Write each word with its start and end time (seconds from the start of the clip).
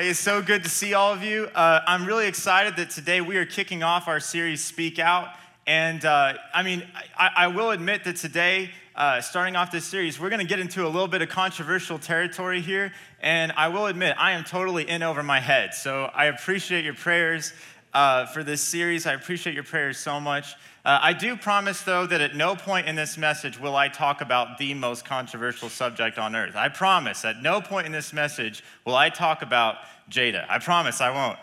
Hey, 0.00 0.08
it's 0.08 0.18
so 0.18 0.40
good 0.40 0.62
to 0.62 0.70
see 0.70 0.94
all 0.94 1.12
of 1.12 1.22
you. 1.22 1.44
Uh, 1.54 1.82
I'm 1.86 2.06
really 2.06 2.26
excited 2.26 2.74
that 2.76 2.88
today 2.88 3.20
we 3.20 3.36
are 3.36 3.44
kicking 3.44 3.82
off 3.82 4.08
our 4.08 4.18
series, 4.18 4.64
Speak 4.64 4.98
Out. 4.98 5.28
And 5.66 6.02
uh, 6.06 6.38
I 6.54 6.62
mean, 6.62 6.84
I, 7.18 7.30
I, 7.36 7.46
will 7.48 7.70
admit 7.70 8.04
that 8.04 8.16
today, 8.16 8.70
uh, 8.96 9.20
starting 9.20 9.56
off 9.56 9.70
this 9.70 9.84
series, 9.84 10.18
we're 10.18 10.30
going 10.30 10.40
to 10.40 10.46
get 10.46 10.58
into 10.58 10.86
a 10.86 10.88
little 10.88 11.06
bit 11.06 11.20
of 11.20 11.28
controversial 11.28 11.98
territory 11.98 12.62
here. 12.62 12.94
And 13.20 13.52
I 13.58 13.68
will 13.68 13.84
admit, 13.84 14.16
I 14.18 14.32
am 14.32 14.42
totally 14.42 14.88
in 14.88 15.02
over 15.02 15.22
my 15.22 15.38
head. 15.38 15.74
So 15.74 16.10
I 16.14 16.24
appreciate 16.26 16.82
your 16.82 16.94
prayers 16.94 17.52
uh, 17.92 18.26
for 18.26 18.42
this 18.44 18.62
series. 18.62 19.06
I 19.06 19.14
appreciate 19.14 19.54
your 19.54 19.64
prayers 19.64 19.98
so 19.98 20.20
much. 20.20 20.54
Uh, 20.84 20.98
I 21.02 21.12
do 21.12 21.36
promise, 21.36 21.82
though, 21.82 22.06
that 22.06 22.20
at 22.20 22.34
no 22.34 22.56
point 22.56 22.86
in 22.86 22.96
this 22.96 23.18
message 23.18 23.58
will 23.58 23.76
I 23.76 23.88
talk 23.88 24.20
about 24.20 24.58
the 24.58 24.72
most 24.74 25.04
controversial 25.04 25.68
subject 25.68 26.18
on 26.18 26.34
earth. 26.34 26.56
I 26.56 26.68
promise, 26.68 27.24
at 27.24 27.42
no 27.42 27.60
point 27.60 27.86
in 27.86 27.92
this 27.92 28.12
message 28.12 28.64
will 28.84 28.94
I 28.94 29.10
talk 29.10 29.42
about 29.42 29.76
Jada. 30.10 30.46
I 30.48 30.58
promise 30.58 31.00
I 31.00 31.10
won't. 31.10 31.38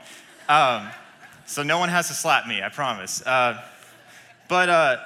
Um, 0.50 0.92
so 1.46 1.64
no 1.64 1.78
one 1.78 1.90
has 1.90 2.08
to 2.08 2.14
slap 2.14 2.48
me, 2.48 2.62
I 2.62 2.70
promise. 2.70 3.22
Uh, 3.26 3.62
but 4.48 4.70
uh, 4.70 4.98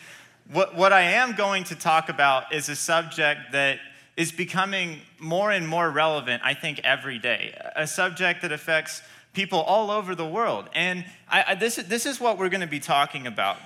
what, 0.52 0.76
what 0.76 0.92
I 0.92 1.02
am 1.02 1.34
going 1.34 1.64
to 1.64 1.74
talk 1.74 2.08
about 2.08 2.52
is 2.52 2.68
a 2.68 2.76
subject 2.76 3.52
that 3.52 3.78
is 4.16 4.30
becoming 4.30 5.00
more 5.18 5.50
and 5.50 5.66
more 5.66 5.90
relevant, 5.90 6.42
I 6.44 6.54
think, 6.54 6.80
every 6.84 7.18
day. 7.18 7.58
A 7.74 7.86
subject 7.86 8.42
that 8.42 8.52
affects 8.52 9.02
people 9.32 9.60
all 9.60 9.90
over 9.90 10.14
the 10.14 10.26
world. 10.26 10.68
And 10.74 11.04
I, 11.28 11.44
I, 11.48 11.54
this, 11.54 11.76
this 11.76 12.06
is 12.06 12.20
what 12.20 12.38
we're 12.38 12.48
going 12.48 12.60
to 12.60 12.66
be 12.66 12.80
talking 12.80 13.26
about. 13.26 13.56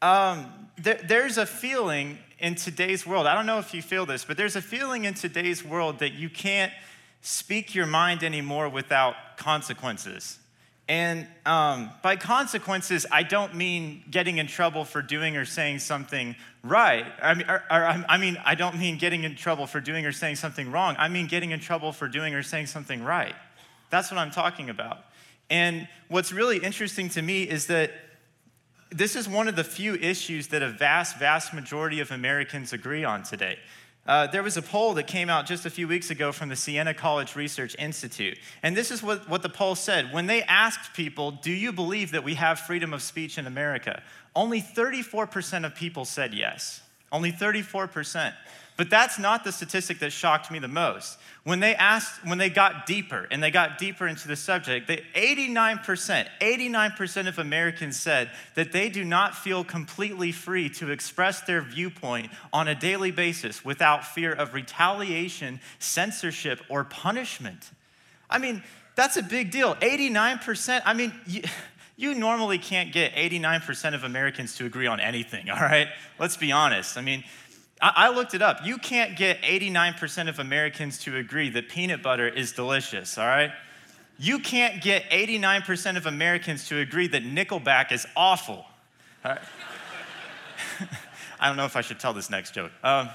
Um, 0.00 0.52
there, 0.76 1.00
there's 1.04 1.38
a 1.38 1.46
feeling 1.46 2.18
in 2.38 2.56
today's 2.56 3.06
world, 3.06 3.26
I 3.26 3.34
don't 3.34 3.46
know 3.46 3.60
if 3.60 3.72
you 3.72 3.80
feel 3.80 4.04
this, 4.04 4.24
but 4.24 4.36
there's 4.36 4.56
a 4.56 4.62
feeling 4.62 5.04
in 5.04 5.14
today's 5.14 5.64
world 5.64 6.00
that 6.00 6.14
you 6.14 6.28
can't 6.28 6.72
speak 7.20 7.72
your 7.72 7.86
mind 7.86 8.24
anymore 8.24 8.68
without 8.68 9.14
consequences. 9.36 10.40
And 10.88 11.28
um, 11.46 11.90
by 12.02 12.16
consequences, 12.16 13.06
I 13.12 13.22
don't 13.22 13.54
mean 13.54 14.02
getting 14.10 14.38
in 14.38 14.48
trouble 14.48 14.84
for 14.84 15.00
doing 15.00 15.36
or 15.36 15.44
saying 15.44 15.78
something 15.78 16.34
right. 16.64 17.06
I 17.22 17.34
mean, 17.34 17.48
or, 17.48 17.62
or, 17.70 17.84
I 18.08 18.18
mean, 18.18 18.36
I 18.44 18.56
don't 18.56 18.76
mean 18.76 18.98
getting 18.98 19.22
in 19.22 19.36
trouble 19.36 19.68
for 19.68 19.80
doing 19.80 20.04
or 20.04 20.10
saying 20.10 20.36
something 20.36 20.72
wrong. 20.72 20.96
I 20.98 21.08
mean 21.08 21.28
getting 21.28 21.52
in 21.52 21.60
trouble 21.60 21.92
for 21.92 22.08
doing 22.08 22.34
or 22.34 22.42
saying 22.42 22.66
something 22.66 23.04
right. 23.04 23.34
That's 23.92 24.10
what 24.10 24.16
I'm 24.16 24.30
talking 24.30 24.70
about. 24.70 25.04
And 25.50 25.86
what's 26.08 26.32
really 26.32 26.56
interesting 26.56 27.10
to 27.10 27.20
me 27.20 27.42
is 27.42 27.66
that 27.66 27.92
this 28.88 29.16
is 29.16 29.28
one 29.28 29.48
of 29.48 29.54
the 29.54 29.64
few 29.64 29.96
issues 29.96 30.46
that 30.48 30.62
a 30.62 30.70
vast, 30.70 31.18
vast 31.18 31.52
majority 31.52 32.00
of 32.00 32.10
Americans 32.10 32.72
agree 32.72 33.04
on 33.04 33.22
today. 33.22 33.58
Uh, 34.06 34.26
there 34.28 34.42
was 34.42 34.56
a 34.56 34.62
poll 34.62 34.94
that 34.94 35.06
came 35.06 35.28
out 35.28 35.44
just 35.44 35.66
a 35.66 35.70
few 35.70 35.86
weeks 35.86 36.10
ago 36.10 36.32
from 36.32 36.48
the 36.48 36.56
Siena 36.56 36.94
College 36.94 37.36
Research 37.36 37.76
Institute. 37.78 38.38
And 38.62 38.74
this 38.74 38.90
is 38.90 39.02
what, 39.02 39.28
what 39.28 39.42
the 39.42 39.50
poll 39.50 39.74
said. 39.74 40.10
When 40.10 40.26
they 40.26 40.42
asked 40.44 40.94
people, 40.94 41.30
Do 41.30 41.52
you 41.52 41.70
believe 41.70 42.12
that 42.12 42.24
we 42.24 42.34
have 42.36 42.60
freedom 42.60 42.94
of 42.94 43.02
speech 43.02 43.36
in 43.36 43.46
America? 43.46 44.02
Only 44.34 44.62
34% 44.62 45.66
of 45.66 45.74
people 45.74 46.06
said 46.06 46.32
yes. 46.32 46.80
Only 47.12 47.30
34%. 47.30 48.32
But 48.82 48.90
that's 48.90 49.16
not 49.16 49.44
the 49.44 49.52
statistic 49.52 50.00
that 50.00 50.10
shocked 50.10 50.50
me 50.50 50.58
the 50.58 50.66
most. 50.66 51.16
When 51.44 51.60
they 51.60 51.76
asked, 51.76 52.26
when 52.26 52.38
they 52.38 52.50
got 52.50 52.84
deeper 52.84 53.28
and 53.30 53.40
they 53.40 53.52
got 53.52 53.78
deeper 53.78 54.08
into 54.08 54.26
the 54.26 54.34
subject, 54.34 54.88
they, 54.88 55.04
89%, 55.14 56.26
89% 56.40 57.28
of 57.28 57.38
Americans 57.38 57.96
said 57.96 58.32
that 58.56 58.72
they 58.72 58.88
do 58.88 59.04
not 59.04 59.36
feel 59.36 59.62
completely 59.62 60.32
free 60.32 60.68
to 60.70 60.90
express 60.90 61.42
their 61.42 61.62
viewpoint 61.62 62.32
on 62.52 62.66
a 62.66 62.74
daily 62.74 63.12
basis 63.12 63.64
without 63.64 64.04
fear 64.04 64.32
of 64.32 64.52
retaliation, 64.52 65.60
censorship, 65.78 66.60
or 66.68 66.82
punishment. 66.82 67.70
I 68.28 68.38
mean, 68.38 68.64
that's 68.96 69.16
a 69.16 69.22
big 69.22 69.52
deal. 69.52 69.76
89%, 69.76 70.82
I 70.84 70.92
mean, 70.92 71.12
you, 71.28 71.44
you 71.96 72.16
normally 72.16 72.58
can't 72.58 72.92
get 72.92 73.14
89% 73.14 73.94
of 73.94 74.02
Americans 74.02 74.56
to 74.56 74.66
agree 74.66 74.88
on 74.88 74.98
anything, 74.98 75.50
all 75.50 75.60
right? 75.60 75.86
Let's 76.18 76.36
be 76.36 76.50
honest. 76.50 76.98
I 76.98 77.00
mean, 77.00 77.22
I, 77.82 78.10
looked 78.10 78.34
it 78.34 78.42
up. 78.42 78.64
You 78.64 78.78
can't 78.78 79.16
get 79.16 79.42
89% 79.42 80.28
of 80.28 80.38
Americans 80.38 80.98
to 81.00 81.16
agree 81.16 81.50
that 81.50 81.68
peanut 81.68 82.00
butter 82.00 82.28
is 82.28 82.52
delicious, 82.52 83.18
all 83.18 83.26
right? 83.26 83.50
You 84.18 84.38
can't 84.38 84.80
get 84.80 85.10
89% 85.10 85.96
of 85.96 86.06
Americans 86.06 86.68
to 86.68 86.78
agree 86.78 87.08
that 87.08 87.24
Nickelback 87.24 87.90
is 87.90 88.06
awful. 88.14 88.66
Right? 89.24 89.40
I 91.40 91.48
don't 91.48 91.56
know 91.56 91.64
if 91.64 91.74
I 91.74 91.80
should 91.80 91.98
tell 91.98 92.12
this 92.12 92.30
next 92.30 92.54
joke. 92.54 92.70
Um, 92.84 93.08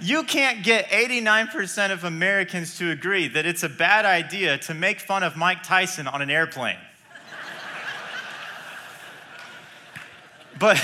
you 0.00 0.24
can't 0.24 0.64
get 0.64 0.88
89% 0.88 1.92
of 1.92 2.02
Americans 2.02 2.76
to 2.78 2.90
agree 2.90 3.28
that 3.28 3.46
it's 3.46 3.62
a 3.62 3.68
bad 3.68 4.04
idea 4.04 4.58
to 4.58 4.74
make 4.74 4.98
fun 4.98 5.22
of 5.22 5.36
Mike 5.36 5.62
Tyson 5.62 6.08
on 6.08 6.20
an 6.20 6.28
airplane. 6.28 6.76
but 10.58 10.82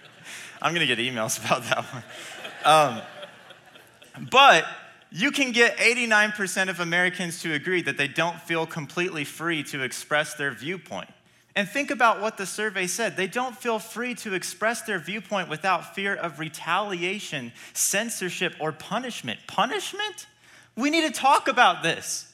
I'm 0.62 0.74
gonna 0.74 0.86
get 0.86 0.98
emails 0.98 1.44
about 1.44 1.62
that 1.64 1.84
one. 1.92 2.02
Um, 2.64 3.00
but 4.30 4.66
you 5.10 5.30
can 5.30 5.52
get 5.52 5.76
89% 5.76 6.68
of 6.68 6.80
Americans 6.80 7.42
to 7.42 7.52
agree 7.52 7.82
that 7.82 7.96
they 7.96 8.08
don't 8.08 8.40
feel 8.40 8.66
completely 8.66 9.24
free 9.24 9.62
to 9.64 9.82
express 9.82 10.34
their 10.34 10.52
viewpoint. 10.52 11.08
And 11.54 11.68
think 11.68 11.90
about 11.90 12.20
what 12.20 12.38
the 12.38 12.46
survey 12.46 12.86
said. 12.86 13.16
They 13.16 13.26
don't 13.26 13.54
feel 13.54 13.78
free 13.78 14.14
to 14.16 14.32
express 14.32 14.82
their 14.82 14.98
viewpoint 14.98 15.50
without 15.50 15.94
fear 15.94 16.14
of 16.14 16.38
retaliation, 16.38 17.52
censorship, 17.74 18.54
or 18.58 18.72
punishment. 18.72 19.38
Punishment? 19.46 20.26
We 20.76 20.88
need 20.88 21.12
to 21.12 21.20
talk 21.20 21.48
about 21.48 21.82
this. 21.82 22.32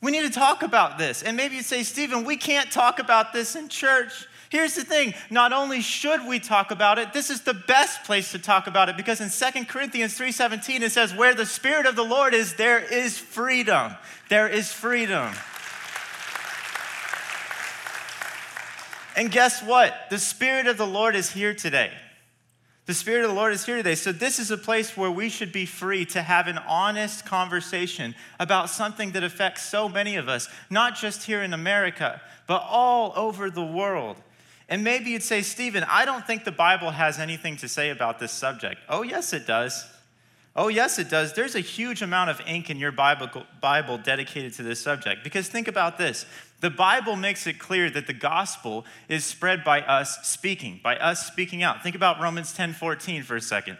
We 0.00 0.12
need 0.12 0.22
to 0.22 0.30
talk 0.30 0.62
about 0.62 0.98
this. 0.98 1.24
And 1.24 1.36
maybe 1.36 1.56
you 1.56 1.62
say, 1.62 1.82
Stephen, 1.82 2.24
we 2.24 2.36
can't 2.36 2.70
talk 2.70 3.00
about 3.00 3.32
this 3.32 3.56
in 3.56 3.68
church. 3.68 4.28
Here's 4.48 4.74
the 4.74 4.84
thing 4.84 5.14
not 5.30 5.52
only 5.52 5.80
should 5.80 6.26
we 6.26 6.38
talk 6.38 6.70
about 6.70 6.98
it, 6.98 7.12
this 7.12 7.30
is 7.30 7.42
the 7.42 7.54
best 7.54 8.04
place 8.04 8.32
to 8.32 8.38
talk 8.38 8.66
about 8.66 8.88
it 8.88 8.96
because 8.96 9.20
in 9.20 9.30
2 9.30 9.66
Corinthians 9.66 10.16
3:17 10.16 10.82
it 10.82 10.92
says 10.92 11.14
where 11.14 11.34
the 11.34 11.46
spirit 11.46 11.86
of 11.86 11.96
the 11.96 12.04
Lord 12.04 12.34
is 12.34 12.54
there 12.54 12.78
is 12.78 13.18
freedom. 13.18 13.94
There 14.28 14.48
is 14.48 14.72
freedom. 14.72 15.32
And 19.16 19.30
guess 19.30 19.62
what? 19.62 19.94
The 20.10 20.18
spirit 20.18 20.66
of 20.66 20.76
the 20.76 20.86
Lord 20.86 21.16
is 21.16 21.30
here 21.30 21.54
today. 21.54 21.90
The 22.86 22.94
Spirit 22.94 23.24
of 23.24 23.30
the 23.30 23.36
Lord 23.36 23.52
is 23.52 23.66
here 23.66 23.78
today. 23.78 23.96
So, 23.96 24.12
this 24.12 24.38
is 24.38 24.52
a 24.52 24.56
place 24.56 24.96
where 24.96 25.10
we 25.10 25.28
should 25.28 25.50
be 25.50 25.66
free 25.66 26.04
to 26.06 26.22
have 26.22 26.46
an 26.46 26.58
honest 26.58 27.26
conversation 27.26 28.14
about 28.38 28.70
something 28.70 29.10
that 29.12 29.24
affects 29.24 29.62
so 29.62 29.88
many 29.88 30.14
of 30.14 30.28
us, 30.28 30.48
not 30.70 30.94
just 30.94 31.24
here 31.24 31.42
in 31.42 31.52
America, 31.52 32.20
but 32.46 32.62
all 32.62 33.12
over 33.16 33.50
the 33.50 33.64
world. 33.64 34.22
And 34.68 34.82
maybe 34.82 35.10
you'd 35.10 35.22
say, 35.22 35.42
Stephen, 35.42 35.84
I 35.88 36.04
don't 36.04 36.26
think 36.26 36.44
the 36.44 36.52
Bible 36.52 36.90
has 36.90 37.18
anything 37.18 37.56
to 37.58 37.68
say 37.68 37.90
about 37.90 38.18
this 38.18 38.32
subject. 38.32 38.80
Oh, 38.88 39.02
yes, 39.02 39.32
it 39.32 39.46
does. 39.46 39.86
Oh, 40.56 40.68
yes, 40.68 40.98
it 40.98 41.10
does. 41.10 41.34
There's 41.34 41.54
a 41.54 41.60
huge 41.60 42.02
amount 42.02 42.30
of 42.30 42.40
ink 42.46 42.70
in 42.70 42.78
your 42.78 42.90
Bible, 42.90 43.28
Bible 43.60 43.98
dedicated 43.98 44.54
to 44.54 44.62
this 44.62 44.80
subject. 44.80 45.22
Because 45.22 45.48
think 45.48 45.68
about 45.68 45.98
this 45.98 46.26
the 46.60 46.70
Bible 46.70 47.16
makes 47.16 47.46
it 47.46 47.58
clear 47.58 47.90
that 47.90 48.06
the 48.06 48.14
gospel 48.14 48.86
is 49.08 49.24
spread 49.24 49.62
by 49.62 49.82
us 49.82 50.26
speaking, 50.26 50.80
by 50.82 50.96
us 50.96 51.26
speaking 51.26 51.62
out. 51.62 51.82
Think 51.82 51.94
about 51.94 52.20
Romans 52.20 52.52
10 52.54 52.72
14 52.72 53.22
for 53.22 53.36
a 53.36 53.40
second. 53.40 53.76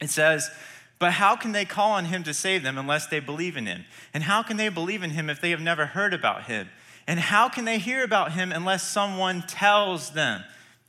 It 0.00 0.10
says, 0.10 0.50
but 0.98 1.12
how 1.12 1.36
can 1.36 1.52
they 1.52 1.64
call 1.64 1.92
on 1.92 2.06
him 2.06 2.22
to 2.24 2.34
save 2.34 2.62
them 2.62 2.78
unless 2.78 3.06
they 3.06 3.20
believe 3.20 3.56
in 3.56 3.66
him? 3.66 3.84
And 4.12 4.22
how 4.22 4.42
can 4.42 4.56
they 4.56 4.68
believe 4.68 5.02
in 5.02 5.10
him 5.10 5.28
if 5.28 5.40
they 5.40 5.50
have 5.50 5.60
never 5.60 5.86
heard 5.86 6.14
about 6.14 6.44
him? 6.44 6.68
And 7.06 7.20
how 7.20 7.48
can 7.48 7.64
they 7.64 7.78
hear 7.78 8.02
about 8.02 8.32
him 8.32 8.52
unless 8.52 8.82
someone 8.82 9.42
tells 9.42 10.10
them? 10.10 10.42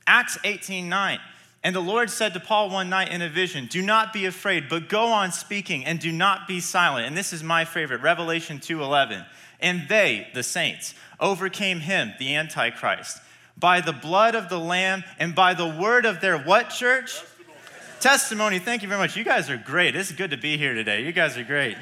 Acts 0.06 0.38
18 0.44 0.88
9. 0.88 1.18
And 1.66 1.74
the 1.74 1.80
Lord 1.80 2.10
said 2.10 2.32
to 2.34 2.40
Paul 2.40 2.70
one 2.70 2.88
night 2.88 3.10
in 3.10 3.22
a 3.22 3.28
vision, 3.28 3.66
Do 3.66 3.82
not 3.82 4.12
be 4.12 4.24
afraid, 4.24 4.68
but 4.68 4.88
go 4.88 5.06
on 5.06 5.32
speaking 5.32 5.84
and 5.84 5.98
do 5.98 6.12
not 6.12 6.46
be 6.46 6.60
silent. 6.60 7.06
And 7.06 7.16
this 7.16 7.32
is 7.32 7.42
my 7.42 7.64
favorite, 7.64 8.02
Revelation 8.02 8.60
2 8.60 8.82
11. 8.82 9.24
And 9.58 9.88
they, 9.88 10.28
the 10.32 10.42
saints, 10.42 10.94
overcame 11.18 11.80
him, 11.80 12.12
the 12.18 12.36
Antichrist, 12.36 13.18
by 13.58 13.80
the 13.80 13.92
blood 13.92 14.34
of 14.34 14.48
the 14.48 14.60
Lamb 14.60 15.02
and 15.18 15.34
by 15.34 15.54
the 15.54 15.66
word 15.66 16.06
of 16.06 16.20
their 16.20 16.38
what, 16.38 16.70
church? 16.70 17.14
Testimony. 17.14 18.00
Testimony. 18.00 18.58
Thank 18.60 18.82
you 18.82 18.88
very 18.88 19.00
much. 19.00 19.16
You 19.16 19.24
guys 19.24 19.50
are 19.50 19.56
great. 19.56 19.96
It's 19.96 20.12
good 20.12 20.30
to 20.30 20.36
be 20.36 20.56
here 20.56 20.74
today. 20.74 21.02
You 21.02 21.12
guys 21.12 21.36
are 21.36 21.44
great. 21.44 21.76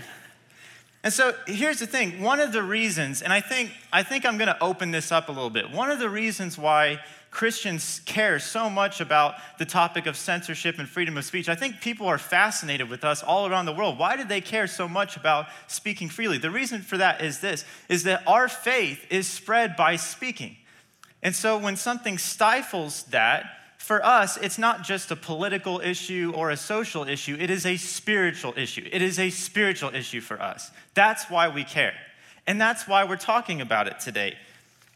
And 1.04 1.12
so 1.12 1.34
here's 1.46 1.80
the 1.80 1.86
thing 1.86 2.22
one 2.22 2.40
of 2.40 2.52
the 2.52 2.62
reasons, 2.62 3.20
and 3.20 3.30
I 3.32 3.42
think, 3.42 3.70
I 3.92 4.02
think 4.02 4.24
I'm 4.24 4.38
going 4.38 4.48
to 4.48 4.60
open 4.62 4.90
this 4.90 5.12
up 5.12 5.28
a 5.28 5.32
little 5.32 5.50
bit. 5.50 5.70
One 5.70 5.90
of 5.90 5.98
the 5.98 6.08
reasons 6.08 6.56
why 6.56 6.98
Christians 7.30 8.00
care 8.06 8.38
so 8.38 8.70
much 8.70 9.02
about 9.02 9.34
the 9.58 9.66
topic 9.66 10.06
of 10.06 10.16
censorship 10.16 10.78
and 10.78 10.88
freedom 10.88 11.18
of 11.18 11.24
speech, 11.26 11.50
I 11.50 11.56
think 11.56 11.82
people 11.82 12.06
are 12.06 12.16
fascinated 12.16 12.88
with 12.88 13.04
us 13.04 13.22
all 13.22 13.46
around 13.46 13.66
the 13.66 13.74
world. 13.74 13.98
Why 13.98 14.16
do 14.16 14.24
they 14.24 14.40
care 14.40 14.66
so 14.66 14.88
much 14.88 15.18
about 15.18 15.46
speaking 15.66 16.08
freely? 16.08 16.38
The 16.38 16.50
reason 16.50 16.80
for 16.80 16.96
that 16.96 17.20
is 17.20 17.40
this 17.40 17.66
is 17.90 18.04
that 18.04 18.26
our 18.26 18.48
faith 18.48 19.04
is 19.10 19.28
spread 19.28 19.76
by 19.76 19.96
speaking. 19.96 20.56
And 21.22 21.34
so 21.34 21.58
when 21.58 21.76
something 21.76 22.16
stifles 22.16 23.02
that, 23.04 23.44
for 23.84 24.02
us, 24.02 24.38
it's 24.38 24.56
not 24.56 24.82
just 24.82 25.10
a 25.10 25.16
political 25.16 25.78
issue 25.78 26.32
or 26.34 26.50
a 26.50 26.56
social 26.56 27.06
issue, 27.06 27.36
it 27.38 27.50
is 27.50 27.66
a 27.66 27.76
spiritual 27.76 28.54
issue. 28.56 28.88
It 28.90 29.02
is 29.02 29.18
a 29.18 29.28
spiritual 29.28 29.94
issue 29.94 30.22
for 30.22 30.40
us. 30.40 30.70
That's 30.94 31.28
why 31.28 31.50
we 31.50 31.64
care. 31.64 31.92
And 32.46 32.58
that's 32.58 32.88
why 32.88 33.04
we're 33.04 33.18
talking 33.18 33.60
about 33.60 33.86
it 33.86 34.00
today. 34.00 34.38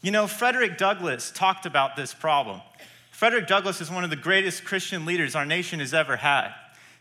You 0.01 0.09
know, 0.09 0.25
Frederick 0.25 0.79
Douglass 0.79 1.29
talked 1.29 1.67
about 1.67 1.97
this 1.97 2.15
problem. 2.15 2.61
Frederick 3.11 3.45
Douglass 3.45 3.79
is 3.79 3.91
one 3.91 4.03
of 4.03 4.09
the 4.09 4.15
greatest 4.15 4.65
Christian 4.65 5.05
leaders 5.05 5.35
our 5.35 5.45
nation 5.45 5.81
has 5.81 5.93
ever 5.93 6.15
had. 6.15 6.51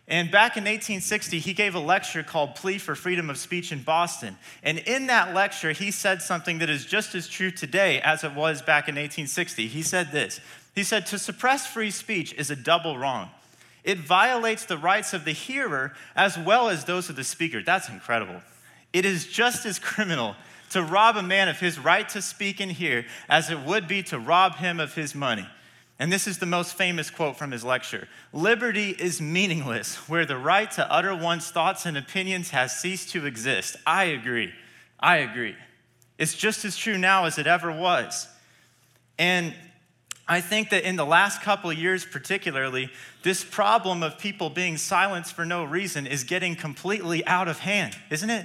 And 0.08 0.30
back 0.30 0.56
in 0.56 0.64
1860, 0.64 1.38
he 1.38 1.52
gave 1.52 1.74
a 1.74 1.78
lecture 1.78 2.22
called 2.22 2.54
Plea 2.54 2.78
for 2.78 2.94
Freedom 2.94 3.28
of 3.28 3.36
Speech 3.36 3.72
in 3.72 3.82
Boston. 3.82 4.38
And 4.62 4.78
in 4.78 5.06
that 5.08 5.34
lecture, 5.34 5.72
he 5.72 5.90
said 5.90 6.22
something 6.22 6.58
that 6.58 6.70
is 6.70 6.86
just 6.86 7.14
as 7.14 7.28
true 7.28 7.50
today 7.50 8.00
as 8.00 8.24
it 8.24 8.34
was 8.34 8.62
back 8.62 8.88
in 8.88 8.94
1860. 8.94 9.68
He 9.68 9.82
said 9.82 10.10
this 10.10 10.40
He 10.78 10.84
said, 10.84 11.06
To 11.06 11.18
suppress 11.18 11.66
free 11.66 11.90
speech 11.90 12.32
is 12.34 12.52
a 12.52 12.56
double 12.56 12.96
wrong. 12.96 13.30
It 13.82 13.98
violates 13.98 14.64
the 14.64 14.78
rights 14.78 15.12
of 15.12 15.24
the 15.24 15.32
hearer 15.32 15.92
as 16.14 16.38
well 16.38 16.68
as 16.68 16.84
those 16.84 17.10
of 17.10 17.16
the 17.16 17.24
speaker. 17.24 17.64
That's 17.64 17.88
incredible. 17.88 18.40
It 18.92 19.04
is 19.04 19.26
just 19.26 19.66
as 19.66 19.80
criminal 19.80 20.36
to 20.70 20.84
rob 20.84 21.16
a 21.16 21.22
man 21.22 21.48
of 21.48 21.58
his 21.58 21.80
right 21.80 22.08
to 22.10 22.22
speak 22.22 22.60
and 22.60 22.70
hear 22.70 23.06
as 23.28 23.50
it 23.50 23.58
would 23.58 23.88
be 23.88 24.04
to 24.04 24.20
rob 24.20 24.54
him 24.54 24.78
of 24.78 24.94
his 24.94 25.16
money. 25.16 25.48
And 25.98 26.12
this 26.12 26.28
is 26.28 26.38
the 26.38 26.46
most 26.46 26.74
famous 26.74 27.10
quote 27.10 27.36
from 27.36 27.50
his 27.50 27.64
lecture 27.64 28.06
Liberty 28.32 28.90
is 28.90 29.20
meaningless 29.20 29.96
where 30.08 30.26
the 30.26 30.38
right 30.38 30.70
to 30.72 30.92
utter 30.92 31.12
one's 31.12 31.50
thoughts 31.50 31.86
and 31.86 31.98
opinions 31.98 32.50
has 32.50 32.78
ceased 32.78 33.10
to 33.10 33.26
exist. 33.26 33.74
I 33.84 34.04
agree. 34.04 34.52
I 35.00 35.16
agree. 35.16 35.56
It's 36.18 36.34
just 36.34 36.64
as 36.64 36.76
true 36.76 36.98
now 36.98 37.24
as 37.24 37.36
it 37.36 37.48
ever 37.48 37.72
was. 37.72 38.28
And 39.18 39.52
I 40.28 40.42
think 40.42 40.70
that 40.70 40.84
in 40.86 40.96
the 40.96 41.06
last 41.06 41.40
couple 41.40 41.70
of 41.70 41.78
years, 41.78 42.04
particularly, 42.04 42.90
this 43.22 43.42
problem 43.42 44.02
of 44.02 44.18
people 44.18 44.50
being 44.50 44.76
silenced 44.76 45.32
for 45.32 45.46
no 45.46 45.64
reason 45.64 46.06
is 46.06 46.22
getting 46.24 46.54
completely 46.54 47.24
out 47.26 47.48
of 47.48 47.58
hand, 47.58 47.96
isn't 48.10 48.28
it? 48.28 48.44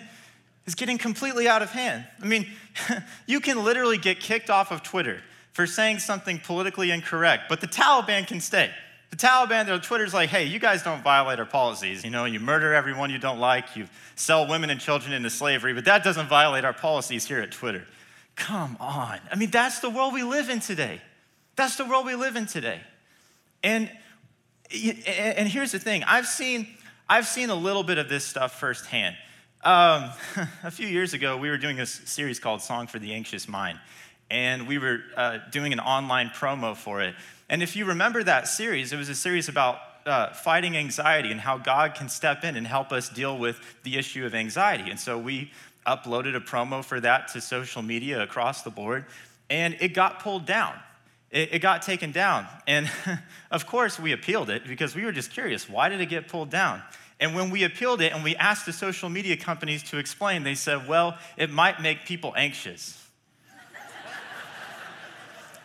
It's 0.65 0.75
getting 0.75 0.97
completely 0.97 1.49
out 1.49 1.61
of 1.61 1.71
hand. 1.71 2.05
I 2.21 2.25
mean, 2.25 2.47
you 3.27 3.41
can 3.41 3.65
literally 3.65 3.97
get 3.97 4.21
kicked 4.21 4.49
off 4.49 4.71
of 4.71 4.81
Twitter 4.81 5.21
for 5.51 5.67
saying 5.67 5.99
something 5.99 6.39
politically 6.39 6.89
incorrect, 6.89 7.43
but 7.49 7.59
the 7.59 7.67
Taliban 7.67 8.25
can 8.25 8.39
stay. 8.39 8.71
The 9.09 9.17
Taliban, 9.17 9.65
their 9.65 9.77
Twitter's 9.77 10.13
like, 10.13 10.29
hey, 10.29 10.45
you 10.45 10.59
guys 10.59 10.81
don't 10.81 11.03
violate 11.03 11.37
our 11.37 11.45
policies. 11.45 12.03
You 12.03 12.09
know, 12.09 12.25
you 12.25 12.39
murder 12.39 12.73
everyone 12.73 13.11
you 13.11 13.19
don't 13.19 13.39
like, 13.39 13.75
you 13.75 13.87
sell 14.15 14.47
women 14.47 14.69
and 14.69 14.79
children 14.79 15.13
into 15.13 15.29
slavery, 15.29 15.73
but 15.73 15.85
that 15.85 16.03
doesn't 16.03 16.27
violate 16.27 16.63
our 16.63 16.73
policies 16.73 17.27
here 17.27 17.39
at 17.39 17.51
Twitter. 17.51 17.85
Come 18.35 18.77
on. 18.79 19.19
I 19.29 19.35
mean, 19.35 19.51
that's 19.51 19.79
the 19.79 19.89
world 19.89 20.13
we 20.13 20.23
live 20.23 20.49
in 20.49 20.61
today. 20.61 21.01
That's 21.55 21.75
the 21.75 21.85
world 21.85 22.05
we 22.05 22.15
live 22.15 22.35
in 22.35 22.45
today. 22.45 22.81
And, 23.63 23.89
and 24.71 25.47
here's 25.47 25.71
the 25.71 25.79
thing 25.79 26.03
I've 26.03 26.27
seen, 26.27 26.67
I've 27.07 27.27
seen 27.27 27.49
a 27.49 27.55
little 27.55 27.83
bit 27.83 27.97
of 27.97 28.09
this 28.09 28.25
stuff 28.25 28.59
firsthand. 28.59 29.15
Um, 29.63 30.11
a 30.63 30.71
few 30.71 30.87
years 30.87 31.13
ago, 31.13 31.37
we 31.37 31.49
were 31.49 31.57
doing 31.57 31.79
a 31.79 31.85
series 31.85 32.39
called 32.39 32.61
Song 32.61 32.87
for 32.87 32.99
the 32.99 33.13
Anxious 33.13 33.47
Mind 33.47 33.79
and 34.33 34.67
we 34.67 34.79
were 34.79 35.01
uh, 35.15 35.37
doing 35.51 35.73
an 35.73 35.79
online 35.79 36.29
promo 36.29 36.75
for 36.75 37.01
it. 37.01 37.13
And 37.49 37.61
if 37.61 37.75
you 37.75 37.85
remember 37.85 38.23
that 38.23 38.47
series, 38.47 38.91
it 38.91 38.97
was 38.97 39.07
a 39.07 39.15
series 39.15 39.47
about 39.47 39.77
uh, 40.07 40.33
fighting 40.33 40.75
anxiety 40.75 41.31
and 41.31 41.39
how 41.39 41.59
God 41.59 41.93
can 41.93 42.09
step 42.09 42.43
in 42.43 42.55
and 42.55 42.65
help 42.65 42.91
us 42.91 43.09
deal 43.09 43.37
with 43.37 43.59
the 43.83 43.95
issue 43.95 44.25
of 44.25 44.33
anxiety. 44.33 44.89
And 44.89 44.99
so 44.99 45.19
we 45.19 45.51
uploaded 45.85 46.35
a 46.35 46.39
promo 46.39 46.83
for 46.83 46.99
that 46.99 47.27
to 47.29 47.41
social 47.41 47.83
media 47.83 48.23
across 48.23 48.63
the 48.63 48.71
board, 48.71 49.05
and 49.51 49.77
it 49.79 49.89
got 49.89 50.19
pulled 50.19 50.47
down. 50.47 50.73
It, 51.33 51.55
it 51.55 51.59
got 51.59 51.81
taken 51.81 52.11
down. 52.11 52.47
And 52.67 52.89
of 53.51 53.65
course, 53.65 53.99
we 53.99 54.13
appealed 54.13 54.49
it 54.49 54.65
because 54.65 54.95
we 54.95 55.03
were 55.03 55.11
just 55.11 55.31
curious 55.31 55.67
why 55.67 55.89
did 55.89 55.99
it 55.99 56.05
get 56.05 56.29
pulled 56.29 56.49
down? 56.49 56.81
And 57.19 57.35
when 57.35 57.49
we 57.49 57.63
appealed 57.63 58.01
it 58.01 58.13
and 58.13 58.23
we 58.23 58.35
asked 58.35 58.65
the 58.65 58.73
social 58.73 59.09
media 59.09 59.35
companies 59.35 59.83
to 59.83 59.97
explain, 59.97 60.43
they 60.43 60.55
said, 60.55 60.87
well, 60.87 61.17
it 61.37 61.49
might 61.49 61.81
make 61.81 62.05
people 62.05 62.33
anxious. 62.37 62.99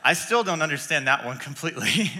I 0.04 0.14
still 0.14 0.44
don't 0.44 0.62
understand 0.62 1.06
that 1.06 1.24
one 1.24 1.36
completely. 1.48 2.10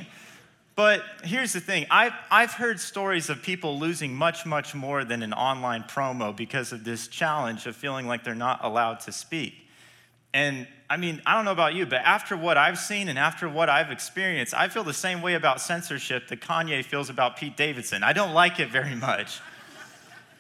but 0.75 1.03
here's 1.25 1.53
the 1.53 1.61
thing 1.61 1.87
I've, 1.91 2.13
I've 2.31 2.53
heard 2.53 2.81
stories 2.81 3.31
of 3.31 3.43
people 3.43 3.79
losing 3.79 4.15
much, 4.15 4.45
much 4.45 4.75
more 4.75 5.05
than 5.05 5.23
an 5.23 5.33
online 5.33 5.85
promo 5.85 6.37
because 6.37 6.73
of 6.73 6.85
this 6.85 7.09
challenge 7.09 7.67
of 7.67 7.77
feeling 7.77 8.07
like 8.07 8.25
they're 8.25 8.35
not 8.35 8.61
allowed 8.63 9.01
to 9.01 9.13
speak. 9.13 9.55
And 10.35 10.67
I 10.91 10.97
mean, 10.97 11.21
I 11.27 11.35
don't 11.35 11.45
know 11.45 11.53
about 11.53 11.75
you, 11.75 11.85
but 11.85 12.01
after 12.03 12.37
what 12.37 12.57
I've 12.57 12.79
seen 12.79 13.09
and 13.09 13.19
after 13.19 13.49
what 13.49 13.69
I've 13.69 13.91
experienced, 13.91 14.55
I 14.55 14.69
feel 14.69 14.85
the 14.85 14.95
same 14.95 15.21
way 15.21 15.35
about 15.35 15.61
censorship 15.61 16.29
that 16.29 16.41
Kanye 16.41 16.83
feels 16.85 17.11
about 17.11 17.37
Pete 17.37 17.57
Davidson. 17.57 18.03
I 18.03 18.15
don't 18.15 18.33
like 18.33 18.59
it 18.59 18.71
very 18.71 18.95
much. 18.95 19.41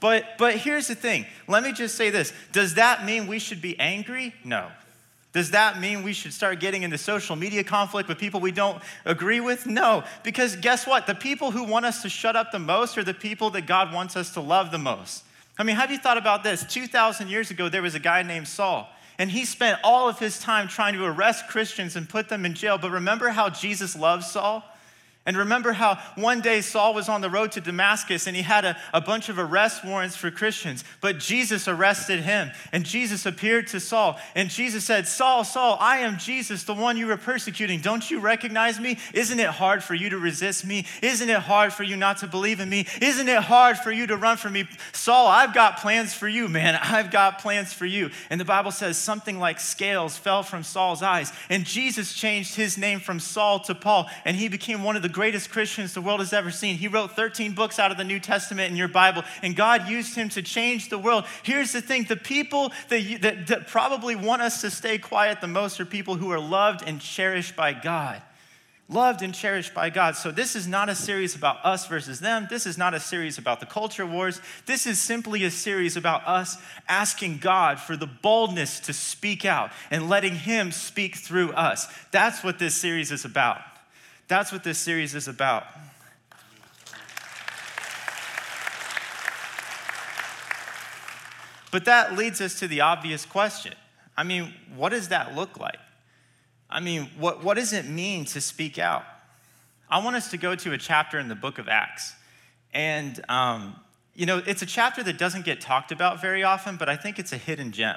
But, 0.00 0.38
but 0.38 0.56
here's 0.56 0.88
the 0.88 0.94
thing. 0.94 1.26
Let 1.48 1.62
me 1.64 1.72
just 1.72 1.96
say 1.96 2.10
this. 2.10 2.32
Does 2.52 2.74
that 2.74 3.04
mean 3.04 3.26
we 3.26 3.38
should 3.38 3.60
be 3.60 3.78
angry? 3.78 4.34
No. 4.44 4.68
Does 5.32 5.50
that 5.50 5.78
mean 5.78 6.02
we 6.02 6.14
should 6.14 6.32
start 6.32 6.58
getting 6.58 6.82
into 6.82 6.96
social 6.96 7.36
media 7.36 7.62
conflict 7.62 8.08
with 8.08 8.18
people 8.18 8.40
we 8.40 8.52
don't 8.52 8.82
agree 9.04 9.40
with? 9.40 9.66
No, 9.66 10.02
because 10.24 10.56
guess 10.56 10.86
what? 10.86 11.06
The 11.06 11.14
people 11.14 11.50
who 11.50 11.64
want 11.64 11.84
us 11.84 12.02
to 12.02 12.08
shut 12.08 12.34
up 12.34 12.50
the 12.50 12.58
most 12.58 12.96
are 12.96 13.04
the 13.04 13.12
people 13.12 13.50
that 13.50 13.66
God 13.66 13.92
wants 13.92 14.16
us 14.16 14.32
to 14.34 14.40
love 14.40 14.70
the 14.70 14.78
most. 14.78 15.24
I 15.58 15.64
mean, 15.64 15.76
have 15.76 15.90
you 15.90 15.98
thought 15.98 16.16
about 16.16 16.44
this? 16.44 16.64
2,000 16.64 17.28
years 17.28 17.50
ago, 17.50 17.68
there 17.68 17.82
was 17.82 17.94
a 17.94 18.00
guy 18.00 18.22
named 18.22 18.48
Saul, 18.48 18.88
and 19.18 19.30
he 19.30 19.44
spent 19.44 19.80
all 19.82 20.08
of 20.08 20.18
his 20.18 20.38
time 20.38 20.68
trying 20.68 20.94
to 20.94 21.04
arrest 21.04 21.48
Christians 21.48 21.96
and 21.96 22.08
put 22.08 22.28
them 22.28 22.46
in 22.46 22.54
jail. 22.54 22.78
But 22.78 22.92
remember 22.92 23.30
how 23.30 23.50
Jesus 23.50 23.96
loved 23.96 24.24
Saul? 24.24 24.64
And 25.28 25.36
remember 25.36 25.72
how 25.72 25.96
one 26.14 26.40
day 26.40 26.62
Saul 26.62 26.94
was 26.94 27.10
on 27.10 27.20
the 27.20 27.28
road 27.28 27.52
to 27.52 27.60
Damascus 27.60 28.26
and 28.26 28.34
he 28.34 28.40
had 28.40 28.64
a, 28.64 28.78
a 28.94 29.02
bunch 29.02 29.28
of 29.28 29.38
arrest 29.38 29.84
warrants 29.84 30.16
for 30.16 30.30
Christians, 30.30 30.84
but 31.02 31.18
Jesus 31.18 31.68
arrested 31.68 32.20
him. 32.20 32.50
And 32.72 32.82
Jesus 32.82 33.26
appeared 33.26 33.66
to 33.66 33.78
Saul. 33.78 34.18
And 34.34 34.48
Jesus 34.48 34.86
said, 34.86 35.06
Saul, 35.06 35.44
Saul, 35.44 35.76
I 35.82 35.98
am 35.98 36.16
Jesus, 36.16 36.64
the 36.64 36.72
one 36.72 36.96
you 36.96 37.08
were 37.08 37.18
persecuting. 37.18 37.82
Don't 37.82 38.10
you 38.10 38.20
recognize 38.20 38.80
me? 38.80 38.96
Isn't 39.12 39.38
it 39.38 39.50
hard 39.50 39.84
for 39.84 39.92
you 39.92 40.08
to 40.08 40.18
resist 40.18 40.64
me? 40.64 40.86
Isn't 41.02 41.28
it 41.28 41.40
hard 41.40 41.74
for 41.74 41.82
you 41.82 41.98
not 41.98 42.16
to 42.18 42.26
believe 42.26 42.60
in 42.60 42.70
me? 42.70 42.86
Isn't 43.02 43.28
it 43.28 43.42
hard 43.42 43.76
for 43.76 43.92
you 43.92 44.06
to 44.06 44.16
run 44.16 44.38
from 44.38 44.54
me? 44.54 44.66
Saul, 44.92 45.26
I've 45.26 45.52
got 45.52 45.76
plans 45.80 46.14
for 46.14 46.26
you, 46.26 46.48
man. 46.48 46.74
I've 46.82 47.10
got 47.10 47.40
plans 47.40 47.74
for 47.74 47.84
you. 47.84 48.08
And 48.30 48.40
the 48.40 48.46
Bible 48.46 48.70
says 48.70 48.96
something 48.96 49.38
like 49.38 49.60
scales 49.60 50.16
fell 50.16 50.42
from 50.42 50.62
Saul's 50.62 51.02
eyes. 51.02 51.34
And 51.50 51.66
Jesus 51.66 52.14
changed 52.14 52.54
his 52.54 52.78
name 52.78 52.98
from 52.98 53.20
Saul 53.20 53.60
to 53.60 53.74
Paul, 53.74 54.08
and 54.24 54.34
he 54.34 54.48
became 54.48 54.82
one 54.82 54.96
of 54.96 55.02
the 55.02 55.17
greatest 55.18 55.50
Christians 55.50 55.94
the 55.94 56.00
world 56.00 56.20
has 56.20 56.32
ever 56.32 56.52
seen. 56.52 56.76
He 56.76 56.86
wrote 56.86 57.16
13 57.16 57.52
books 57.52 57.80
out 57.80 57.90
of 57.90 57.98
the 57.98 58.04
New 58.04 58.20
Testament 58.20 58.70
in 58.70 58.76
your 58.76 58.86
Bible, 58.86 59.24
and 59.42 59.56
God 59.56 59.88
used 59.88 60.14
him 60.14 60.28
to 60.28 60.42
change 60.42 60.90
the 60.90 60.98
world. 60.98 61.24
Here's 61.42 61.72
the 61.72 61.80
thing 61.80 62.04
the 62.04 62.14
people 62.14 62.70
that, 62.88 63.00
you, 63.00 63.18
that, 63.18 63.48
that 63.48 63.66
probably 63.66 64.14
want 64.14 64.42
us 64.42 64.60
to 64.60 64.70
stay 64.70 64.96
quiet 64.96 65.40
the 65.40 65.48
most 65.48 65.80
are 65.80 65.84
people 65.84 66.14
who 66.14 66.30
are 66.30 66.38
loved 66.38 66.84
and 66.86 67.00
cherished 67.00 67.56
by 67.56 67.72
God 67.72 68.22
loved 68.90 69.20
and 69.20 69.34
cherished 69.34 69.74
by 69.74 69.90
God. 69.90 70.16
So, 70.16 70.30
this 70.30 70.56
is 70.56 70.66
not 70.66 70.88
a 70.88 70.94
series 70.94 71.34
about 71.34 71.62
us 71.62 71.86
versus 71.88 72.20
them. 72.20 72.46
This 72.48 72.64
is 72.64 72.78
not 72.78 72.94
a 72.94 73.00
series 73.00 73.36
about 73.36 73.58
the 73.60 73.66
culture 73.66 74.06
wars. 74.06 74.40
This 74.66 74.86
is 74.86 74.98
simply 75.00 75.44
a 75.44 75.50
series 75.50 75.96
about 75.96 76.26
us 76.26 76.56
asking 76.88 77.38
God 77.38 77.80
for 77.80 77.96
the 77.96 78.06
boldness 78.06 78.80
to 78.80 78.92
speak 78.92 79.44
out 79.44 79.72
and 79.90 80.08
letting 80.08 80.36
Him 80.36 80.70
speak 80.72 81.16
through 81.16 81.50
us. 81.50 81.86
That's 82.12 82.42
what 82.44 82.60
this 82.60 82.76
series 82.80 83.10
is 83.10 83.26
about. 83.26 83.60
That's 84.28 84.52
what 84.52 84.62
this 84.62 84.78
series 84.78 85.14
is 85.14 85.26
about. 85.26 85.64
But 91.70 91.84
that 91.86 92.16
leads 92.16 92.40
us 92.40 92.58
to 92.60 92.68
the 92.68 92.82
obvious 92.82 93.26
question. 93.26 93.74
I 94.16 94.24
mean, 94.24 94.54
what 94.76 94.90
does 94.90 95.08
that 95.08 95.34
look 95.34 95.58
like? 95.58 95.78
I 96.70 96.80
mean, 96.80 97.08
what, 97.18 97.42
what 97.42 97.56
does 97.56 97.72
it 97.72 97.86
mean 97.86 98.24
to 98.26 98.40
speak 98.40 98.78
out? 98.78 99.04
I 99.90 100.02
want 100.04 100.16
us 100.16 100.30
to 100.32 100.36
go 100.36 100.54
to 100.54 100.72
a 100.72 100.78
chapter 100.78 101.18
in 101.18 101.28
the 101.28 101.34
book 101.34 101.58
of 101.58 101.68
Acts. 101.68 102.14
And, 102.74 103.22
um, 103.30 103.76
you 104.14 104.26
know, 104.26 104.42
it's 104.46 104.60
a 104.60 104.66
chapter 104.66 105.02
that 105.02 105.16
doesn't 105.16 105.44
get 105.44 105.60
talked 105.60 105.92
about 105.92 106.20
very 106.20 106.42
often, 106.42 106.76
but 106.76 106.88
I 106.88 106.96
think 106.96 107.18
it's 107.18 107.32
a 107.32 107.38
hidden 107.38 107.72
gem. 107.72 107.96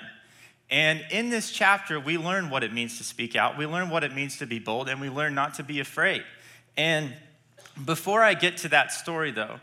And 0.71 1.03
in 1.11 1.29
this 1.29 1.51
chapter, 1.51 1.99
we 1.99 2.17
learn 2.17 2.49
what 2.49 2.63
it 2.63 2.71
means 2.71 2.97
to 2.97 3.03
speak 3.03 3.35
out, 3.35 3.57
we 3.57 3.65
learn 3.65 3.89
what 3.89 4.05
it 4.05 4.15
means 4.15 4.37
to 4.37 4.45
be 4.45 4.57
bold, 4.57 4.87
and 4.87 5.01
we 5.01 5.09
learn 5.09 5.35
not 5.35 5.55
to 5.55 5.63
be 5.63 5.81
afraid. 5.81 6.23
And 6.77 7.13
before 7.85 8.23
I 8.23 8.33
get 8.33 8.57
to 8.57 8.69
that 8.69 8.93
story, 8.93 9.31
though, 9.31 9.59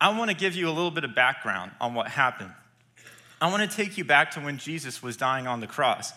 I 0.00 0.16
want 0.16 0.30
to 0.30 0.36
give 0.36 0.54
you 0.54 0.68
a 0.68 0.70
little 0.70 0.92
bit 0.92 1.04
of 1.04 1.14
background 1.14 1.72
on 1.80 1.94
what 1.94 2.08
happened. 2.08 2.52
I 3.40 3.50
want 3.50 3.68
to 3.68 3.76
take 3.76 3.98
you 3.98 4.04
back 4.04 4.30
to 4.32 4.40
when 4.40 4.58
Jesus 4.58 5.02
was 5.02 5.16
dying 5.16 5.46
on 5.46 5.60
the 5.60 5.66
cross. 5.66 6.12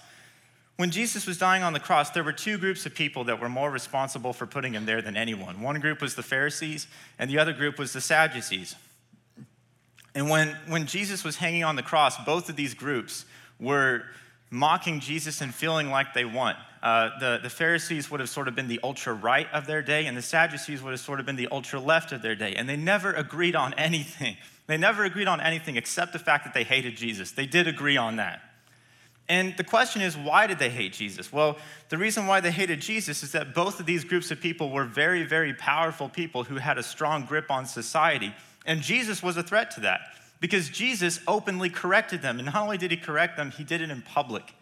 When 0.78 0.92
Jesus 0.92 1.26
was 1.26 1.40
dying 1.40 1.64
on 1.64 1.74
the 1.74 1.80
cross, 1.80 2.12
there 2.12 2.24
were 2.24 2.32
two 2.32 2.60
groups 2.60 2.86
of 2.86 2.94
people 2.94 3.24
that 3.26 3.42
were 3.42 3.50
more 3.50 3.72
responsible 3.72 4.34
for 4.34 4.46
putting 4.46 4.74
him 4.74 4.86
there 4.86 5.02
than 5.02 5.18
anyone. 5.18 5.62
One 5.62 5.80
group 5.80 6.02
was 6.02 6.14
the 6.14 6.24
Pharisees, 6.24 6.86
and 7.18 7.30
the 7.30 7.40
other 7.40 7.54
group 7.54 7.80
was 7.80 7.94
the 7.94 8.02
Sadducees. 8.02 8.76
And 10.14 10.30
when, 10.30 10.56
when 10.68 10.86
Jesus 10.86 11.24
was 11.24 11.38
hanging 11.38 11.64
on 11.64 11.76
the 11.76 11.84
cross, 11.84 12.24
both 12.24 12.50
of 12.50 12.56
these 12.56 12.76
groups 12.76 13.26
were 13.60 14.04
mocking 14.50 15.00
Jesus 15.00 15.42
and 15.42 15.54
feeling 15.54 15.90
like 15.90 16.14
they 16.14 16.26
won. 16.26 16.56
Uh, 16.82 17.10
the, 17.20 17.40
the 17.44 17.50
Pharisees 17.50 18.10
would 18.12 18.20
have 18.20 18.30
sort 18.30 18.48
of 18.48 18.56
been 18.56 18.68
the 18.68 18.80
ultra 18.84 19.14
right 19.14 19.48
of 19.52 19.66
their 19.68 19.82
day, 19.82 20.06
and 20.06 20.16
the 20.16 20.22
Sadducees 20.22 20.82
would 20.82 20.92
have 20.92 21.00
sort 21.00 21.20
of 21.20 21.26
been 21.26 21.36
the 21.36 21.48
ultra 21.52 21.80
left 21.80 22.12
of 22.12 22.22
their 22.22 22.36
day. 22.36 22.54
And 22.56 22.70
they 22.70 22.78
never 22.78 23.12
agreed 23.12 23.56
on 23.56 23.74
anything. 23.78 24.38
They 24.68 24.78
never 24.78 25.04
agreed 25.04 25.28
on 25.28 25.42
anything 25.42 25.78
except 25.78 26.14
the 26.14 26.20
fact 26.20 26.44
that 26.44 26.54
they 26.54 26.64
hated 26.64 26.96
Jesus. 26.96 27.32
They 27.32 27.46
did 27.46 27.68
agree 27.68 27.98
on 27.98 28.18
that. 28.18 28.42
And 29.30 29.58
the 29.58 29.64
question 29.64 30.02
is, 30.02 30.16
why 30.16 30.48
did 30.48 30.58
they 30.58 30.70
hate 30.70 30.94
Jesus? 30.94 31.34
Well, 31.34 31.58
the 31.90 31.98
reason 31.98 32.28
why 32.28 32.40
they 32.40 32.52
hated 32.52 32.80
Jesus 32.80 33.24
is 33.24 33.34
that 33.34 33.54
both 33.54 33.80
of 33.80 33.86
these 33.86 34.06
groups 34.06 34.32
of 34.32 34.40
people 34.40 34.70
were 34.72 34.86
very, 34.86 35.24
very 35.24 35.54
powerful 35.54 36.08
people 36.08 36.46
who 36.46 36.56
had 36.56 36.78
a 36.78 36.84
strong 36.84 37.26
grip 37.26 37.52
on 37.52 37.66
society. 37.66 38.34
And 38.66 38.82
Jesus 38.82 39.22
was 39.22 39.36
a 39.36 39.44
threat 39.44 39.72
to 39.72 39.82
that 39.82 40.00
because 40.40 40.70
Jesus 40.70 41.20
openly 41.28 41.70
corrected 41.70 42.22
them. 42.22 42.40
And 42.40 42.46
not 42.46 42.56
only 42.56 42.78
did 42.78 42.92
he 42.92 42.98
correct 42.98 43.38
them, 43.38 43.52
he 43.52 43.64
did 43.64 43.82
it 43.82 43.90
in 43.90 44.02
public. 44.02 44.54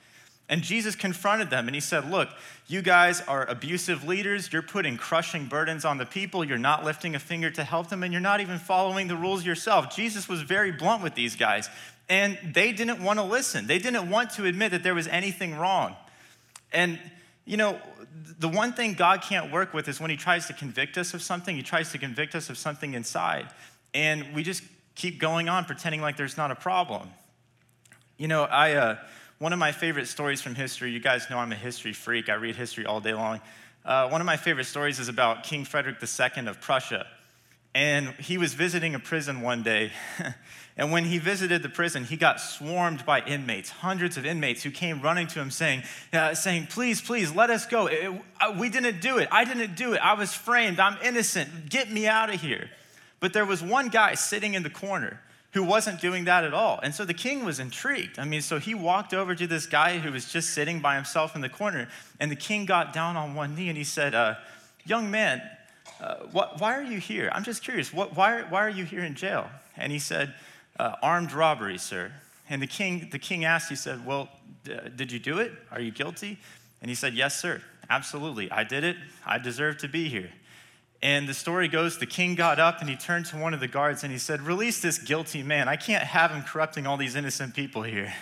And 0.48 0.62
Jesus 0.62 0.96
confronted 0.96 1.50
them 1.50 1.68
and 1.68 1.74
he 1.74 1.82
said, 1.82 2.10
Look, 2.10 2.30
you 2.68 2.82
guys 2.82 3.22
are 3.22 3.46
abusive 3.50 4.08
leaders. 4.08 4.54
You're 4.54 4.62
putting 4.62 4.96
crushing 4.96 5.48
burdens 5.48 5.86
on 5.86 5.98
the 5.98 6.06
people. 6.06 6.44
You're 6.44 6.58
not 6.58 6.86
lifting 6.86 7.16
a 7.16 7.20
finger 7.20 7.50
to 7.52 7.64
help 7.64 7.90
them, 7.90 8.04
and 8.04 8.14
you're 8.14 8.22
not 8.22 8.42
even 8.42 8.60
following 8.60 9.08
the 9.08 9.16
rules 9.16 9.46
yourself. 9.46 9.96
Jesus 9.96 10.30
was 10.30 10.42
very 10.42 10.72
blunt 10.72 11.02
with 11.02 11.16
these 11.16 11.36
guys. 11.36 11.70
And 12.08 12.38
they 12.54 12.72
didn't 12.72 13.04
want 13.04 13.18
to 13.18 13.26
listen. 13.26 13.66
They 13.66 13.80
didn't 13.80 14.10
want 14.12 14.30
to 14.32 14.46
admit 14.46 14.72
that 14.72 14.84
there 14.84 14.94
was 14.94 15.08
anything 15.08 15.56
wrong. 15.56 15.96
And, 16.72 17.00
you 17.46 17.58
know, 17.58 17.80
the 18.38 18.48
one 18.48 18.74
thing 18.74 18.94
God 18.94 19.24
can't 19.24 19.52
work 19.52 19.74
with 19.74 19.88
is 19.88 20.00
when 20.00 20.12
He 20.12 20.18
tries 20.18 20.46
to 20.48 20.54
convict 20.54 20.98
us 21.00 21.16
of 21.16 21.24
something, 21.24 21.56
He 21.56 21.64
tries 21.64 21.92
to 21.94 21.98
convict 21.98 22.36
us 22.36 22.52
of 22.52 22.58
something 22.60 22.94
inside. 22.94 23.48
And 23.96 24.36
we 24.36 24.44
just 24.44 24.62
keep 24.96 25.20
going 25.20 25.50
on 25.50 25.66
pretending 25.66 26.02
like 26.02 26.18
there's 26.18 26.38
not 26.38 26.52
a 26.52 26.56
problem. 26.56 27.10
You 28.18 28.28
know, 28.28 28.44
I, 28.44 28.74
uh, 28.74 28.98
one 29.40 29.54
of 29.54 29.60
my 29.60 29.74
favorite 29.74 30.08
stories 30.08 30.42
from 30.42 30.56
history, 30.56 30.92
you 30.92 31.00
guys 31.00 31.30
know 31.30 31.38
I'm 31.38 31.52
a 31.52 31.56
history 31.56 31.94
freak, 31.94 32.30
I 32.30 32.36
read 32.36 32.56
history 32.56 32.86
all 32.86 33.02
day 33.02 33.14
long. 33.14 33.42
Uh, 33.84 34.10
one 34.10 34.22
of 34.22 34.26
my 34.26 34.38
favorite 34.38 34.66
stories 34.66 35.00
is 35.00 35.10
about 35.10 35.44
King 35.44 35.66
Frederick 35.66 35.98
II 36.02 36.48
of 36.48 36.60
Prussia. 36.62 37.06
And 37.76 38.08
he 38.20 38.38
was 38.38 38.54
visiting 38.54 38.96
a 38.96 39.00
prison 39.00 39.42
one 39.42 39.62
day. 39.62 39.92
and 40.78 40.94
when 40.94 41.04
he 41.04 41.18
visited 41.18 41.62
the 41.62 41.68
prison, 41.68 42.06
he 42.06 42.16
got 42.16 42.40
swarmed 42.40 43.06
by 43.06 43.20
inmates, 43.20 43.70
hundreds 43.70 44.16
of 44.16 44.26
inmates 44.26 44.64
who 44.64 44.72
came 44.72 45.02
running 45.02 45.28
to 45.28 45.42
him 45.42 45.52
saying, 45.52 45.84
uh, 46.14 46.34
saying 46.34 46.68
Please, 46.68 47.02
please, 47.02 47.36
let 47.36 47.50
us 47.50 47.66
go. 47.66 47.88
It, 47.88 47.96
it, 47.96 48.22
uh, 48.40 48.56
we 48.58 48.70
didn't 48.70 49.02
do 49.02 49.18
it. 49.18 49.28
I 49.30 49.44
didn't 49.44 49.76
do 49.76 49.92
it. 49.92 50.00
I 50.00 50.14
was 50.14 50.34
framed. 50.34 50.80
I'm 50.80 50.98
innocent. 51.04 51.70
Get 51.70 51.92
me 51.92 52.08
out 52.08 52.34
of 52.34 52.40
here. 52.40 52.70
But 53.20 53.34
there 53.34 53.46
was 53.46 53.62
one 53.64 53.90
guy 53.90 54.16
sitting 54.16 54.54
in 54.54 54.64
the 54.64 54.70
corner 54.70 55.22
who 55.54 55.64
wasn't 55.64 56.02
doing 56.02 56.26
that 56.26 56.44
at 56.44 56.54
all. 56.54 56.80
And 56.84 56.94
so 56.94 57.06
the 57.06 57.14
king 57.14 57.46
was 57.46 57.60
intrigued. 57.60 58.20
I 58.20 58.26
mean, 58.26 58.42
so 58.42 58.60
he 58.60 58.76
walked 58.76 59.14
over 59.14 59.34
to 59.36 59.48
this 59.48 59.66
guy 59.66 60.00
who 60.00 60.12
was 60.12 60.32
just 60.32 60.54
sitting 60.54 60.82
by 60.82 60.96
himself 60.96 61.34
in 61.34 61.42
the 61.42 61.50
corner. 61.50 61.88
And 62.20 62.30
the 62.30 62.36
king 62.36 62.66
got 62.66 62.92
down 62.92 63.16
on 63.16 63.36
one 63.36 63.56
knee 63.56 63.70
and 63.70 63.78
he 63.78 63.86
said, 63.86 64.14
uh, 64.14 64.36
Young 64.86 65.10
man, 65.10 65.42
uh, 66.02 66.16
what, 66.32 66.60
why 66.60 66.78
are 66.78 66.84
you 66.84 67.00
here? 67.00 67.30
I'm 67.34 67.44
just 67.44 67.64
curious. 67.64 67.94
What, 67.94 68.16
why, 68.16 68.42
why 68.44 68.64
are 68.64 68.70
you 68.70 68.84
here 68.84 69.04
in 69.04 69.16
jail? 69.16 69.50
And 69.78 69.92
he 69.92 70.00
said, 70.00 70.34
uh, 70.78 70.96
armed 71.02 71.32
robbery, 71.32 71.78
sir. 71.78 72.12
And 72.50 72.62
the 72.62 72.68
king, 72.68 73.08
the 73.12 73.18
king 73.18 73.46
asked, 73.46 73.70
he 73.70 73.76
said, 73.76 74.06
well, 74.06 74.30
d- 74.64 74.78
did 74.96 75.12
you 75.12 75.20
do 75.20 75.40
it? 75.40 75.54
Are 75.72 75.80
you 75.80 75.92
guilty? 75.92 76.38
And 76.82 76.90
he 76.90 76.96
said, 76.96 77.14
yes, 77.14 77.40
sir. 77.40 77.62
Absolutely. 77.90 78.52
I 78.52 78.64
did 78.64 78.84
it. 78.84 78.98
I 79.26 79.38
deserve 79.38 79.78
to 79.80 79.88
be 79.88 80.10
here. 80.10 80.32
And 81.02 81.28
the 81.28 81.34
story 81.34 81.68
goes 81.68 81.98
the 81.98 82.06
king 82.06 82.36
got 82.36 82.60
up 82.60 82.82
and 82.82 82.90
he 82.90 82.96
turned 82.96 83.26
to 83.28 83.38
one 83.38 83.54
of 83.54 83.60
the 83.60 83.68
guards 83.68 84.04
and 84.04 84.12
he 84.12 84.18
said, 84.18 84.42
Release 84.42 84.82
this 84.82 84.98
guilty 84.98 85.44
man. 85.44 85.68
I 85.68 85.76
can't 85.76 86.04
have 86.04 86.32
him 86.32 86.44
corrupting 86.44 86.88
all 86.88 86.98
these 86.98 87.16
innocent 87.16 87.54
people 87.54 87.84
here. 87.84 88.12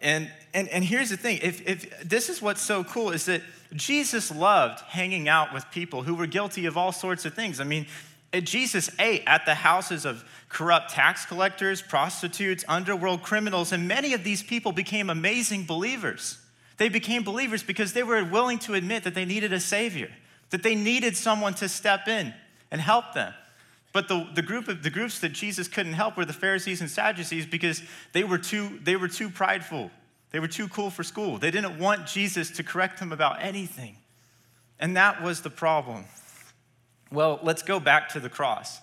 and 0.00 0.30
and, 0.56 0.70
and 0.70 0.82
here's 0.82 1.10
the 1.10 1.18
thing 1.18 1.38
if, 1.42 1.68
if 1.68 2.02
this 2.02 2.30
is 2.30 2.40
what's 2.40 2.62
so 2.62 2.82
cool 2.82 3.10
is 3.10 3.26
that 3.26 3.42
Jesus 3.74 4.34
loved 4.34 4.80
hanging 4.80 5.28
out 5.28 5.52
with 5.52 5.70
people 5.70 6.02
who 6.02 6.14
were 6.14 6.26
guilty 6.26 6.64
of 6.64 6.78
all 6.78 6.92
sorts 6.92 7.26
of 7.26 7.34
things. 7.34 7.60
I 7.60 7.64
mean, 7.64 7.86
eh, 8.32 8.40
Jesus 8.40 8.90
ate 8.98 9.22
at 9.26 9.44
the 9.44 9.54
houses 9.54 10.06
of 10.06 10.24
corrupt 10.48 10.92
tax 10.92 11.26
collectors, 11.26 11.82
prostitutes, 11.82 12.64
underworld 12.68 13.22
criminals, 13.22 13.70
and 13.70 13.86
many 13.86 14.14
of 14.14 14.24
these 14.24 14.42
people 14.42 14.72
became 14.72 15.10
amazing 15.10 15.64
believers. 15.64 16.38
They 16.76 16.88
became 16.88 17.22
believers 17.22 17.62
because 17.62 17.92
they 17.92 18.02
were 18.02 18.24
willing 18.24 18.58
to 18.60 18.74
admit 18.74 19.04
that 19.04 19.14
they 19.14 19.24
needed 19.24 19.52
a 19.52 19.60
Savior, 19.60 20.10
that 20.50 20.62
they 20.62 20.74
needed 20.74 21.16
someone 21.16 21.54
to 21.54 21.68
step 21.68 22.08
in 22.08 22.34
and 22.70 22.80
help 22.80 23.14
them. 23.14 23.32
But 23.92 24.08
the, 24.08 24.28
the, 24.34 24.42
group 24.42 24.68
of, 24.68 24.82
the 24.82 24.90
groups 24.90 25.20
that 25.20 25.32
Jesus 25.32 25.68
couldn't 25.68 25.94
help 25.94 26.18
were 26.18 26.26
the 26.26 26.34
Pharisees 26.34 26.82
and 26.82 26.90
Sadducees 26.90 27.46
because 27.46 27.82
they 28.12 28.24
were 28.24 28.36
too, 28.36 28.78
they 28.82 28.96
were 28.96 29.08
too 29.08 29.30
prideful. 29.30 29.90
They 30.32 30.38
were 30.38 30.48
too 30.48 30.68
cool 30.68 30.90
for 30.90 31.02
school. 31.02 31.38
They 31.38 31.50
didn't 31.50 31.78
want 31.78 32.06
Jesus 32.06 32.50
to 32.52 32.62
correct 32.62 32.98
them 32.98 33.10
about 33.10 33.42
anything. 33.42 33.96
And 34.78 34.96
that 34.98 35.22
was 35.22 35.40
the 35.40 35.50
problem. 35.50 36.04
Well, 37.10 37.40
let's 37.42 37.62
go 37.62 37.80
back 37.80 38.10
to 38.10 38.20
the 38.20 38.28
cross. 38.28 38.80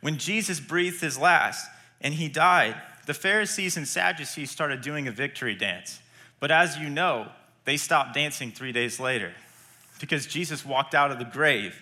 When 0.00 0.18
Jesus 0.18 0.60
breathed 0.60 1.00
his 1.00 1.18
last 1.18 1.68
and 2.00 2.14
he 2.14 2.28
died, 2.28 2.76
the 3.06 3.14
Pharisees 3.14 3.76
and 3.76 3.88
Sadducees 3.88 4.50
started 4.50 4.80
doing 4.80 5.08
a 5.08 5.10
victory 5.10 5.56
dance. 5.56 6.00
But 6.40 6.50
as 6.50 6.76
you 6.76 6.88
know, 6.88 7.28
they 7.64 7.76
stopped 7.76 8.14
dancing 8.14 8.52
three 8.52 8.72
days 8.72 9.00
later 9.00 9.32
because 10.00 10.26
Jesus 10.26 10.64
walked 10.64 10.94
out 10.94 11.10
of 11.10 11.18
the 11.18 11.24
grave. 11.24 11.80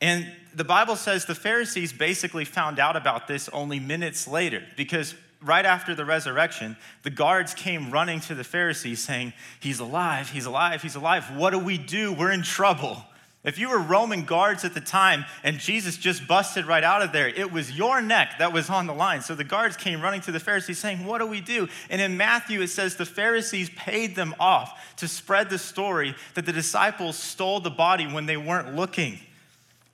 And 0.00 0.26
the 0.54 0.64
Bible 0.64 0.96
says 0.96 1.24
the 1.24 1.34
Pharisees 1.34 1.92
basically 1.92 2.44
found 2.44 2.78
out 2.78 2.96
about 2.96 3.28
this 3.28 3.48
only 3.50 3.78
minutes 3.80 4.26
later 4.26 4.62
because 4.76 5.14
right 5.42 5.64
after 5.64 5.94
the 5.94 6.04
resurrection, 6.04 6.76
the 7.02 7.10
guards 7.10 7.54
came 7.54 7.90
running 7.90 8.20
to 8.20 8.34
the 8.34 8.44
Pharisees 8.44 9.04
saying, 9.04 9.32
He's 9.60 9.80
alive, 9.80 10.30
he's 10.30 10.46
alive, 10.46 10.82
he's 10.82 10.94
alive. 10.94 11.36
What 11.36 11.50
do 11.50 11.58
we 11.58 11.78
do? 11.78 12.12
We're 12.12 12.32
in 12.32 12.42
trouble. 12.42 13.04
If 13.44 13.58
you 13.58 13.68
were 13.68 13.78
Roman 13.78 14.24
guards 14.24 14.64
at 14.64 14.72
the 14.72 14.80
time 14.80 15.26
and 15.42 15.58
Jesus 15.58 15.98
just 15.98 16.26
busted 16.26 16.64
right 16.64 16.82
out 16.82 17.02
of 17.02 17.12
there, 17.12 17.28
it 17.28 17.52
was 17.52 17.76
your 17.76 18.00
neck 18.00 18.36
that 18.38 18.54
was 18.54 18.70
on 18.70 18.86
the 18.86 18.94
line. 18.94 19.20
So 19.20 19.34
the 19.34 19.44
guards 19.44 19.76
came 19.76 20.00
running 20.00 20.22
to 20.22 20.32
the 20.32 20.40
Pharisees 20.40 20.78
saying, 20.78 21.04
What 21.04 21.18
do 21.18 21.26
we 21.26 21.42
do? 21.42 21.68
And 21.90 22.00
in 22.00 22.16
Matthew, 22.16 22.62
it 22.62 22.68
says 22.68 22.96
the 22.96 23.04
Pharisees 23.04 23.68
paid 23.76 24.16
them 24.16 24.34
off 24.40 24.96
to 24.96 25.06
spread 25.06 25.50
the 25.50 25.58
story 25.58 26.14
that 26.32 26.46
the 26.46 26.52
disciples 26.52 27.18
stole 27.18 27.60
the 27.60 27.70
body 27.70 28.06
when 28.06 28.24
they 28.24 28.38
weren't 28.38 28.74
looking. 28.74 29.20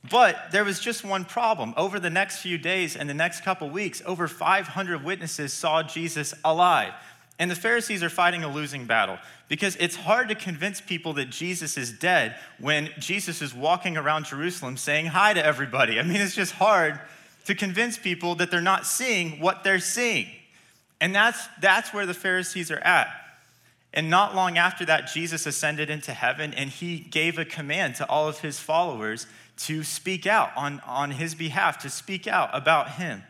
But 0.08 0.50
there 0.52 0.64
was 0.64 0.80
just 0.80 1.04
one 1.04 1.24
problem. 1.24 1.74
Over 1.76 2.00
the 2.00 2.08
next 2.08 2.38
few 2.38 2.56
days 2.56 2.96
and 2.96 3.10
the 3.10 3.14
next 3.14 3.42
couple 3.42 3.68
weeks, 3.68 4.00
over 4.06 4.28
500 4.28 5.04
witnesses 5.04 5.52
saw 5.52 5.82
Jesus 5.82 6.32
alive. 6.44 6.94
And 7.40 7.50
the 7.50 7.56
Pharisees 7.56 8.02
are 8.02 8.10
fighting 8.10 8.44
a 8.44 8.52
losing 8.52 8.84
battle 8.84 9.18
because 9.48 9.74
it's 9.76 9.96
hard 9.96 10.28
to 10.28 10.34
convince 10.34 10.78
people 10.78 11.14
that 11.14 11.30
Jesus 11.30 11.78
is 11.78 11.90
dead 11.90 12.36
when 12.58 12.90
Jesus 12.98 13.40
is 13.40 13.54
walking 13.54 13.96
around 13.96 14.26
Jerusalem 14.26 14.76
saying 14.76 15.06
hi 15.06 15.32
to 15.32 15.44
everybody. 15.44 15.98
I 15.98 16.02
mean, 16.02 16.20
it's 16.20 16.34
just 16.34 16.52
hard 16.52 17.00
to 17.46 17.54
convince 17.54 17.96
people 17.96 18.34
that 18.34 18.50
they're 18.50 18.60
not 18.60 18.84
seeing 18.86 19.40
what 19.40 19.64
they're 19.64 19.80
seeing. 19.80 20.26
And 21.00 21.14
that's, 21.14 21.48
that's 21.62 21.94
where 21.94 22.04
the 22.04 22.12
Pharisees 22.12 22.70
are 22.70 22.80
at. 22.80 23.08
And 23.94 24.10
not 24.10 24.34
long 24.34 24.58
after 24.58 24.84
that, 24.84 25.06
Jesus 25.06 25.46
ascended 25.46 25.88
into 25.88 26.12
heaven 26.12 26.52
and 26.52 26.68
he 26.68 26.98
gave 26.98 27.38
a 27.38 27.46
command 27.46 27.94
to 27.96 28.06
all 28.06 28.28
of 28.28 28.40
his 28.40 28.58
followers 28.58 29.26
to 29.60 29.82
speak 29.82 30.26
out 30.26 30.50
on, 30.56 30.80
on 30.80 31.12
his 31.12 31.34
behalf, 31.34 31.78
to 31.78 31.88
speak 31.88 32.26
out 32.26 32.50
about 32.52 32.92
him. 32.92 33.22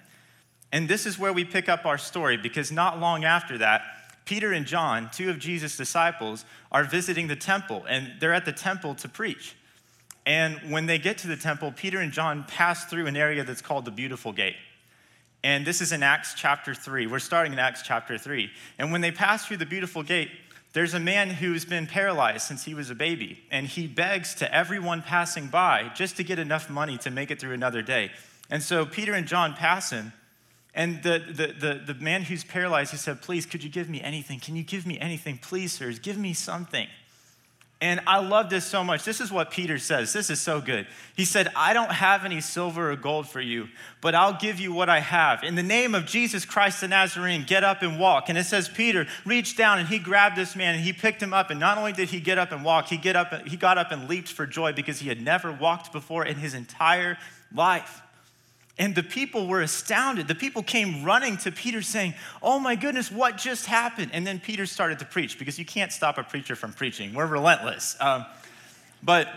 And 0.73 0.89
this 0.89 1.07
is 1.07 1.17
where 1.17 1.33
we 1.33 1.45
pick 1.45 1.69
up 1.69 1.87
our 1.87 1.99
story 1.99 2.37
because 2.37 2.73
not 2.73 2.99
long 2.99 3.25
after 3.25 3.57
that, 3.59 3.83
Peter 4.31 4.53
and 4.53 4.65
John, 4.65 5.11
two 5.13 5.29
of 5.29 5.41
Jesus' 5.41 5.77
disciples, 5.77 6.45
are 6.71 6.85
visiting 6.85 7.27
the 7.27 7.35
temple 7.35 7.85
and 7.89 8.13
they're 8.21 8.33
at 8.33 8.45
the 8.45 8.53
temple 8.53 8.95
to 8.95 9.09
preach. 9.09 9.57
And 10.25 10.71
when 10.71 10.87
they 10.87 11.01
get 11.01 11.19
to 11.19 11.27
the 11.27 11.37
temple, 11.37 11.73
Peter 11.73 11.99
and 11.99 12.13
John 12.13 12.45
pass 12.45 12.85
through 12.85 13.09
an 13.09 13.17
area 13.17 13.43
that's 13.43 13.61
called 13.61 13.87
the 13.87 13.91
Beautiful 13.91 14.33
Gate. 14.33 14.55
And 15.43 15.67
this 15.67 15.81
is 15.81 15.91
in 15.91 16.05
Acts 16.05 16.35
chapter 16.35 16.77
3. 16.77 17.09
We're 17.09 17.19
starting 17.19 17.53
in 17.53 17.59
Acts 17.59 17.83
chapter 17.83 18.17
3. 18.17 18.49
And 18.79 18.93
when 18.93 19.01
they 19.01 19.11
pass 19.11 19.47
through 19.47 19.57
the 19.57 19.67
Beautiful 19.67 20.05
Gate, 20.05 20.31
there's 20.75 20.95
a 20.95 21.01
man 21.01 21.31
who's 21.31 21.65
been 21.65 21.89
paralyzed 21.89 22.47
since 22.47 22.65
he 22.65 22.73
was 22.73 22.89
a 22.89 22.95
baby, 22.95 23.43
and 23.51 23.67
he 23.67 23.89
begs 23.89 24.37
to 24.37 24.55
everyone 24.55 25.03
passing 25.03 25.49
by 25.49 25.91
just 25.97 26.17
to 26.19 26.23
get 26.23 26.39
enough 26.39 26.71
money 26.71 26.97
to 26.99 27.11
make 27.11 27.33
it 27.33 27.41
through 27.41 27.55
another 27.55 27.83
day. 27.83 28.13
And 28.49 28.63
so 28.63 28.87
Peter 28.87 29.13
and 29.13 29.27
John 29.27 29.55
pass 29.55 29.91
him, 29.91 30.13
and 30.75 31.03
the, 31.03 31.23
the, 31.29 31.47
the, 31.49 31.93
the 31.93 31.95
man 31.95 32.23
who's 32.23 32.45
paralyzed, 32.45 32.93
he 32.93 32.97
said, 32.97 33.23
Please, 33.23 33.45
could 33.45 33.65
you 33.65 33.71
give 33.71 33.89
me 33.89 34.01
anything? 34.01 34.39
Can 34.39 34.57
you 34.57 34.63
give 34.63 34.87
me 34.87 34.99
anything? 35.01 35.39
Please, 35.39 35.73
sirs, 35.73 35.99
give 35.99 36.17
me 36.17 36.33
something. 36.33 36.87
And 37.83 38.01
I 38.07 38.19
love 38.19 38.51
this 38.51 38.67
so 38.67 38.85
much. 38.85 39.05
This 39.05 39.23
is 39.23 39.33
what 39.33 39.51
Peter 39.51 39.79
says. 39.79 40.13
This 40.13 40.29
is 40.29 40.39
so 40.39 40.61
good. 40.61 40.87
He 41.17 41.25
said, 41.25 41.49
I 41.57 41.73
don't 41.73 41.91
have 41.91 42.27
any 42.27 42.43
silver 42.43 42.93
or 42.93 42.97
gold 42.97 43.27
for 43.27 43.41
you, 43.41 43.69
but 44.03 44.15
I'll 44.15 44.39
give 44.39 44.61
you 44.61 44.71
what 44.71 44.91
I 44.91 45.01
have. 45.01 45.43
In 45.43 45.55
the 45.55 45.63
name 45.63 45.95
of 45.95 46.05
Jesus 46.05 46.45
Christ 46.45 46.83
the 46.83 46.89
Nazarene, 46.89 47.45
get 47.47 47.65
up 47.65 47.81
and 47.81 47.99
walk. 47.99 48.29
And 48.29 48.37
it 48.37 48.45
says, 48.45 48.69
Peter 48.69 49.07
reached 49.25 49.57
down 49.57 49.79
and 49.79 49.89
he 49.89 49.99
grabbed 49.99 50.37
this 50.37 50.55
man 50.55 50.75
and 50.75 50.85
he 50.85 50.93
picked 50.93 51.23
him 51.23 51.33
up. 51.33 51.49
And 51.49 51.59
not 51.59 51.79
only 51.79 51.95
did 51.95 52.11
he 52.11 52.21
get 52.21 52.37
up 52.37 52.53
and 52.53 52.63
walk, 52.63 52.89
he, 52.89 52.99
get 52.99 53.17
up, 53.17 53.49
he 53.49 53.57
got 53.57 53.79
up 53.79 53.93
and 53.93 54.11
leaped 54.11 54.29
for 54.29 54.47
joy 54.47 54.75
because 54.75 54.99
he 54.99 55.09
had 55.09 55.23
never 55.23 55.51
walked 55.51 55.91
before 55.91 56.27
in 56.27 56.37
his 56.37 56.53
entire 56.53 57.17
life. 57.51 58.03
And 58.79 58.95
the 58.95 59.03
people 59.03 59.47
were 59.47 59.61
astounded. 59.61 60.27
The 60.27 60.35
people 60.35 60.63
came 60.63 61.05
running 61.05 61.37
to 61.39 61.53
Peter 61.53 61.83
saying, 61.83 62.15
Oh 62.43 62.59
my 62.59 62.77
goodness, 62.77 63.11
what 63.11 63.37
just 63.37 63.67
happened? 63.67 64.11
And 64.15 64.27
then 64.27 64.41
Peter 64.41 64.65
started 64.65 64.99
to 65.01 65.05
preach 65.05 65.39
because 65.39 65.59
you 65.59 65.65
can't 65.65 65.93
stop 65.93 66.17
a 66.17 66.23
preacher 66.23 66.57
from 66.57 66.73
preaching. 66.73 67.13
We're 67.13 67.27
relentless. 67.27 67.97
Um, 68.01 68.25
but 69.03 69.29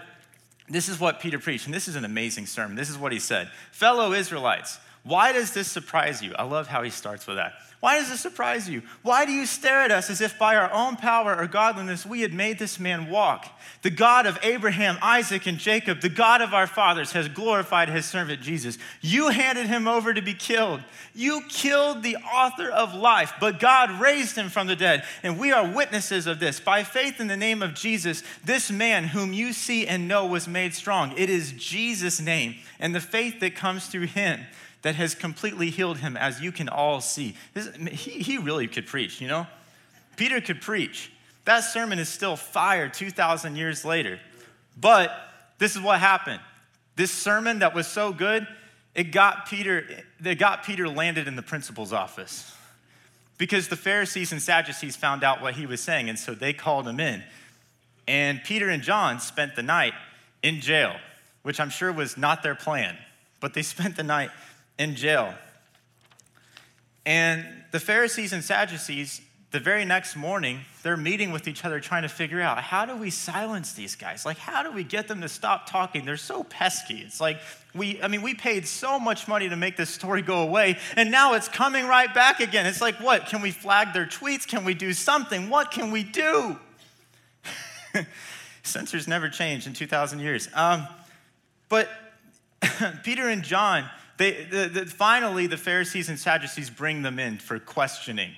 this 0.70 0.88
is 0.88 1.00
what 1.00 1.20
Peter 1.20 1.40
preached, 1.40 1.66
and 1.66 1.74
this 1.74 1.88
is 1.88 1.96
an 1.96 2.06
amazing 2.06 2.46
sermon. 2.46 2.75
This 2.75 2.90
is 2.90 2.98
what 2.98 3.12
he 3.12 3.20
said 3.20 3.50
Fellow 3.72 4.13
Israelites, 4.13 4.80
why 5.04 5.34
does 5.34 5.54
this 5.54 5.68
surprise 5.68 6.24
you? 6.24 6.34
I 6.36 6.44
love 6.44 6.68
how 6.68 6.84
he 6.84 6.90
starts 6.90 7.28
with 7.28 7.38
that. 7.38 7.54
Why 7.84 8.00
does 8.00 8.10
this 8.10 8.22
surprise 8.22 8.70
you? 8.70 8.82
Why 9.02 9.25
do 9.25 9.34
you 9.34 9.46
stare 9.46 9.82
at 9.82 9.92
us 9.92 10.10
as 10.10 10.22
if 10.22 10.40
by 10.40 10.56
our 10.56 10.72
own 10.72 10.96
power 10.96 11.36
or 11.38 11.48
godliness 11.48 12.06
we 12.06 12.22
had 12.22 12.34
made 12.34 12.58
this 12.58 12.80
man 12.80 13.10
walk? 13.10 13.46
The 13.82 13.90
God 13.90 14.25
of 14.25 14.40
Abraham, 14.42 14.98
Isaac, 15.02 15.48
and 15.48 15.58
Jacob, 15.58 16.00
the 16.00 16.08
God 16.08 16.40
of 16.40 16.54
our 16.54 16.66
fathers, 16.66 17.12
has 17.12 17.28
glorified 17.28 17.90
his 17.90 18.06
servant 18.06 18.42
Jesus. 18.42 18.78
You 19.02 19.28
handed 19.28 19.68
him 19.68 19.86
over 19.86 20.13
to 20.13 20.22
be 20.22 20.34
killed. 20.34 20.80
You 21.13 21.42
killed 21.50 22.04
the 22.04 22.16
author 22.16 22.70
of 22.70 22.96
life, 22.96 23.34
but 23.42 23.60
God 23.60 24.00
raised 24.00 24.38
him 24.38 24.48
from 24.48 24.68
the 24.68 24.78
dead. 24.78 25.04
And 25.22 25.38
we 25.38 25.52
are 25.52 25.70
witnesses 25.70 26.25
of 26.25 26.40
this. 26.40 26.62
By 26.62 26.86
faith 26.86 27.20
in 27.20 27.28
the 27.28 27.36
name 27.36 27.62
of 27.62 27.74
Jesus, 27.74 28.24
this 28.46 28.72
man 28.72 29.04
whom 29.04 29.34
you 29.34 29.52
see 29.52 29.86
and 29.88 30.08
know 30.08 30.25
was 30.25 30.48
made 30.48 30.74
strong. 30.74 31.13
It 31.18 31.30
is 31.30 31.52
Jesus' 31.52 32.22
name 32.22 32.56
and 32.80 32.96
the 32.96 33.02
faith 33.02 33.42
that 33.42 33.56
comes 33.56 33.88
through 33.88 34.08
him 34.08 34.46
that 34.84 34.96
has 34.96 35.16
completely 35.16 35.70
healed 35.70 35.98
him, 35.98 36.16
as 36.16 36.42
you 36.42 36.52
can 36.52 36.70
all 36.70 37.02
see. 37.02 37.36
This, 37.54 37.74
he, 37.92 38.12
he 38.12 38.38
really 38.38 38.68
could 38.68 38.86
preach, 38.86 39.20
you 39.20 39.28
know? 39.28 39.48
Peter 40.18 40.40
could 40.40 40.62
preach. 40.62 41.12
That 41.46 41.62
sermon 41.62 42.00
is 42.00 42.10
still 42.10 42.36
fire 42.36 42.88
2,000 42.90 43.56
years 43.56 43.84
later. 43.84 44.20
But 44.80 45.12
this 45.58 45.75
is 45.75 45.82
what 45.82 46.00
happened. 46.00 46.42
This 46.96 47.12
sermon 47.12 47.60
that 47.60 47.74
was 47.74 47.88
so 47.88 48.12
good, 48.12 48.46
it 48.94 49.06
got 49.06 49.48
Peter, 49.48 49.86
it 50.24 50.36
got 50.36 50.63
Peter 50.63 50.88
landed 50.88 51.28
in 51.28 51.36
the 51.36 51.42
principal's 51.42 51.94
office. 51.94 52.56
Because 53.38 53.70
the 53.70 53.75
Pharisees 53.75 54.32
and 54.32 54.42
Sadducees 54.42 54.96
found 54.96 55.24
out 55.24 55.42
what 55.42 55.56
he 55.56 55.66
was 55.66 55.82
saying, 55.82 56.10
and 56.10 56.20
so 56.20 56.36
they 56.36 56.54
called 56.54 56.88
him 56.88 57.00
in. 57.00 57.24
And 58.08 58.44
Peter 58.44 58.70
and 58.70 58.84
John 58.84 59.20
spent 59.20 59.56
the 59.56 59.63
night 59.63 59.94
in 60.44 60.60
jail, 60.60 60.96
which 61.42 61.60
I'm 61.60 61.70
sure 61.70 61.92
was 61.92 62.18
not 62.18 62.44
their 62.44 62.56
plan, 62.56 62.98
but 63.40 63.54
they 63.54 63.62
spent 63.63 63.96
the 63.96 64.04
night 64.04 64.30
in 64.77 64.96
jail. 64.96 65.34
And 67.06 67.46
the 67.72 67.80
Pharisees 67.80 68.34
and 68.34 68.44
Sadducees, 68.44 69.22
the 69.51 69.60
very 69.60 69.86
next 69.86 70.15
morning, 70.15 70.62
they're 70.82 70.98
meeting 70.98 71.32
with 71.32 71.48
each 71.48 71.63
other 71.63 71.80
trying 71.80 72.01
to 72.03 72.10
figure 72.10 72.42
out 72.42 72.62
how 72.63 72.86
do 72.86 72.96
we 72.96 73.10
silence 73.10 73.74
these 73.74 73.96
guys? 73.96 74.25
Like, 74.25 74.38
how 74.38 74.63
do 74.63 74.72
we 74.72 74.84
get 74.84 75.08
them 75.08 75.22
to 75.22 75.30
stop 75.30 75.70
talking? 75.70 76.06
They're 76.06 76.18
so 76.18 76.44
pesky. 76.44 77.00
It's 77.00 77.22
like, 77.22 77.39
we, 77.75 78.01
I 78.01 78.08
mean, 78.08 78.22
we 78.22 78.34
paid 78.34 78.68
so 78.68 79.00
much 79.00 79.27
money 79.27 79.50
to 79.50 79.56
make 79.56 79.77
this 79.77 79.89
story 79.89 80.22
go 80.22 80.42
away, 80.42 80.80
and 80.96 81.12
now 81.12 81.34
it's 81.34 81.48
coming 81.48 81.86
right 81.88 82.13
back 82.13 82.39
again. 82.39 82.65
It's 82.65 82.82
like, 82.82 82.96
what? 83.00 83.27
Can 83.27 83.42
we 83.42 83.51
flag 83.51 83.94
their 83.94 84.06
tweets? 84.06 84.48
Can 84.48 84.65
we 84.65 84.74
do 84.74 84.94
something? 84.94 85.50
What 85.50 85.72
can 85.72 85.92
we 85.92 86.03
do? 86.03 86.58
Censors 88.63 89.08
never 89.08 89.30
changed 89.30 89.68
in 89.68 89.74
2,000 89.74 90.20
years. 90.20 90.50
Um, 90.53 90.88
but 91.70 91.89
Peter 93.03 93.27
and 93.27 93.44
John, 93.44 93.89
they, 94.24 94.44
the, 94.46 94.70
the, 94.70 94.86
finally, 94.86 95.48
the 95.48 95.58
Pharisees 95.58 96.08
and 96.08 96.18
Sadducees 96.18 96.70
bring 96.70 97.01
them 97.01 97.20
in 97.20 97.39
for 97.39 97.60
questioning. 97.60 98.32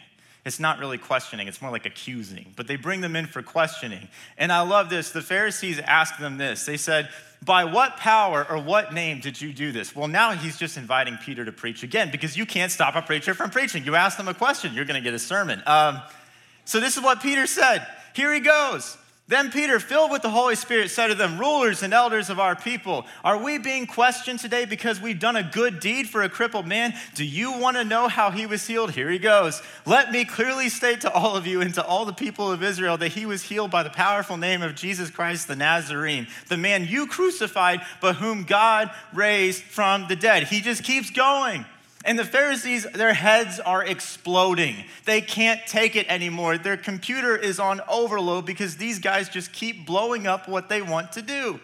It's 0.43 0.59
not 0.59 0.79
really 0.79 0.97
questioning, 0.97 1.47
it's 1.47 1.61
more 1.61 1.69
like 1.69 1.85
accusing, 1.85 2.53
but 2.55 2.65
they 2.65 2.75
bring 2.75 3.01
them 3.01 3.15
in 3.15 3.27
for 3.27 3.43
questioning. 3.43 4.07
And 4.37 4.51
I 4.51 4.61
love 4.61 4.89
this. 4.89 5.11
The 5.11 5.21
Pharisees 5.21 5.79
ask 5.79 6.17
them 6.17 6.37
this. 6.37 6.65
They 6.65 6.77
said, 6.77 7.09
By 7.43 7.65
what 7.65 7.97
power 7.97 8.45
or 8.49 8.59
what 8.59 8.95
name 8.95 9.19
did 9.19 9.39
you 9.39 9.53
do 9.53 9.71
this? 9.71 9.95
Well, 9.95 10.07
now 10.07 10.31
he's 10.31 10.57
just 10.57 10.75
inviting 10.75 11.17
Peter 11.17 11.45
to 11.45 11.51
preach 11.51 11.83
again 11.83 12.09
because 12.11 12.35
you 12.35 12.47
can't 12.47 12.71
stop 12.71 12.95
a 12.95 13.03
preacher 13.03 13.35
from 13.35 13.51
preaching. 13.51 13.85
You 13.85 13.95
ask 13.95 14.17
them 14.17 14.27
a 14.27 14.33
question, 14.33 14.73
you're 14.73 14.85
going 14.85 15.01
to 15.01 15.03
get 15.03 15.13
a 15.13 15.19
sermon. 15.19 15.61
Um, 15.67 16.01
so 16.63 16.79
this 16.79 16.97
is 16.97 17.03
what 17.03 17.21
Peter 17.21 17.45
said. 17.45 17.85
Here 18.15 18.33
he 18.33 18.39
goes. 18.39 18.97
Then 19.27 19.49
Peter, 19.49 19.79
filled 19.79 20.11
with 20.11 20.21
the 20.21 20.29
Holy 20.29 20.53
Spirit, 20.53 20.91
said 20.91 21.07
to 21.07 21.15
them, 21.15 21.39
Rulers 21.39 21.81
and 21.81 21.95
elders 21.95 22.29
of 22.29 22.39
our 22.39 22.55
people, 22.55 23.07
are 23.23 23.39
we 23.39 23.57
being 23.57 23.87
questioned 23.87 24.37
today 24.37 24.65
because 24.65 25.01
we've 25.01 25.19
done 25.19 25.35
a 25.35 25.41
good 25.41 25.79
deed 25.79 26.07
for 26.07 26.21
a 26.21 26.29
crippled 26.29 26.67
man? 26.67 26.93
Do 27.15 27.25
you 27.25 27.57
want 27.57 27.75
to 27.77 27.83
know 27.83 28.07
how 28.07 28.29
he 28.29 28.45
was 28.45 28.67
healed? 28.67 28.91
Here 28.91 29.09
he 29.09 29.17
goes. 29.17 29.63
Let 29.83 30.11
me 30.11 30.25
clearly 30.25 30.69
state 30.69 31.01
to 31.01 31.11
all 31.11 31.35
of 31.35 31.47
you 31.47 31.61
and 31.61 31.73
to 31.73 31.83
all 31.83 32.05
the 32.05 32.13
people 32.13 32.51
of 32.51 32.61
Israel 32.61 32.97
that 32.97 33.13
he 33.13 33.25
was 33.25 33.41
healed 33.41 33.71
by 33.71 33.81
the 33.81 33.89
powerful 33.89 34.37
name 34.37 34.61
of 34.61 34.75
Jesus 34.75 35.09
Christ 35.09 35.47
the 35.47 35.55
Nazarene, 35.55 36.27
the 36.49 36.57
man 36.57 36.85
you 36.85 37.07
crucified, 37.07 37.81
but 38.01 38.17
whom 38.17 38.43
God 38.43 38.91
raised 39.11 39.63
from 39.63 40.07
the 40.07 40.15
dead. 40.15 40.43
He 40.43 40.61
just 40.61 40.83
keeps 40.83 41.09
going. 41.09 41.65
And 42.05 42.19
the 42.19 42.23
Pharisees, 42.23 42.85
their 42.93 43.15
heads 43.15 43.59
are 43.59 43.83
exploding. 43.83 44.75
They 45.05 45.21
can't 45.21 45.59
take 45.65 45.95
it 45.95 46.07
anymore. 46.07 46.59
Their 46.59 46.77
computer 46.77 47.35
is 47.35 47.59
on 47.59 47.81
overload 47.89 48.45
because 48.45 48.77
these 48.77 48.99
guys 48.99 49.27
just 49.27 49.51
keep 49.51 49.87
blowing 49.87 50.27
up 50.27 50.47
what 50.47 50.69
they 50.69 50.83
want 50.83 51.13
to 51.13 51.23
do. 51.23 51.59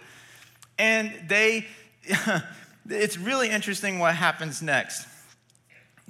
And 0.80 1.14
they, 1.28 1.68
it's 2.90 3.20
really 3.20 3.50
interesting 3.52 4.00
what 4.00 4.16
happens 4.16 4.64
next 4.64 5.08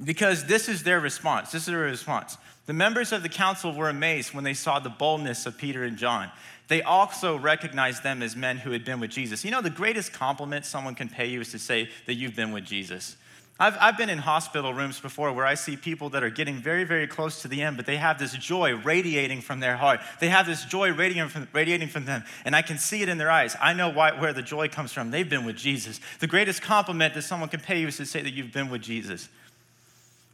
because 0.02 0.46
this 0.46 0.70
is 0.70 0.84
their 0.84 1.02
response. 1.02 1.52
This 1.52 1.64
is 1.64 1.68
their 1.68 1.80
response. 1.80 2.38
The 2.68 2.74
members 2.74 3.12
of 3.12 3.24
the 3.24 3.30
council 3.30 3.74
were 3.74 3.90
amazed 3.90 4.34
when 4.34 4.46
they 4.46 4.54
saw 4.54 4.80
the 4.80 4.90
boldness 4.90 5.46
of 5.46 5.58
Peter 5.58 5.84
and 5.84 5.98
John. 5.98 6.32
They 6.70 6.82
also 6.82 7.38
recognized 7.38 8.02
them 8.02 8.22
as 8.22 8.38
men 8.38 8.58
who 8.58 8.72
had 8.72 8.86
been 8.86 9.02
with 9.02 9.12
Jesus. 9.12 9.44
You 9.44 9.52
know, 9.52 9.62
the 9.62 9.70
greatest 9.70 10.14
compliment 10.14 10.66
someone 10.66 10.96
can 10.96 11.10
pay 11.10 11.28
you 11.28 11.42
is 11.42 11.52
to 11.52 11.60
say 11.60 11.90
that 12.06 12.14
you've 12.14 12.36
been 12.36 12.54
with 12.54 12.64
Jesus. 12.64 13.18
I've, 13.62 13.78
I've 13.80 13.96
been 13.96 14.10
in 14.10 14.18
hospital 14.18 14.74
rooms 14.74 15.00
before 15.00 15.32
where 15.34 15.46
I 15.46 15.54
see 15.54 15.78
people 15.78 16.10
that 16.10 16.24
are 16.24 16.32
getting 16.32 16.56
very, 16.56 16.84
very 16.84 17.06
close 17.06 17.44
to 17.44 17.48
the 17.48 17.62
end, 17.62 17.78
but 17.78 17.86
they 17.86 17.98
have 17.98 18.18
this 18.18 18.34
joy 18.34 18.74
radiating 18.74 19.40
from 19.40 19.60
their 19.60 19.78
heart. 19.78 20.00
They 20.20 20.30
have 20.30 20.48
this 20.48 20.66
joy 20.66 20.92
radiating 20.92 21.30
from, 21.30 21.48
radiating 21.54 21.88
from 21.88 22.06
them, 22.06 22.24
and 22.44 22.56
I 22.56 22.64
can 22.64 22.80
see 22.80 23.04
it 23.04 23.10
in 23.10 23.20
their 23.20 23.30
eyes. 23.30 23.56
I 23.62 23.74
know 23.74 23.90
why, 23.90 24.20
where 24.20 24.34
the 24.34 24.42
joy 24.42 24.68
comes 24.68 24.92
from. 24.92 25.12
They've 25.12 25.30
been 25.30 25.46
with 25.46 25.58
Jesus. 25.58 26.00
The 26.22 26.26
greatest 26.26 26.64
compliment 26.64 27.14
that 27.14 27.22
someone 27.22 27.50
can 27.50 27.60
pay 27.60 27.80
you 27.80 27.90
is 27.90 27.98
to 27.98 28.06
say 28.08 28.24
that 28.24 28.34
you've 28.34 28.52
been 28.52 28.72
with 28.72 28.82
Jesus. 28.82 29.30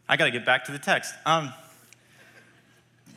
I 0.08 0.16
got 0.16 0.24
to 0.24 0.32
get 0.32 0.46
back 0.46 0.64
to 0.66 0.72
the 0.72 0.80
text. 0.80 1.14
Um, 1.26 1.54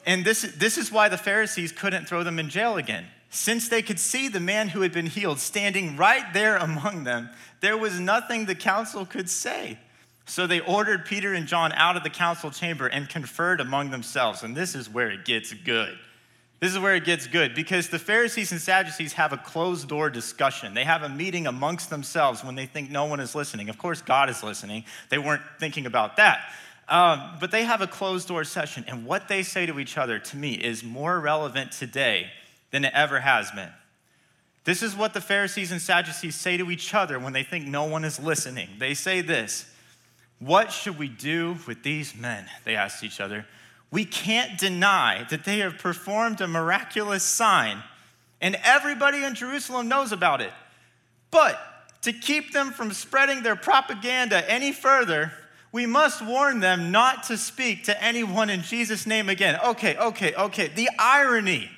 and 0.07 0.25
this, 0.25 0.43
this 0.43 0.77
is 0.77 0.91
why 0.91 1.09
the 1.09 1.19
Pharisees 1.19 1.71
couldn't 1.71 2.09
throw 2.09 2.25
them 2.25 2.41
in 2.41 2.49
jail 2.49 2.79
again. 2.79 3.07
Since 3.31 3.69
they 3.69 3.81
could 3.81 4.01
see 4.01 4.27
the 4.27 4.41
man 4.41 4.71
who 4.71 4.81
had 4.81 4.91
been 4.91 5.07
healed 5.07 5.39
standing 5.39 5.97
right 5.97 6.35
there 6.35 6.57
among 6.57 7.05
them, 7.05 7.31
there 7.61 7.79
was 7.79 8.01
nothing 8.01 8.47
the 8.47 8.57
council 8.57 9.07
could 9.07 9.31
say. 9.31 9.79
So 10.27 10.47
they 10.47 10.61
ordered 10.61 11.07
Peter 11.07 11.35
and 11.35 11.47
John 11.47 11.73
out 11.73 11.97
of 11.97 12.03
the 12.03 12.11
council 12.11 12.51
chamber 12.51 12.87
and 12.87 13.09
conferred 13.09 13.61
among 13.61 13.91
themselves. 13.91 14.43
And 14.43 14.57
this 14.57 14.75
is 14.75 14.89
where 14.89 15.11
it 15.11 15.25
gets 15.25 15.53
good. 15.53 15.99
This 16.61 16.73
is 16.73 16.79
where 16.79 16.95
it 16.95 17.05
gets 17.05 17.27
good 17.27 17.55
because 17.55 17.89
the 17.89 17.99
Pharisees 17.99 18.53
and 18.53 18.61
Sadducees 18.61 19.15
have 19.15 19.33
a 19.33 19.39
closed 19.39 19.89
door 19.89 20.11
discussion. 20.11 20.75
They 20.75 20.85
have 20.85 21.03
a 21.03 21.09
meeting 21.09 21.47
amongst 21.47 21.89
themselves 21.89 22.45
when 22.45 22.55
they 22.55 22.67
think 22.67 22.91
no 22.91 23.07
one 23.07 23.19
is 23.19 23.35
listening. 23.35 23.71
Of 23.71 23.79
course, 23.79 24.03
God 24.03 24.29
is 24.29 24.43
listening. 24.43 24.85
They 25.09 25.19
weren't 25.19 25.43
thinking 25.59 25.87
about 25.87 26.17
that. 26.17 26.53
Um, 26.87 27.37
but 27.41 27.51
they 27.51 27.65
have 27.65 27.81
a 27.81 27.87
closed 27.87 28.29
door 28.29 28.45
session. 28.45 28.85
And 28.89 29.07
what 29.07 29.27
they 29.27 29.43
say 29.43 29.65
to 29.65 29.81
each 29.81 29.97
other, 29.97 30.19
to 30.19 30.37
me, 30.37 30.53
is 30.53 30.85
more 30.85 31.19
relevant 31.19 31.73
today 31.73 32.31
than 32.73 32.85
it 32.85 32.93
ever 32.95 33.21
has 33.21 33.51
been. 33.53 33.71
This 34.65 34.83
is 34.83 34.95
what 34.95 35.15
the 35.15 35.21
Pharisees 35.21 35.73
and 35.73 35.81
Sadducees 35.81 36.35
say 36.35 36.59
to 36.59 36.71
each 36.71 36.93
other 36.93 37.19
when 37.19 37.33
they 37.33 37.43
think 37.43 37.67
no 37.67 37.85
one 37.85 38.05
is 38.05 38.21
listening. 38.21 38.69
They 38.79 38.93
say 38.93 39.23
this 39.23 39.70
what 40.41 40.73
should 40.73 40.99
we 40.99 41.09
do 41.09 41.57
with 41.67 41.83
these 41.83 42.17
men? 42.17 42.47
They 42.65 42.75
asked 42.75 43.05
each 43.05 43.21
other. 43.21 43.47
We 43.91 44.05
can't 44.05 44.59
deny 44.59 45.27
that 45.31 45.45
they 45.45 45.59
have 45.59 45.79
performed 45.79 46.41
a 46.41 46.49
miraculous 46.49 47.23
sign, 47.23 47.83
and 48.41 48.57
everybody 48.65 49.23
in 49.23 49.35
Jerusalem 49.35 49.89
knows 49.89 50.13
about 50.13 50.41
it. 50.41 50.53
But 51.31 51.61
to 52.03 52.13
keep 52.13 52.53
them 52.53 52.71
from 52.71 52.93
spreading 52.93 53.43
their 53.43 53.57
propaganda 53.57 54.49
any 54.51 54.73
further, 54.73 55.33
we 55.73 55.87
must 55.87 56.25
warn 56.25 56.61
them 56.61 56.91
not 56.91 57.25
to 57.25 57.37
speak 57.37 57.85
to 57.85 58.03
anyone 58.03 58.49
in 58.49 58.63
Jesus' 58.63 59.07
name 59.07 59.29
again. 59.29 59.59
Okay, 59.65 59.97
okay, 59.97 60.35
okay. 60.35 60.69
The 60.69 60.89
irony, 60.99 61.71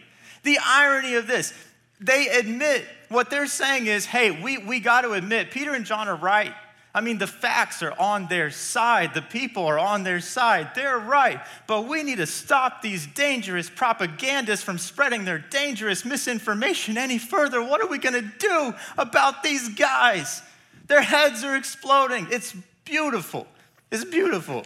the 0.44 0.58
irony 0.64 1.14
of 1.14 1.26
this, 1.26 1.52
they 2.00 2.28
admit 2.28 2.84
what 3.08 3.28
they're 3.28 3.46
saying 3.46 3.86
is 3.86 4.06
hey, 4.06 4.30
we, 4.30 4.58
we 4.58 4.80
got 4.80 5.02
to 5.02 5.12
admit, 5.12 5.50
Peter 5.50 5.74
and 5.74 5.84
John 5.84 6.08
are 6.08 6.16
right. 6.16 6.54
I 6.94 7.00
mean, 7.00 7.16
the 7.16 7.26
facts 7.26 7.82
are 7.82 7.98
on 7.98 8.26
their 8.28 8.50
side. 8.50 9.14
The 9.14 9.22
people 9.22 9.64
are 9.64 9.78
on 9.78 10.02
their 10.02 10.20
side. 10.20 10.74
They're 10.74 10.98
right. 10.98 11.40
But 11.66 11.88
we 11.88 12.02
need 12.02 12.18
to 12.18 12.26
stop 12.26 12.82
these 12.82 13.06
dangerous 13.06 13.70
propagandists 13.70 14.62
from 14.62 14.76
spreading 14.76 15.24
their 15.24 15.38
dangerous 15.38 16.04
misinformation 16.04 16.98
any 16.98 17.18
further. 17.18 17.62
What 17.62 17.80
are 17.80 17.86
we 17.86 17.96
going 17.96 18.14
to 18.14 18.30
do 18.38 18.74
about 18.98 19.42
these 19.42 19.70
guys? 19.70 20.42
Their 20.86 21.00
heads 21.00 21.42
are 21.44 21.56
exploding. 21.56 22.28
It's 22.30 22.54
beautiful. 22.84 23.46
It's 23.90 24.04
beautiful. 24.04 24.64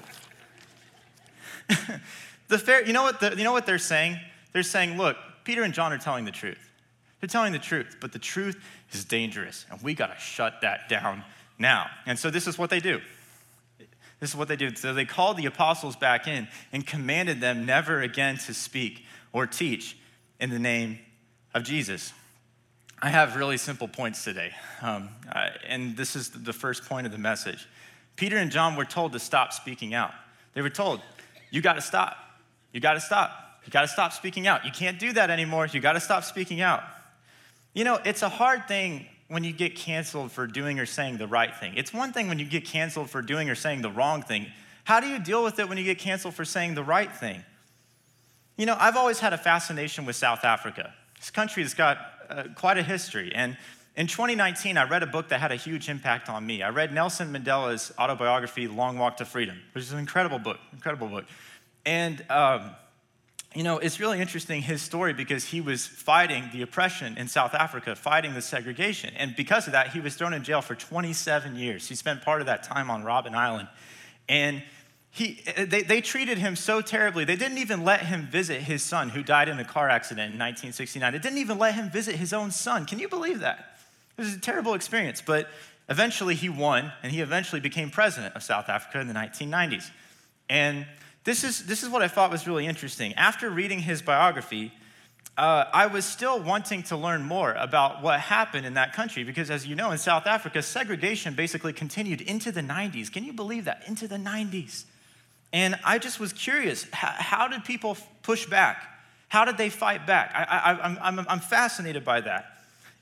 the 2.49 2.59
fair, 2.59 2.85
you 2.85 2.93
know 2.93 3.03
what 3.03 3.21
the, 3.21 3.37
you 3.37 3.45
know 3.45 3.53
what 3.53 3.67
they're 3.67 3.79
saying? 3.79 4.19
They're 4.53 4.65
saying, 4.65 4.97
look, 4.97 5.17
Peter 5.45 5.63
and 5.63 5.73
John 5.73 5.93
are 5.93 5.99
telling 5.99 6.25
the 6.25 6.33
truth. 6.33 6.59
They're 7.21 7.29
telling 7.29 7.53
the 7.53 7.59
truth, 7.59 7.97
but 8.01 8.13
the 8.13 8.19
truth 8.19 8.57
is 8.93 9.05
dangerous, 9.05 9.65
and 9.71 9.81
we 9.83 9.95
got 9.95 10.09
to 10.09 10.19
shut 10.19 10.61
that 10.63 10.89
down 10.89 11.25
now. 11.59 11.87
And 12.07 12.19
so 12.19 12.31
this 12.31 12.47
is 12.47 12.59
what 12.59 12.71
they 12.71 12.81
do. 12.81 13.01
This 14.21 14.31
is 14.31 14.37
what 14.37 14.49
they 14.49 14.57
do. 14.57 14.75
So 14.75 14.95
they 14.95 15.05
called 15.05 15.37
the 15.37 15.47
apostles 15.47 15.97
back 15.97 16.27
in 16.27 16.49
and 16.73 16.87
commanded 16.87 17.41
them 17.41 17.67
never 17.67 18.01
again 18.01 18.39
to 18.47 18.55
speak 18.55 19.05
or 19.33 19.47
teach 19.47 19.97
in 20.41 20.51
the 20.51 20.59
name 20.59 20.99
of 21.55 21.65
Jesus. 21.65 22.13
I 23.01 23.11
have 23.11 23.37
really 23.37 23.59
simple 23.59 23.89
points 23.89 24.25
today, 24.25 24.53
um, 24.81 25.11
and 25.67 25.97
this 25.99 26.17
is 26.17 26.31
the 26.31 26.55
first 26.55 26.87
point 26.87 27.05
of 27.07 27.13
the 27.13 27.19
message. 27.19 27.69
Peter 28.17 28.39
and 28.39 28.51
John 28.51 28.75
were 28.75 28.87
told 28.87 29.13
to 29.13 29.19
stop 29.19 29.53
speaking 29.53 29.93
out. 29.93 30.13
They 30.55 30.63
were 30.63 30.71
told, 30.71 31.03
You 31.51 31.61
got 31.61 31.75
to 31.75 31.83
stop. 31.83 32.17
You 32.73 32.81
got 32.81 32.95
to 32.95 33.01
stop. 33.01 33.61
You 33.67 33.71
got 33.71 33.83
to 33.83 33.89
stop 33.89 34.13
speaking 34.13 34.47
out. 34.47 34.65
You 34.65 34.71
can't 34.71 34.99
do 34.99 35.13
that 35.13 35.29
anymore. 35.29 35.67
You 35.67 35.81
got 35.81 35.93
to 35.93 36.01
stop 36.01 36.25
speaking 36.25 36.63
out. 36.63 36.83
You 37.75 37.85
know, 37.85 38.01
it's 38.05 38.23
a 38.23 38.29
hard 38.31 38.67
thing 38.67 39.07
when 39.29 39.43
you 39.45 39.53
get 39.53 39.75
canceled 39.75 40.31
for 40.31 40.47
doing 40.47 40.79
or 40.79 40.87
saying 40.87 41.19
the 41.19 41.27
right 41.27 41.55
thing. 41.55 41.75
It's 41.77 41.93
one 41.93 42.13
thing 42.13 42.29
when 42.29 42.39
you 42.39 42.45
get 42.45 42.65
canceled 42.65 43.11
for 43.11 43.23
doing 43.23 43.51
or 43.51 43.55
saying 43.55 43.83
the 43.83 43.91
wrong 43.91 44.23
thing. 44.23 44.47
How 44.85 45.01
do 45.01 45.09
you 45.09 45.19
deal 45.19 45.43
with 45.43 45.59
it 45.59 45.69
when 45.69 45.79
you 45.79 45.85
get 45.85 45.99
canceled 45.99 46.35
for 46.35 46.45
saying 46.45 46.75
the 46.75 46.85
right 46.85 47.13
thing? 47.13 47.43
You 48.57 48.67
know, 48.67 48.77
I've 48.79 48.97
always 48.97 49.19
had 49.19 49.33
a 49.33 49.39
fascination 49.39 50.07
with 50.07 50.17
South 50.17 50.45
Africa. 50.45 50.95
This 51.19 51.31
country 51.31 51.63
has 51.63 51.75
got 51.75 51.99
uh, 52.31 52.45
quite 52.55 52.79
a 52.79 52.83
history. 52.83 53.33
And 53.35 53.57
in 53.97 54.07
2019, 54.07 54.77
I 54.79 54.89
read 54.89 55.03
a 55.03 55.07
book 55.07 55.29
that 55.31 55.41
had 55.41 55.53
a 55.53 55.57
huge 55.57 55.89
impact 55.89 56.29
on 56.29 56.47
me. 56.47 56.63
I 56.63 56.69
read 56.69 56.93
Nelson 56.93 57.33
Mandela's 57.33 57.93
autobiography, 57.99 58.69
Long 58.69 58.99
Walk 58.99 59.17
to 59.17 59.25
Freedom, 59.25 59.59
which 59.73 59.85
is 59.85 59.93
an 59.93 59.99
incredible 59.99 60.39
book, 60.39 60.59
incredible 60.73 61.09
book. 61.09 61.25
And 61.85 62.25
um, 62.31 62.71
you 63.57 63.63
know, 63.63 63.79
it's 63.79 63.99
really 63.99 64.21
interesting 64.21 64.61
his 64.61 64.83
story 64.83 65.15
because 65.15 65.45
he 65.45 65.63
was 65.63 65.87
fighting 65.87 66.51
the 66.53 66.61
oppression 66.61 67.17
in 67.17 67.27
South 67.27 67.55
Africa, 67.55 67.97
fighting 67.97 68.35
the 68.35 68.43
segregation. 68.43 69.15
And 69.17 69.35
because 69.35 69.67
of 69.67 69.73
that, 69.73 69.89
he 69.89 70.01
was 70.01 70.15
thrown 70.15 70.35
in 70.35 70.45
jail 70.45 70.61
for 70.61 70.75
27 70.75 71.57
years. 71.57 71.89
He 71.89 71.95
spent 71.95 72.21
part 72.21 72.43
of 72.43 72.49
that 72.49 72.65
time 72.65 72.91
on 72.91 73.03
Robben 73.03 73.35
Island. 73.35 73.69
And 74.29 74.63
he, 75.11 75.43
they, 75.57 75.81
they 75.81 76.03
treated 76.03 76.37
him 76.37 76.55
so 76.55 76.83
terribly. 76.83 77.25
They 77.25 77.37
didn't 77.37 77.57
even 77.57 77.83
let 77.83 78.01
him 78.03 78.29
visit 78.31 78.61
his 78.61 78.83
son, 78.83 79.09
who 79.09 79.23
died 79.23 79.49
in 79.49 79.59
a 79.59 79.65
car 79.65 79.89
accident 79.89 80.35
in 80.35 80.39
1969. 80.39 81.11
They 81.15 81.19
didn't 81.19 81.39
even 81.39 81.57
let 81.59 81.75
him 81.75 81.89
visit 81.89 82.17
his 82.17 82.35
own 82.35 82.51
son. 82.51 82.85
Can 82.85 82.99
you 82.99 83.09
believe 83.09 83.41
that? 83.41 83.79
It 84.19 84.21
was 84.21 84.35
a 84.35 84.39
terrible 84.39 84.75
experience. 84.75 85.23
But 85.25 85.49
eventually 85.89 86.35
he 86.35 86.51
won, 86.51 86.93
and 87.03 87.11
he 87.11 87.23
eventually 87.23 87.63
became 87.63 87.89
president 87.89 88.37
of 88.37 88.43
South 88.43 88.69
Africa 88.69 89.01
in 89.01 89.09
the 89.09 89.15
1990s. 89.15 89.91
And 90.51 90.85
this 91.27 91.43
is, 91.43 91.67
this 91.67 91.83
is 91.83 91.89
what 91.89 92.03
I 92.03 92.09
thought 92.09 92.31
was 92.31 92.47
really 92.47 92.67
interesting. 92.67 93.13
After 93.15 93.51
reading 93.51 93.81
his 93.81 94.01
biography, 94.01 94.73
uh, 95.37 95.65
I 95.73 95.89
was 95.89 96.05
still 96.05 96.41
wanting 96.41 96.85
to 96.85 96.97
learn 96.97 97.25
more 97.25 97.53
about 97.55 98.01
what 98.01 98.21
happened 98.21 98.65
in 98.65 98.75
that 98.75 98.93
country 98.93 99.25
because, 99.25 99.51
as 99.51 99.67
you 99.67 99.75
know, 99.75 99.91
in 99.91 99.99
South 99.99 100.29
Africa, 100.29 100.63
segregation 100.63 101.35
basically 101.35 101.73
continued 101.73 102.21
into 102.21 102.53
the 102.53 102.61
90s. 102.61 103.13
Can 103.13 103.25
you 103.25 103.33
believe 103.33 103.65
that? 103.65 103.83
Into 103.89 104.07
the 104.07 104.17
90s. 104.17 104.85
And 105.53 105.77
I 105.85 105.99
just 105.99 106.21
was 106.21 106.33
curious 106.33 106.87
how, 106.93 107.49
did 107.49 107.65
people 107.65 107.99
push 108.23 108.47
back? 108.47 108.87
How 109.29 109.45
did 109.45 109.59
they 109.59 109.69
fight 109.69 110.07
back? 110.07 110.31
I, 110.33 110.79
I'm 111.29 111.41
fascinated 111.41 112.05
by 112.05 112.21
that. 112.21 112.47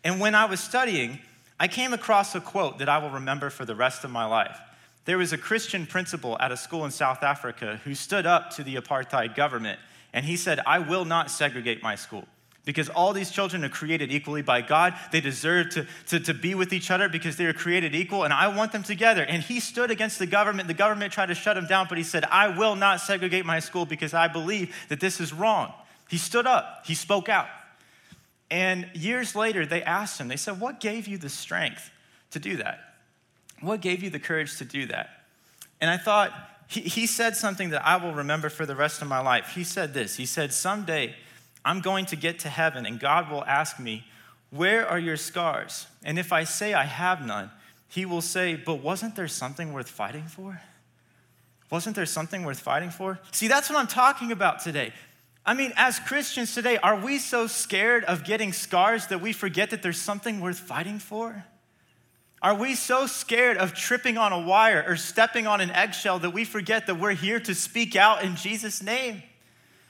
And 0.03 0.19
when 0.19 0.35
I 0.35 0.47
was 0.47 0.61
studying, 0.61 1.19
I 1.61 1.69
came 1.69 1.93
across 1.93 2.35
a 2.35 2.41
quote 2.41 2.79
that 2.79 2.89
I 2.89 2.99
will 2.99 3.11
remember 3.11 3.51
for 3.51 3.67
the 3.67 3.75
rest 3.75 4.03
of 4.03 4.11
my 4.11 4.25
life. 4.25 4.59
There 5.05 5.19
was 5.19 5.33
a 5.33 5.39
Christian 5.39 5.87
principal 5.87 6.37
at 6.41 6.53
a 6.53 6.57
school 6.57 6.85
in 6.85 6.91
South 6.91 7.23
Africa 7.23 7.81
who 7.85 7.95
stood 7.95 8.27
up 8.27 8.51
to 8.57 8.65
the 8.65 8.77
apartheid 8.77 9.35
government 9.35 9.79
and 10.13 10.25
he 10.25 10.37
said, 10.37 10.61
I 10.67 10.79
will 10.79 11.05
not 11.05 11.31
segregate 11.31 11.83
my 11.83 11.95
school 11.95 12.27
because 12.65 12.89
all 12.89 13.13
these 13.13 13.31
children 13.31 13.65
are 13.65 13.69
created 13.69 14.11
equally 14.11 14.43
by 14.43 14.63
God. 14.63 14.95
They 15.13 15.21
deserve 15.21 15.71
to, 15.71 15.87
to, 16.09 16.21
to 16.21 16.35
be 16.35 16.55
with 16.55 16.73
each 16.73 16.91
other 16.91 17.09
because 17.09 17.37
they 17.37 17.45
are 17.47 17.53
created 17.53 17.95
equal, 17.95 18.25
and 18.25 18.33
I 18.33 18.49
want 18.49 18.73
them 18.73 18.83
together. 18.83 19.23
And 19.23 19.43
he 19.43 19.61
stood 19.61 19.91
against 19.91 20.19
the 20.19 20.27
government. 20.27 20.69
The 20.69 20.75
government 20.75 21.13
tried 21.13 21.27
to 21.27 21.35
shut 21.35 21.57
him 21.57 21.67
down, 21.67 21.87
but 21.89 21.99
he 21.99 22.05
said, 22.05 22.25
I 22.25 22.57
will 22.57 22.75
not 22.75 23.01
segregate 23.01 23.45
my 23.45 23.61
school 23.61 23.85
because 23.85 24.15
I 24.15 24.29
believe 24.29 24.75
that 24.89 25.01
this 25.01 25.21
is 25.21 25.33
wrong. 25.33 25.73
He 26.09 26.17
stood 26.17 26.47
up, 26.47 26.83
he 26.87 26.95
spoke 26.95 27.29
out. 27.29 27.49
And 28.51 28.89
years 28.95 29.35
later, 29.35 29.67
they 29.67 29.83
asked 29.83 30.21
him, 30.21 30.29
they 30.29 30.37
said, 30.37 30.61
What 30.61 30.81
gave 30.81 31.07
you 31.07 31.19
the 31.19 31.29
strength 31.29 31.91
to 32.31 32.39
do 32.39 32.57
that? 32.59 32.94
What 33.65 33.81
gave 33.81 34.03
you 34.03 34.11
the 34.11 34.19
courage 34.19 34.57
to 34.59 34.65
do 34.65 34.87
that? 34.87 35.25
And 35.81 35.91
I 35.91 35.97
thought, 35.97 36.33
he, 36.67 36.81
he 36.81 37.07
said 37.07 37.37
something 37.37 37.71
that 37.71 37.87
I 37.87 37.97
will 37.97 38.15
remember 38.15 38.49
for 38.49 38.67
the 38.67 38.77
rest 38.77 39.03
of 39.03 39.09
my 39.09 39.21
life. 39.21 39.53
He 39.55 39.65
said 39.65 39.95
this 39.95 40.17
He 40.17 40.27
said, 40.27 40.53
Someday 40.53 41.15
I'm 41.65 41.81
going 41.81 42.07
to 42.07 42.17
get 42.17 42.39
to 42.41 42.49
heaven, 42.49 42.87
and 42.87 43.01
God 43.01 43.31
will 43.31 43.45
ask 43.45 43.79
me, 43.79 44.05
Where 44.51 44.87
are 44.89 44.99
your 44.99 45.17
scars? 45.17 45.87
And 46.03 46.19
if 46.19 46.33
I 46.33 46.45
say 46.45 46.75
I 46.75 46.85
have 46.85 47.25
none, 47.25 47.51
he 47.89 48.05
will 48.05 48.23
say, 48.23 48.55
But 48.55 48.77
wasn't 48.77 49.17
there 49.17 49.29
something 49.29 49.73
worth 49.73 49.89
fighting 49.89 50.25
for? 50.25 50.61
Wasn't 51.71 51.97
there 51.97 52.07
something 52.07 52.45
worth 52.45 52.61
fighting 52.61 52.91
for? 52.91 53.19
See, 53.33 53.49
that's 53.49 53.69
what 53.69 53.79
I'm 53.79 53.87
talking 53.87 54.31
about 54.33 54.61
today. 54.61 54.93
I 55.47 55.55
mean, 55.55 55.73
as 55.77 55.99
Christians 55.99 56.55
today, 56.55 56.79
are 56.79 56.97
we 56.97 57.19
so 57.19 57.47
scared 57.47 58.05
of 58.05 58.25
getting 58.25 58.53
scars 58.53 59.09
that 59.09 59.21
we 59.21 59.33
forget 59.33 59.71
that 59.71 59.83
there's 59.83 60.01
something 60.01 60.41
worth 60.41 60.59
fighting 60.59 60.99
for? 60.99 61.45
Are 62.45 62.55
we 62.55 62.75
so 62.75 63.07
scared 63.07 63.57
of 63.57 63.73
tripping 63.73 64.19
on 64.19 64.31
a 64.35 64.39
wire 64.39 64.85
or 64.87 64.97
stepping 64.97 65.47
on 65.47 65.63
an 65.63 65.71
eggshell 65.71 66.19
that 66.19 66.35
we 66.35 66.45
forget 66.45 66.87
that 66.89 67.01
we're 67.01 67.15
here 67.15 67.41
to 67.41 67.55
speak 67.55 67.97
out 67.97 68.23
in 68.23 68.37
Jesus' 68.37 68.83
name? 68.83 69.23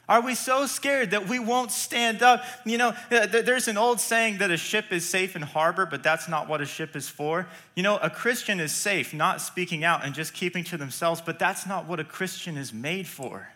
Are 0.09 0.21
we 0.21 0.37
so 0.37 0.67
scared 0.67 1.11
that 1.11 1.29
we 1.29 1.41
won't 1.41 1.73
stand 1.73 2.23
up? 2.23 2.45
You 2.65 2.79
know, 2.79 2.95
uh, 3.11 3.27
there's 3.27 3.67
an 3.67 3.77
old 3.77 3.99
saying 3.99 4.39
that 4.39 4.53
a 4.53 4.57
ship 4.57 4.93
is 4.93 5.05
safe 5.05 5.35
in 5.35 5.43
harbor, 5.43 5.85
but 5.85 6.05
that's 6.05 6.29
not 6.29 6.49
what 6.49 6.61
a 6.61 6.65
ship 6.65 6.95
is 6.95 7.09
for. 7.09 7.49
You 7.75 7.83
know, 7.83 7.97
a 7.97 8.09
Christian 8.09 8.61
is 8.61 8.71
safe 8.71 9.13
not 9.13 9.41
speaking 9.41 9.83
out 9.83 10.05
and 10.05 10.15
just 10.15 10.33
keeping 10.33 10.63
to 10.65 10.77
themselves, 10.77 11.21
but 11.21 11.41
that's 11.41 11.67
not 11.67 11.89
what 11.89 11.99
a 11.99 12.05
Christian 12.05 12.57
is 12.57 12.73
made 12.73 13.09
for. 13.09 13.49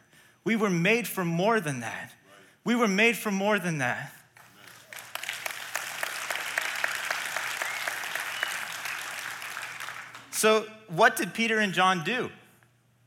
We 0.42 0.56
were 0.56 0.70
made 0.70 1.06
for 1.06 1.24
more 1.24 1.60
than 1.60 1.78
that. 1.80 2.14
We 2.64 2.74
were 2.74 2.88
made 2.88 3.16
for 3.16 3.30
more 3.30 3.60
than 3.60 3.78
that. 3.78 4.12
So, 10.38 10.64
what 10.86 11.16
did 11.16 11.34
Peter 11.34 11.58
and 11.58 11.72
John 11.72 12.04
do? 12.04 12.30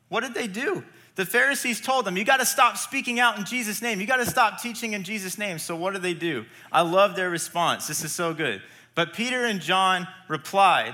What 0.09 0.19
did 0.19 0.33
they 0.33 0.47
do? 0.47 0.83
The 1.15 1.25
Pharisees 1.25 1.79
told 1.79 2.03
them, 2.03 2.17
You 2.17 2.25
got 2.25 2.41
to 2.41 2.45
stop 2.45 2.75
speaking 2.75 3.21
out 3.21 3.37
in 3.37 3.45
Jesus' 3.45 3.81
name. 3.81 4.01
You 4.01 4.05
got 4.05 4.17
to 4.17 4.25
stop 4.25 4.61
teaching 4.61 4.91
in 4.91 5.03
Jesus' 5.03 5.37
name. 5.37 5.57
So, 5.57 5.73
what 5.73 5.93
do 5.93 5.99
they 5.99 6.13
do? 6.13 6.45
I 6.73 6.81
love 6.81 7.15
their 7.15 7.29
response. 7.29 7.87
This 7.87 8.03
is 8.03 8.11
so 8.11 8.33
good. 8.33 8.61
But 8.95 9.13
Peter 9.13 9.45
and 9.45 9.61
John 9.61 10.09
replied, 10.27 10.93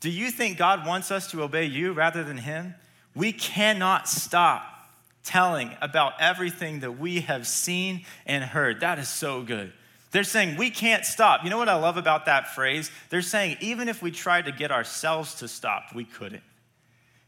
Do 0.00 0.10
you 0.10 0.30
think 0.30 0.58
God 0.58 0.86
wants 0.86 1.10
us 1.10 1.30
to 1.30 1.42
obey 1.42 1.64
you 1.64 1.94
rather 1.94 2.22
than 2.22 2.36
him? 2.36 2.74
We 3.14 3.32
cannot 3.32 4.10
stop 4.10 4.66
telling 5.24 5.74
about 5.80 6.20
everything 6.20 6.80
that 6.80 6.98
we 6.98 7.20
have 7.20 7.46
seen 7.46 8.04
and 8.26 8.44
heard. 8.44 8.80
That 8.80 8.98
is 8.98 9.08
so 9.08 9.42
good. 9.42 9.72
They're 10.12 10.24
saying 10.24 10.56
we 10.56 10.70
can't 10.70 11.04
stop. 11.04 11.42
You 11.42 11.50
know 11.50 11.58
what 11.58 11.70
I 11.70 11.74
love 11.74 11.96
about 11.96 12.26
that 12.26 12.54
phrase? 12.54 12.90
They're 13.08 13.22
saying 13.22 13.56
even 13.60 13.88
if 13.88 14.02
we 14.02 14.10
tried 14.10 14.44
to 14.44 14.52
get 14.52 14.70
ourselves 14.70 15.36
to 15.36 15.48
stop, 15.48 15.94
we 15.94 16.04
couldn't. 16.04 16.42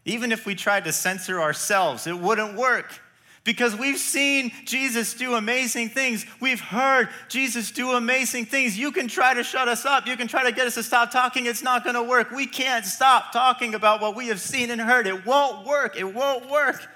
Even 0.04 0.32
if 0.32 0.44
we 0.44 0.54
tried 0.54 0.84
to 0.84 0.92
censor 0.92 1.40
ourselves, 1.40 2.06
it 2.06 2.18
wouldn't 2.18 2.56
work. 2.56 3.00
Because 3.42 3.76
we've 3.76 3.98
seen 3.98 4.52
Jesus 4.64 5.12
do 5.14 5.34
amazing 5.34 5.90
things. 5.90 6.24
We've 6.40 6.60
heard 6.60 7.10
Jesus 7.28 7.70
do 7.70 7.92
amazing 7.92 8.46
things. 8.46 8.78
You 8.78 8.90
can 8.90 9.06
try 9.06 9.34
to 9.34 9.44
shut 9.44 9.68
us 9.68 9.84
up. 9.84 10.06
You 10.06 10.16
can 10.16 10.28
try 10.28 10.44
to 10.44 10.52
get 10.52 10.66
us 10.66 10.74
to 10.74 10.82
stop 10.82 11.10
talking. 11.10 11.44
It's 11.44 11.62
not 11.62 11.84
going 11.84 11.94
to 11.94 12.02
work. 12.02 12.30
We 12.30 12.46
can't 12.46 12.86
stop 12.86 13.32
talking 13.32 13.74
about 13.74 14.00
what 14.00 14.16
we 14.16 14.28
have 14.28 14.40
seen 14.40 14.70
and 14.70 14.80
heard. 14.80 15.06
It 15.06 15.26
won't 15.26 15.66
work. 15.66 15.96
It 15.98 16.14
won't 16.14 16.50
work. 16.50 16.86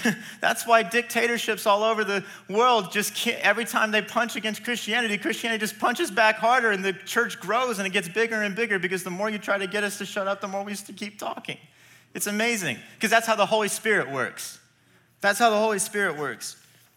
That's 0.40 0.66
why 0.66 0.82
dictatorships 0.82 1.66
all 1.66 1.82
over 1.82 2.04
the 2.04 2.24
world 2.48 2.92
just 2.92 3.26
every 3.26 3.64
time 3.64 3.90
they 3.90 4.02
punch 4.02 4.36
against 4.36 4.64
Christianity, 4.64 5.18
Christianity 5.18 5.60
just 5.60 5.78
punches 5.78 6.10
back 6.10 6.36
harder 6.36 6.70
and 6.70 6.84
the 6.84 6.92
church 6.92 7.40
grows 7.40 7.78
and 7.78 7.86
it 7.86 7.90
gets 7.90 8.08
bigger 8.08 8.42
and 8.42 8.54
bigger 8.54 8.78
because 8.78 9.04
the 9.04 9.10
more 9.10 9.30
you 9.30 9.38
try 9.38 9.58
to 9.58 9.66
get 9.66 9.84
us 9.84 9.98
to 9.98 10.06
shut 10.06 10.26
up, 10.26 10.40
the 10.40 10.48
more 10.48 10.62
we 10.62 10.72
just 10.72 10.94
keep 10.96 11.18
talking. 11.18 11.58
It's 12.14 12.26
amazing 12.26 12.78
because 12.94 13.10
that's 13.10 13.26
how 13.26 13.36
the 13.36 13.46
Holy 13.46 13.68
Spirit 13.68 14.10
works. 14.10 14.58
That's 15.20 15.38
how 15.38 15.50
the 15.50 15.58
Holy 15.58 15.78
Spirit 15.78 16.18
works. 16.18 16.56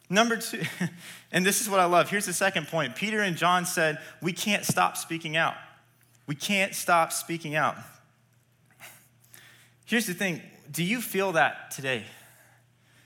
Number 0.10 0.38
two, 0.38 0.62
and 1.31 1.45
this 1.45 1.62
is 1.62 1.69
what 1.69 1.79
I 1.79 1.86
love. 1.86 2.10
Here's 2.10 2.25
the 2.25 2.34
second 2.34 2.67
point 2.67 2.95
Peter 2.95 3.21
and 3.21 3.38
John 3.38 3.65
said, 3.65 3.99
We 4.21 4.34
can't 4.34 4.65
stop 4.65 4.97
speaking 4.97 5.38
out. 5.38 5.55
We 6.27 6.36
can't 6.36 6.75
stop 6.75 7.13
speaking 7.13 7.55
out. 7.55 7.77
Here's 9.86 10.08
the 10.08 10.13
thing 10.13 10.41
do 10.71 10.84
you 10.84 11.01
feel 11.01 11.34
that 11.34 11.71
today? 11.71 12.03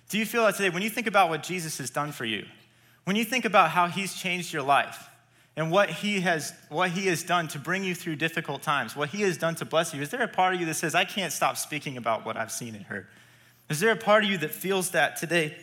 Do 0.09 0.17
you 0.17 0.25
feel 0.25 0.43
that 0.45 0.55
today 0.55 0.69
when 0.69 0.83
you 0.83 0.89
think 0.89 1.07
about 1.07 1.29
what 1.29 1.43
Jesus 1.43 1.77
has 1.77 1.89
done 1.89 2.11
for 2.11 2.25
you? 2.25 2.45
When 3.05 3.15
you 3.15 3.23
think 3.23 3.45
about 3.45 3.69
how 3.69 3.87
he's 3.87 4.13
changed 4.13 4.51
your 4.51 4.63
life 4.63 5.07
and 5.55 5.71
what 5.71 5.89
he 5.89 6.21
has 6.21 6.53
what 6.69 6.91
he 6.91 7.07
has 7.07 7.23
done 7.23 7.47
to 7.49 7.59
bring 7.59 7.83
you 7.83 7.95
through 7.95 8.17
difficult 8.17 8.61
times, 8.61 8.95
what 8.95 9.09
he 9.09 9.21
has 9.21 9.37
done 9.37 9.55
to 9.55 9.65
bless 9.65 9.93
you, 9.93 10.01
is 10.01 10.09
there 10.09 10.21
a 10.21 10.27
part 10.27 10.53
of 10.53 10.59
you 10.59 10.65
that 10.65 10.75
says, 10.75 10.95
I 10.95 11.05
can't 11.05 11.31
stop 11.31 11.57
speaking 11.57 11.95
about 11.95 12.25
what 12.25 12.37
I've 12.37 12.51
seen 12.51 12.75
and 12.75 12.85
heard? 12.85 13.07
Is 13.69 13.79
there 13.79 13.91
a 13.91 13.95
part 13.95 14.23
of 14.23 14.29
you 14.29 14.37
that 14.39 14.51
feels 14.51 14.91
that 14.91 15.15
today? 15.15 15.55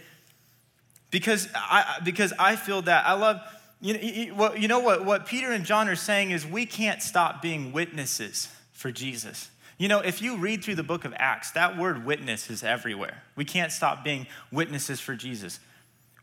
Because 1.11 1.49
I, 1.55 1.99
because 2.05 2.33
I 2.39 2.57
feel 2.57 2.83
that. 2.83 3.07
I 3.07 3.15
love, 3.15 3.41
you 3.81 3.95
know, 3.95 4.55
you 4.55 4.69
know 4.69 4.81
what, 4.81 5.05
what 5.05 5.27
Peter 5.27 5.51
and 5.51 5.65
John 5.65 5.89
are 5.89 5.97
saying 5.97 6.31
is 6.31 6.47
we 6.47 6.67
can't 6.67 7.03
stop 7.03 7.43
being 7.43 7.73
witnesses 7.73 8.49
for 8.73 8.93
Jesus. 8.93 9.51
You 9.79 9.89
know, 9.89 10.01
if 10.01 10.23
you 10.23 10.39
read 10.39 10.65
through 10.65 10.77
the 10.77 10.83
book 10.83 11.05
of 11.05 11.13
Acts, 11.17 11.51
that 11.53 11.77
word 11.77 12.07
witness 12.07 12.51
is 12.51 12.63
everywhere. 12.63 13.23
We 13.37 13.45
can't 13.45 13.71
stop 13.71 14.03
being 14.03 14.27
witnesses 14.51 15.01
for 15.01 15.15
Jesus. 15.15 15.61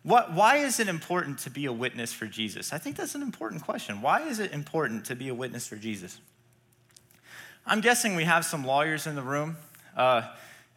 What, 0.02 0.34
why 0.34 0.58
is 0.58 0.80
it 0.80 0.88
important 0.88 1.40
to 1.40 1.50
be 1.50 1.66
a 1.66 1.72
witness 1.72 2.12
for 2.12 2.26
Jesus? 2.26 2.74
I 2.74 2.78
think 2.78 2.96
that's 2.96 3.16
an 3.16 3.22
important 3.22 3.62
question. 3.62 4.02
Why 4.02 4.22
is 4.22 4.40
it 4.40 4.52
important 4.52 5.06
to 5.06 5.16
be 5.16 5.30
a 5.30 5.36
witness 5.36 5.68
for 5.68 5.76
Jesus? 5.76 6.20
I'm 7.66 7.80
guessing 7.80 8.16
we 8.16 8.26
have 8.26 8.44
some 8.44 8.66
lawyers 8.66 9.08
in 9.08 9.16
the 9.16 9.22
room. 9.22 9.56
Uh, 9.96 10.24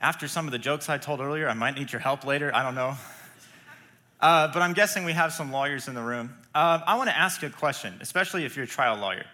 after 0.00 0.28
some 0.28 0.46
of 0.46 0.52
the 0.52 0.58
jokes 0.58 0.88
I 0.88 0.98
told 0.98 1.20
earlier, 1.20 1.48
I 1.48 1.54
might 1.54 1.74
need 1.74 1.90
your 1.90 2.00
help 2.00 2.24
later. 2.24 2.54
I 2.54 2.62
don't 2.62 2.74
know. 2.74 2.94
Uh, 4.20 4.52
but 4.52 4.62
I'm 4.62 4.74
guessing 4.74 5.04
we 5.04 5.12
have 5.12 5.32
some 5.32 5.50
lawyers 5.50 5.88
in 5.88 5.94
the 5.94 6.02
room. 6.02 6.34
Uh, 6.54 6.80
I 6.86 6.96
want 6.96 7.10
to 7.10 7.16
ask 7.16 7.42
you 7.42 7.48
a 7.48 7.50
question, 7.50 7.94
especially 8.00 8.44
if 8.44 8.54
you're 8.54 8.64
a 8.64 8.68
trial 8.68 8.96
lawyer. 8.96 9.24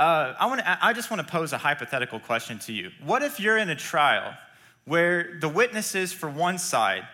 Uh, 0.00 0.34
I, 0.40 0.46
want 0.46 0.60
to, 0.60 0.86
I 0.86 0.94
just 0.94 1.10
want 1.10 1.26
to 1.26 1.30
pose 1.30 1.52
a 1.52 1.58
hypothetical 1.58 2.20
question 2.20 2.58
to 2.60 2.72
you. 2.72 2.90
What 3.04 3.22
if 3.22 3.38
you're 3.38 3.58
in 3.58 3.68
a 3.68 3.76
trial 3.76 4.32
where 4.86 5.36
the 5.40 5.48
witnesses 5.48 6.10
for 6.10 6.30
one 6.30 6.56
side 6.56 7.06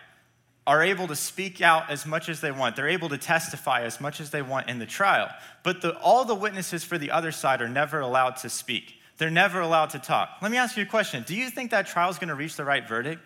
are 0.65 0.81
able 0.81 1.07
to 1.07 1.15
speak 1.15 1.61
out 1.61 1.89
as 1.89 2.05
much 2.05 2.27
as 2.27 2.41
they 2.41 2.51
want. 2.51 2.75
They're 2.75 2.89
able 2.89 3.09
to 3.09 3.17
testify 3.17 3.83
as 3.83 4.01
much 4.01 4.19
as 4.19 4.31
they 4.31 4.41
want 4.41 4.69
in 4.69 4.79
the 4.79 4.85
trial. 4.85 5.29
But 5.63 5.81
the, 5.81 5.97
all 5.99 6.25
the 6.25 6.35
witnesses 6.35 6.83
for 6.83 6.97
the 6.97 7.11
other 7.11 7.31
side 7.31 7.61
are 7.61 7.69
never 7.69 8.01
allowed 8.01 8.35
to 8.37 8.49
speak. 8.49 8.95
They're 9.17 9.29
never 9.29 9.61
allowed 9.61 9.91
to 9.91 9.99
talk. 9.99 10.29
Let 10.41 10.51
me 10.51 10.57
ask 10.57 10.75
you 10.75 10.83
a 10.83 10.85
question 10.85 11.23
Do 11.25 11.35
you 11.35 11.49
think 11.49 11.71
that 11.71 11.87
trial 11.87 12.09
is 12.09 12.19
going 12.19 12.27
to 12.27 12.35
reach 12.35 12.55
the 12.55 12.65
right 12.65 12.87
verdict? 12.87 13.21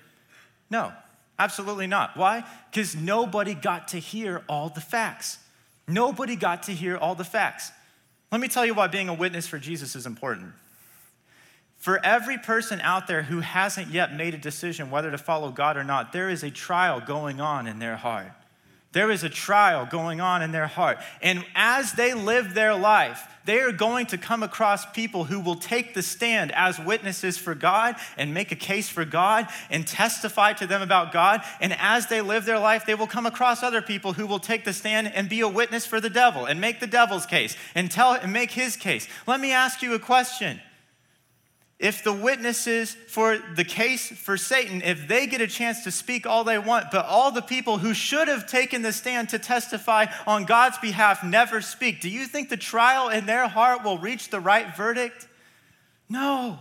No, 0.69 0.91
absolutely 1.39 1.87
not. 1.87 2.15
Why? 2.15 2.43
Because 2.71 2.95
nobody 2.95 3.55
got 3.55 3.89
to 3.89 3.99
hear 3.99 4.43
all 4.47 4.69
the 4.69 4.81
facts. 4.81 5.39
Nobody 5.87 6.35
got 6.35 6.63
to 6.63 6.71
hear 6.71 6.95
all 6.95 7.15
the 7.15 7.23
facts. 7.23 7.71
Let 8.31 8.39
me 8.39 8.47
tell 8.47 8.65
you 8.65 8.73
why 8.73 8.87
being 8.87 9.09
a 9.09 9.13
witness 9.13 9.47
for 9.47 9.59
Jesus 9.59 9.95
is 9.95 10.05
important. 10.05 10.53
For 11.77 12.03
every 12.05 12.37
person 12.37 12.79
out 12.81 13.07
there 13.07 13.23
who 13.23 13.39
hasn't 13.39 13.89
yet 13.89 14.15
made 14.15 14.33
a 14.33 14.37
decision 14.37 14.91
whether 14.91 15.11
to 15.11 15.17
follow 15.17 15.51
God 15.51 15.77
or 15.77 15.83
not, 15.83 16.13
there 16.13 16.29
is 16.29 16.43
a 16.43 16.51
trial 16.51 17.01
going 17.01 17.41
on 17.41 17.67
in 17.67 17.79
their 17.79 17.97
heart. 17.97 18.31
There 18.93 19.09
is 19.09 19.23
a 19.23 19.29
trial 19.29 19.85
going 19.85 20.19
on 20.19 20.41
in 20.41 20.51
their 20.51 20.67
heart. 20.67 20.97
And 21.21 21.45
as 21.55 21.93
they 21.93 22.13
live 22.13 22.53
their 22.53 22.75
life, 22.75 23.25
they 23.45 23.59
are 23.59 23.71
going 23.71 24.05
to 24.07 24.17
come 24.17 24.43
across 24.43 24.85
people 24.91 25.23
who 25.23 25.39
will 25.39 25.55
take 25.55 25.93
the 25.93 26.03
stand 26.03 26.51
as 26.51 26.77
witnesses 26.79 27.37
for 27.37 27.55
God 27.55 27.95
and 28.17 28.33
make 28.33 28.51
a 28.51 28.55
case 28.55 28.89
for 28.89 29.05
God 29.05 29.47
and 29.69 29.87
testify 29.87 30.53
to 30.53 30.67
them 30.67 30.81
about 30.81 31.11
God. 31.11 31.41
And 31.59 31.73
as 31.79 32.07
they 32.07 32.21
live 32.21 32.45
their 32.45 32.59
life, 32.59 32.85
they 32.85 32.95
will 32.95 33.07
come 33.07 33.25
across 33.25 33.63
other 33.63 33.81
people 33.81 34.13
who 34.13 34.27
will 34.27 34.39
take 34.39 34.65
the 34.65 34.73
stand 34.73 35.11
and 35.13 35.29
be 35.29 35.39
a 35.39 35.47
witness 35.47 35.85
for 35.85 35.99
the 35.99 36.09
devil 36.09 36.45
and 36.45 36.61
make 36.61 36.79
the 36.79 36.87
devil's 36.87 37.25
case 37.25 37.55
and 37.73 37.89
tell 37.89 38.13
and 38.13 38.31
make 38.31 38.51
his 38.51 38.75
case. 38.75 39.07
Let 39.25 39.39
me 39.39 39.53
ask 39.53 39.81
you 39.81 39.93
a 39.93 39.99
question 39.99 40.59
if 41.81 42.03
the 42.03 42.13
witnesses 42.13 42.95
for 43.07 43.39
the 43.55 43.63
case 43.63 44.07
for 44.07 44.37
Satan, 44.37 44.83
if 44.83 45.07
they 45.07 45.25
get 45.25 45.41
a 45.41 45.47
chance 45.47 45.83
to 45.83 45.91
speak 45.91 46.27
all 46.27 46.43
they 46.43 46.59
want, 46.59 46.91
but 46.91 47.05
all 47.07 47.31
the 47.31 47.41
people 47.41 47.79
who 47.79 47.93
should 47.93 48.27
have 48.27 48.47
taken 48.47 48.83
the 48.83 48.93
stand 48.93 49.29
to 49.29 49.39
testify 49.39 50.05
on 50.27 50.45
God's 50.45 50.77
behalf 50.77 51.23
never 51.23 51.59
speak, 51.59 51.99
do 51.99 52.07
you 52.07 52.27
think 52.27 52.49
the 52.49 52.55
trial 52.55 53.09
in 53.09 53.25
their 53.25 53.47
heart 53.47 53.83
will 53.83 53.97
reach 53.97 54.29
the 54.29 54.39
right 54.39 54.77
verdict? 54.77 55.27
No 56.07 56.59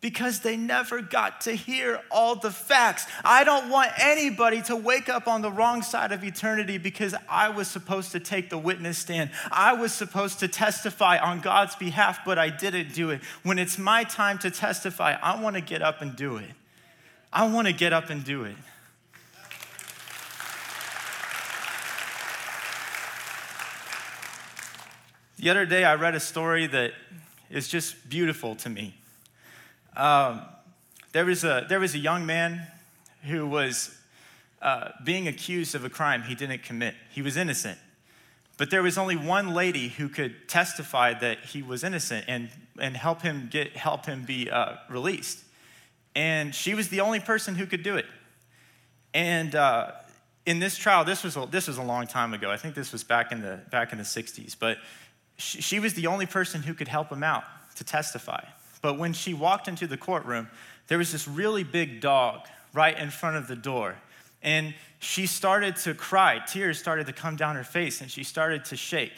because 0.00 0.40
they 0.40 0.56
never 0.56 1.02
got 1.02 1.42
to 1.42 1.52
hear 1.52 2.00
all 2.10 2.34
the 2.34 2.50
facts. 2.50 3.06
I 3.22 3.44
don't 3.44 3.68
want 3.68 3.90
anybody 3.98 4.62
to 4.62 4.76
wake 4.76 5.08
up 5.10 5.28
on 5.28 5.42
the 5.42 5.50
wrong 5.50 5.82
side 5.82 6.10
of 6.10 6.24
eternity 6.24 6.78
because 6.78 7.14
I 7.28 7.50
was 7.50 7.68
supposed 7.68 8.12
to 8.12 8.20
take 8.20 8.48
the 8.48 8.56
witness 8.56 8.96
stand. 8.96 9.30
I 9.50 9.74
was 9.74 9.92
supposed 9.92 10.40
to 10.40 10.48
testify 10.48 11.18
on 11.18 11.40
God's 11.40 11.76
behalf, 11.76 12.20
but 12.24 12.38
I 12.38 12.48
didn't 12.48 12.94
do 12.94 13.10
it. 13.10 13.20
When 13.42 13.58
it's 13.58 13.78
my 13.78 14.04
time 14.04 14.38
to 14.38 14.50
testify, 14.50 15.16
I 15.22 15.40
want 15.40 15.56
to 15.56 15.62
get 15.62 15.82
up 15.82 16.00
and 16.00 16.16
do 16.16 16.36
it. 16.36 16.50
I 17.32 17.46
want 17.52 17.66
to 17.66 17.72
get 17.72 17.92
up 17.92 18.08
and 18.08 18.24
do 18.24 18.44
it. 18.44 18.56
The 25.38 25.48
other 25.48 25.64
day, 25.64 25.84
I 25.84 25.94
read 25.94 26.14
a 26.14 26.20
story 26.20 26.66
that 26.66 26.92
is 27.48 27.68
just 27.68 28.10
beautiful 28.10 28.54
to 28.56 28.68
me. 28.68 28.99
Um, 29.96 30.42
there, 31.12 31.24
was 31.24 31.44
a, 31.44 31.66
there 31.68 31.80
was 31.80 31.94
a 31.94 31.98
young 31.98 32.26
man 32.26 32.66
who 33.24 33.46
was 33.46 33.96
uh, 34.62 34.90
being 35.04 35.28
accused 35.28 35.74
of 35.74 35.84
a 35.84 35.90
crime 35.90 36.22
he 36.22 36.34
didn't 36.34 36.62
commit. 36.62 36.94
He 37.10 37.22
was 37.22 37.36
innocent. 37.36 37.78
But 38.60 38.70
there 38.70 38.82
was 38.82 38.98
only 38.98 39.16
one 39.16 39.54
lady 39.54 39.88
who 39.88 40.10
could 40.10 40.46
testify 40.46 41.14
that 41.14 41.46
he 41.46 41.62
was 41.62 41.82
innocent 41.82 42.26
and, 42.28 42.50
and 42.78 42.94
help 42.94 43.22
him 43.22 43.48
get 43.50 43.74
help 43.74 44.04
him 44.04 44.24
be 44.26 44.50
uh, 44.50 44.74
released. 44.90 45.38
And 46.14 46.54
she 46.54 46.74
was 46.74 46.90
the 46.90 47.00
only 47.00 47.20
person 47.20 47.54
who 47.54 47.64
could 47.64 47.82
do 47.82 47.96
it. 47.96 48.04
And 49.14 49.54
uh, 49.54 49.92
in 50.44 50.58
this 50.58 50.76
trial, 50.76 51.06
this 51.06 51.24
was 51.24 51.38
a, 51.38 51.48
this 51.50 51.68
was 51.68 51.78
a 51.78 51.82
long 51.82 52.06
time 52.06 52.34
ago. 52.34 52.50
I 52.50 52.58
think 52.58 52.74
this 52.74 52.92
was 52.92 53.02
back 53.02 53.32
in 53.32 53.40
the 53.40 53.60
back 53.70 53.92
in 53.92 53.98
the 53.98 54.04
60s. 54.04 54.54
But 54.58 54.76
she, 55.38 55.62
she 55.62 55.80
was 55.80 55.94
the 55.94 56.06
only 56.08 56.26
person 56.26 56.62
who 56.62 56.74
could 56.74 56.88
help 56.88 57.10
him 57.10 57.22
out 57.22 57.44
to 57.76 57.84
testify. 57.84 58.44
But 58.82 58.98
when 58.98 59.12
she 59.12 59.34
walked 59.34 59.68
into 59.68 59.86
the 59.86 59.96
courtroom, 59.96 60.48
there 60.88 60.98
was 60.98 61.12
this 61.12 61.28
really 61.28 61.64
big 61.64 62.00
dog 62.00 62.46
right 62.72 62.98
in 62.98 63.10
front 63.10 63.36
of 63.36 63.46
the 63.46 63.56
door. 63.56 63.96
And 64.42 64.74
she 64.98 65.26
started 65.26 65.76
to 65.76 65.94
cry. 65.94 66.40
Tears 66.46 66.78
started 66.78 67.06
to 67.06 67.12
come 67.12 67.36
down 67.36 67.56
her 67.56 67.64
face, 67.64 68.00
and 68.00 68.10
she 68.10 68.24
started 68.24 68.64
to 68.66 68.76
shake. 68.76 69.12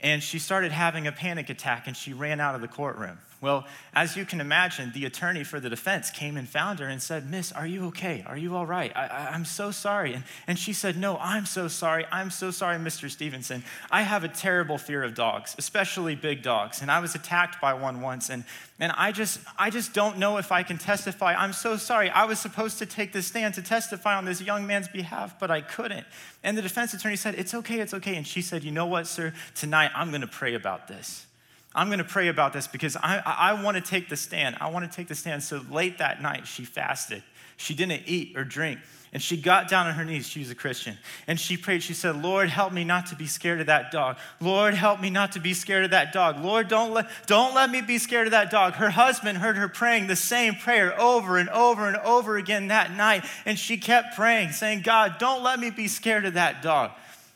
And 0.00 0.22
she 0.22 0.38
started 0.38 0.72
having 0.72 1.06
a 1.06 1.12
panic 1.12 1.50
attack, 1.50 1.86
and 1.86 1.96
she 1.96 2.12
ran 2.12 2.40
out 2.40 2.54
of 2.54 2.60
the 2.60 2.68
courtroom. 2.68 3.18
Well, 3.42 3.66
as 3.92 4.16
you 4.16 4.24
can 4.24 4.40
imagine, 4.40 4.92
the 4.94 5.04
attorney 5.04 5.42
for 5.42 5.58
the 5.58 5.68
defense 5.68 6.12
came 6.12 6.36
and 6.36 6.48
found 6.48 6.78
her 6.78 6.86
and 6.86 7.02
said, 7.02 7.28
Miss, 7.28 7.50
are 7.50 7.66
you 7.66 7.86
okay? 7.86 8.22
Are 8.24 8.36
you 8.36 8.54
all 8.54 8.66
right? 8.66 8.96
I, 8.96 9.34
am 9.34 9.44
so 9.44 9.72
sorry. 9.72 10.14
And, 10.14 10.22
and 10.46 10.56
she 10.56 10.72
said, 10.72 10.96
No, 10.96 11.18
I'm 11.18 11.44
so 11.44 11.66
sorry. 11.66 12.06
I'm 12.12 12.30
so 12.30 12.52
sorry, 12.52 12.78
Mr. 12.78 13.10
Stevenson. 13.10 13.64
I 13.90 14.02
have 14.02 14.22
a 14.22 14.28
terrible 14.28 14.78
fear 14.78 15.02
of 15.02 15.16
dogs, 15.16 15.56
especially 15.58 16.14
big 16.14 16.42
dogs. 16.42 16.82
And 16.82 16.90
I 16.90 17.00
was 17.00 17.16
attacked 17.16 17.60
by 17.60 17.74
one 17.74 18.00
once. 18.00 18.30
And, 18.30 18.44
and 18.78 18.92
I, 18.92 19.10
just, 19.10 19.40
I 19.58 19.70
just 19.70 19.92
don't 19.92 20.18
know 20.18 20.36
if 20.36 20.52
I 20.52 20.62
can 20.62 20.78
testify. 20.78 21.34
I'm 21.34 21.52
so 21.52 21.76
sorry. 21.76 22.10
I 22.10 22.26
was 22.26 22.38
supposed 22.38 22.78
to 22.78 22.86
take 22.86 23.12
the 23.12 23.22
stand 23.22 23.54
to 23.54 23.62
testify 23.62 24.14
on 24.14 24.24
this 24.24 24.40
young 24.40 24.68
man's 24.68 24.86
behalf, 24.86 25.40
but 25.40 25.50
I 25.50 25.62
couldn't. 25.62 26.06
And 26.44 26.56
the 26.56 26.62
defense 26.62 26.94
attorney 26.94 27.16
said, 27.16 27.34
It's 27.34 27.54
okay, 27.54 27.80
it's 27.80 27.92
okay. 27.92 28.14
And 28.14 28.24
she 28.24 28.40
said, 28.40 28.62
You 28.62 28.70
know 28.70 28.86
what, 28.86 29.08
sir? 29.08 29.34
Tonight 29.56 29.90
I'm 29.96 30.10
going 30.10 30.20
to 30.20 30.28
pray 30.28 30.54
about 30.54 30.86
this. 30.86 31.26
I'm 31.74 31.88
going 31.88 31.98
to 31.98 32.04
pray 32.04 32.28
about 32.28 32.52
this 32.52 32.66
because 32.66 32.96
I, 32.96 33.22
I, 33.24 33.62
want 33.62 33.76
to 33.76 33.80
take 33.80 34.08
the 34.08 34.16
stand. 34.16 34.56
I 34.60 34.70
want 34.70 34.90
to 34.90 34.94
take 34.94 35.08
the 35.08 35.14
stand. 35.14 35.42
So 35.42 35.62
late 35.70 35.98
that 35.98 36.20
night, 36.20 36.46
she 36.46 36.64
fasted. 36.64 37.22
She 37.56 37.74
didn't 37.74 38.02
eat 38.06 38.36
or 38.36 38.44
drink. 38.44 38.80
And 39.14 39.22
she 39.22 39.36
got 39.36 39.68
down 39.68 39.86
on 39.86 39.94
her 39.94 40.04
knees. 40.04 40.26
She 40.26 40.40
was 40.40 40.50
a 40.50 40.54
Christian. 40.54 40.96
And 41.26 41.38
she 41.38 41.58
prayed. 41.58 41.82
She 41.82 41.92
said, 41.92 42.22
Lord, 42.22 42.48
help 42.48 42.72
me 42.72 42.82
not 42.82 43.06
to 43.06 43.16
be 43.16 43.26
scared 43.26 43.60
of 43.60 43.66
that 43.66 43.90
dog. 43.90 44.16
Lord, 44.40 44.72
help 44.72 45.00
me 45.00 45.10
not 45.10 45.32
to 45.32 45.40
be 45.40 45.52
scared 45.52 45.84
of 45.84 45.90
that 45.90 46.14
dog. 46.14 46.42
Lord, 46.42 46.68
don't 46.68 46.92
let, 46.92 47.08
don't 47.26 47.54
let 47.54 47.70
me 47.70 47.82
be 47.82 47.98
scared 47.98 48.26
of 48.26 48.30
that 48.30 48.50
dog. 48.50 48.74
Her 48.74 48.88
husband 48.88 49.38
heard 49.38 49.56
her 49.56 49.68
praying 49.68 50.06
the 50.06 50.16
same 50.16 50.54
prayer 50.54 50.98
over 50.98 51.36
and 51.36 51.50
over 51.50 51.86
and 51.86 51.98
over 51.98 52.38
again 52.38 52.68
that 52.68 52.90
night. 52.92 53.24
And 53.44 53.58
she 53.58 53.76
kept 53.76 54.16
praying, 54.16 54.52
saying, 54.52 54.80
God, 54.80 55.16
don't 55.18 55.42
let 55.42 55.60
me 55.60 55.68
be 55.68 55.88
scared 55.88 56.24
of 56.24 56.34
that 56.34 56.62
dog. 56.62 56.92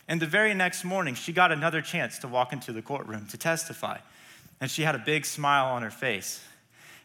And 0.08 0.20
the 0.20 0.26
very 0.26 0.54
next 0.54 0.82
morning, 0.82 1.14
she 1.14 1.32
got 1.32 1.52
another 1.52 1.82
chance 1.82 2.18
to 2.20 2.28
walk 2.28 2.54
into 2.54 2.72
the 2.72 2.82
courtroom 2.82 3.26
to 3.26 3.36
testify 3.36 3.98
and 4.60 4.70
she 4.70 4.82
had 4.82 4.94
a 4.94 4.98
big 4.98 5.24
smile 5.24 5.74
on 5.74 5.82
her 5.82 5.90
face. 5.90 6.42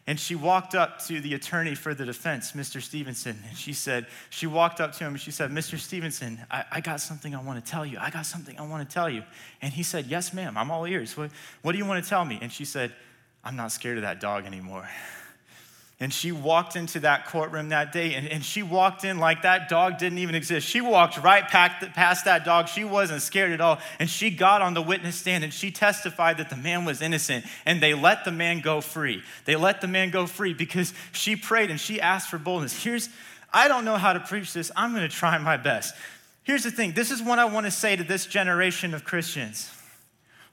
And 0.07 0.19
she 0.19 0.33
walked 0.33 0.73
up 0.73 0.99
to 1.05 1.21
the 1.21 1.35
attorney 1.35 1.75
for 1.75 1.93
the 1.93 2.05
defense, 2.05 2.53
Mr. 2.53 2.81
Stevenson, 2.81 3.37
and 3.47 3.55
she 3.55 3.71
said, 3.71 4.07
she 4.31 4.47
walked 4.47 4.81
up 4.81 4.93
to 4.93 5.03
him 5.03 5.13
and 5.13 5.21
she 5.21 5.29
said, 5.29 5.51
Mr. 5.51 5.77
Stevenson, 5.77 6.39
I, 6.49 6.65
I 6.71 6.81
got 6.81 6.99
something 6.99 7.35
I 7.35 7.41
want 7.41 7.63
to 7.63 7.71
tell 7.71 7.85
you. 7.85 7.97
I 7.99 8.09
got 8.09 8.25
something 8.25 8.57
I 8.59 8.67
want 8.67 8.87
to 8.87 8.91
tell 8.91 9.09
you. 9.09 9.23
And 9.61 9.71
he 9.71 9.83
said, 9.83 10.07
Yes, 10.07 10.33
ma'am, 10.33 10.57
I'm 10.57 10.71
all 10.71 10.85
ears. 10.85 11.15
What, 11.15 11.29
what 11.61 11.73
do 11.73 11.77
you 11.77 11.85
want 11.85 12.03
to 12.03 12.09
tell 12.09 12.25
me? 12.25 12.39
And 12.41 12.51
she 12.51 12.65
said, 12.65 12.93
I'm 13.43 13.55
not 13.55 13.71
scared 13.71 13.97
of 13.97 14.03
that 14.03 14.19
dog 14.19 14.45
anymore. 14.45 14.89
And 16.01 16.11
she 16.11 16.31
walked 16.31 16.75
into 16.75 17.01
that 17.01 17.27
courtroom 17.27 17.69
that 17.69 17.91
day, 17.91 18.15
and, 18.15 18.27
and 18.27 18.43
she 18.43 18.63
walked 18.63 19.05
in 19.05 19.19
like 19.19 19.43
that 19.43 19.69
dog 19.69 19.99
didn't 19.99 20.17
even 20.17 20.33
exist. 20.33 20.67
She 20.67 20.81
walked 20.81 21.21
right 21.21 21.47
past 21.47 22.25
that 22.25 22.43
dog. 22.43 22.67
She 22.67 22.83
wasn't 22.83 23.21
scared 23.21 23.51
at 23.51 23.61
all. 23.61 23.77
And 23.99 24.09
she 24.09 24.31
got 24.31 24.63
on 24.63 24.73
the 24.73 24.81
witness 24.81 25.15
stand 25.15 25.43
and 25.43 25.53
she 25.53 25.69
testified 25.69 26.39
that 26.39 26.49
the 26.49 26.55
man 26.55 26.85
was 26.85 27.03
innocent. 27.03 27.45
And 27.67 27.83
they 27.83 27.93
let 27.93 28.25
the 28.25 28.31
man 28.31 28.61
go 28.61 28.81
free. 28.81 29.21
They 29.45 29.55
let 29.55 29.79
the 29.79 29.87
man 29.87 30.09
go 30.09 30.25
free 30.25 30.55
because 30.55 30.91
she 31.11 31.35
prayed 31.35 31.69
and 31.69 31.79
she 31.79 32.01
asked 32.01 32.31
for 32.31 32.39
boldness. 32.39 32.83
Here's, 32.83 33.07
I 33.53 33.67
don't 33.67 33.85
know 33.85 33.97
how 33.97 34.13
to 34.13 34.19
preach 34.19 34.53
this. 34.53 34.71
I'm 34.75 34.95
going 34.95 35.07
to 35.07 35.15
try 35.15 35.37
my 35.37 35.57
best. 35.57 35.93
Here's 36.41 36.63
the 36.63 36.71
thing 36.71 36.93
this 36.93 37.11
is 37.11 37.21
what 37.21 37.37
I 37.37 37.45
want 37.45 37.67
to 37.67 37.71
say 37.71 37.95
to 37.95 38.03
this 38.03 38.25
generation 38.25 38.95
of 38.95 39.05
Christians. 39.05 39.71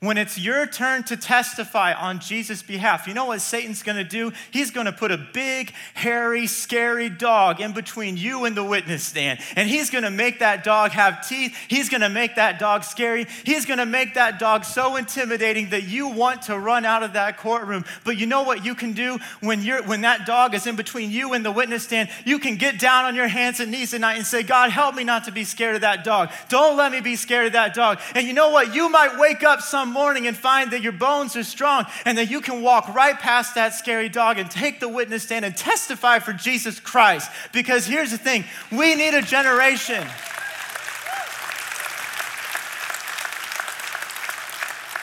When 0.01 0.17
it's 0.17 0.39
your 0.39 0.65
turn 0.65 1.03
to 1.05 1.17
testify 1.17 1.93
on 1.93 2.21
Jesus' 2.21 2.63
behalf, 2.63 3.09
you 3.09 3.15
know 3.15 3.25
what 3.25 3.41
Satan's 3.41 3.83
gonna 3.83 4.05
do? 4.05 4.33
He's 4.53 4.71
gonna 4.71 4.93
put 4.93 5.11
a 5.11 5.19
big, 5.19 5.73
hairy, 5.95 6.47
scary 6.47 7.09
dog 7.09 7.61
in 7.61 7.73
between 7.73 8.17
you 8.17 8.45
and 8.45 8.57
the 8.57 8.63
witness 8.63 9.03
stand. 9.03 9.41
And 9.57 9.69
he's 9.69 9.91
gonna 9.91 10.13
make 10.13 10.39
that 10.39 10.63
dog 10.63 10.93
have 10.93 11.27
teeth. 11.29 11.57
He's 11.67 11.89
gonna 11.89 12.09
make 12.09 12.37
that 12.37 12.61
dog 12.61 12.85
scary. 12.85 13.27
He's 13.43 13.67
gonna 13.67 13.87
make 13.87 14.15
that 14.15 14.39
dog 14.39 14.65
so 14.65 14.95
intimidating 14.95 15.71
that 15.71 15.83
you 15.83 16.07
want 16.07 16.43
to 16.43 16.57
run 16.57 16.85
out 16.85 17.03
of 17.03 17.15
that 17.15 17.37
courtroom. 17.37 17.85
But 18.05 18.19
you 18.19 18.27
know 18.27 18.45
what 18.45 18.65
you 18.65 18.77
can 18.77 18.93
do 18.93 19.19
when, 19.41 19.63
you're, 19.63 19.83
when 19.83 20.03
that 20.03 20.27
dog 20.27 20.55
is 20.55 20.69
in 20.69 20.77
between 20.77 21.11
you 21.11 21.33
and 21.33 21.45
the 21.45 21.51
witness 21.51 21.83
stand? 21.83 22.09
You 22.25 22.39
can 22.39 22.55
get 22.55 22.79
down 22.79 23.05
on 23.05 23.17
your 23.17 23.27
hands 23.27 23.59
and 23.59 23.73
knees 23.73 23.93
at 23.95 24.01
night 24.01 24.17
and 24.17 24.25
say, 24.25 24.45
God, 24.45 24.71
help 24.71 24.95
me 24.95 25.03
not 25.03 25.25
to 25.25 25.33
be 25.33 25.43
scared 25.43 25.75
of 25.75 25.81
that 25.81 26.05
dog. 26.05 26.31
Don't 26.49 26.77
let 26.77 26.93
me 26.93 27.01
be 27.01 27.17
scared 27.17 27.49
of 27.49 27.53
that 27.55 27.75
dog. 27.75 27.99
And 28.15 28.29
you 28.29 28.33
know 28.33 28.51
what? 28.51 28.77
You 28.77 28.89
might 28.89 29.19
wake 29.19 29.43
up 29.43 29.61
some 29.61 29.88
morning 29.89 30.27
and 30.27 30.37
find 30.37 30.71
that 30.73 30.83
your 30.83 30.93
bones 30.93 31.37
are 31.37 31.45
strong 31.45 31.87
and 32.05 32.19
that 32.19 32.31
you 32.31 32.41
can 32.41 32.63
walk 32.63 32.95
right 32.95 33.19
past 33.19 33.55
that 33.55 33.75
scary 33.75 34.09
dog 34.09 34.39
and 34.39 34.51
take 34.51 34.81
the 34.81 34.89
witness 34.89 35.25
stand 35.25 35.45
and 35.45 35.57
testify 35.57 36.19
for 36.19 36.33
Jesus 36.33 36.81
Christ. 36.81 37.31
Because 37.53 37.87
here's 37.87 38.11
the 38.11 38.19
thing 38.19 38.45
we 38.71 38.95
need 38.95 39.15
a 39.15 39.23
generation. 39.23 40.07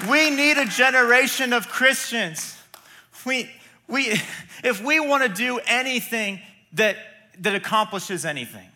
We 0.10 0.30
need 0.30 0.58
a 0.58 0.66
generation 0.66 1.54
of 1.54 1.70
Christians. 1.70 2.58
We, 3.26 3.50
we, 3.88 4.20
if 4.64 4.84
we 4.84 5.00
want 5.00 5.24
to 5.24 5.30
do 5.30 5.60
anything 5.66 6.40
that, 6.74 6.98
that 7.40 7.56
accomplishes 7.56 8.26
anything, 8.26 8.68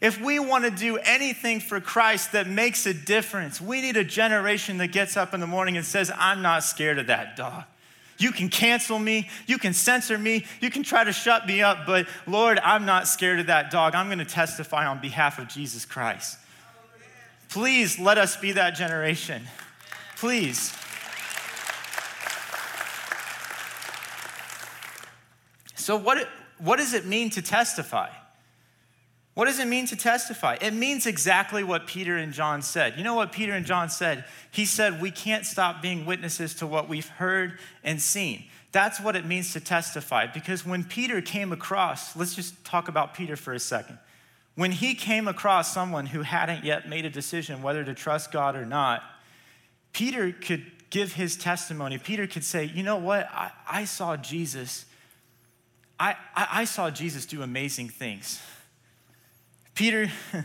if 0.00 0.20
we 0.20 0.38
want 0.38 0.64
to 0.64 0.70
do 0.70 0.96
anything 0.98 1.60
for 1.60 1.80
Christ 1.80 2.32
that 2.32 2.46
makes 2.46 2.86
a 2.86 2.94
difference, 2.94 3.60
we 3.60 3.80
need 3.80 3.96
a 3.96 4.04
generation 4.04 4.78
that 4.78 4.88
gets 4.88 5.16
up 5.16 5.34
in 5.34 5.40
the 5.40 5.46
morning 5.46 5.76
and 5.76 5.84
says, 5.84 6.10
I'm 6.16 6.40
not 6.40 6.62
scared 6.62 6.98
of 6.98 7.08
that 7.08 7.36
dog. 7.36 7.64
You 8.18 8.32
can 8.32 8.48
cancel 8.48 8.98
me, 8.98 9.28
you 9.46 9.58
can 9.58 9.72
censor 9.72 10.18
me, 10.18 10.44
you 10.60 10.70
can 10.70 10.82
try 10.82 11.04
to 11.04 11.12
shut 11.12 11.46
me 11.46 11.62
up, 11.62 11.86
but 11.86 12.06
Lord, 12.26 12.58
I'm 12.58 12.84
not 12.84 13.06
scared 13.06 13.38
of 13.38 13.46
that 13.46 13.70
dog. 13.70 13.94
I'm 13.94 14.06
going 14.06 14.18
to 14.18 14.24
testify 14.24 14.86
on 14.86 15.00
behalf 15.00 15.38
of 15.38 15.48
Jesus 15.48 15.84
Christ. 15.84 16.38
Please 17.48 17.98
let 17.98 18.18
us 18.18 18.36
be 18.36 18.52
that 18.52 18.74
generation. 18.74 19.42
Please. 20.16 20.72
So, 25.76 25.96
what, 25.96 26.28
what 26.58 26.76
does 26.76 26.92
it 26.92 27.06
mean 27.06 27.30
to 27.30 27.40
testify? 27.40 28.10
What 29.38 29.44
does 29.44 29.60
it 29.60 29.68
mean 29.68 29.86
to 29.86 29.94
testify? 29.94 30.56
It 30.60 30.74
means 30.74 31.06
exactly 31.06 31.62
what 31.62 31.86
Peter 31.86 32.16
and 32.16 32.32
John 32.32 32.60
said. 32.60 32.98
You 32.98 33.04
know 33.04 33.14
what 33.14 33.30
Peter 33.30 33.52
and 33.52 33.64
John 33.64 33.88
said? 33.88 34.24
He 34.50 34.64
said, 34.64 35.00
We 35.00 35.12
can't 35.12 35.46
stop 35.46 35.80
being 35.80 36.04
witnesses 36.04 36.56
to 36.56 36.66
what 36.66 36.88
we've 36.88 37.06
heard 37.06 37.60
and 37.84 38.02
seen. 38.02 38.46
That's 38.72 39.00
what 39.00 39.14
it 39.14 39.24
means 39.24 39.52
to 39.52 39.60
testify. 39.60 40.26
Because 40.26 40.66
when 40.66 40.82
Peter 40.82 41.20
came 41.22 41.52
across, 41.52 42.16
let's 42.16 42.34
just 42.34 42.64
talk 42.64 42.88
about 42.88 43.14
Peter 43.14 43.36
for 43.36 43.52
a 43.52 43.60
second. 43.60 44.00
When 44.56 44.72
he 44.72 44.96
came 44.96 45.28
across 45.28 45.72
someone 45.72 46.06
who 46.06 46.22
hadn't 46.22 46.64
yet 46.64 46.88
made 46.88 47.04
a 47.04 47.10
decision 47.10 47.62
whether 47.62 47.84
to 47.84 47.94
trust 47.94 48.32
God 48.32 48.56
or 48.56 48.66
not, 48.66 49.04
Peter 49.92 50.32
could 50.32 50.64
give 50.90 51.12
his 51.12 51.36
testimony. 51.36 51.96
Peter 51.96 52.26
could 52.26 52.42
say, 52.42 52.64
You 52.64 52.82
know 52.82 52.96
what? 52.96 53.28
I, 53.30 53.52
I 53.70 53.84
saw 53.84 54.16
Jesus. 54.16 54.84
I, 56.00 56.16
I, 56.34 56.48
I 56.50 56.64
saw 56.64 56.90
Jesus 56.90 57.24
do 57.24 57.42
amazing 57.42 57.90
things. 57.90 58.42
Peter, 59.78 60.10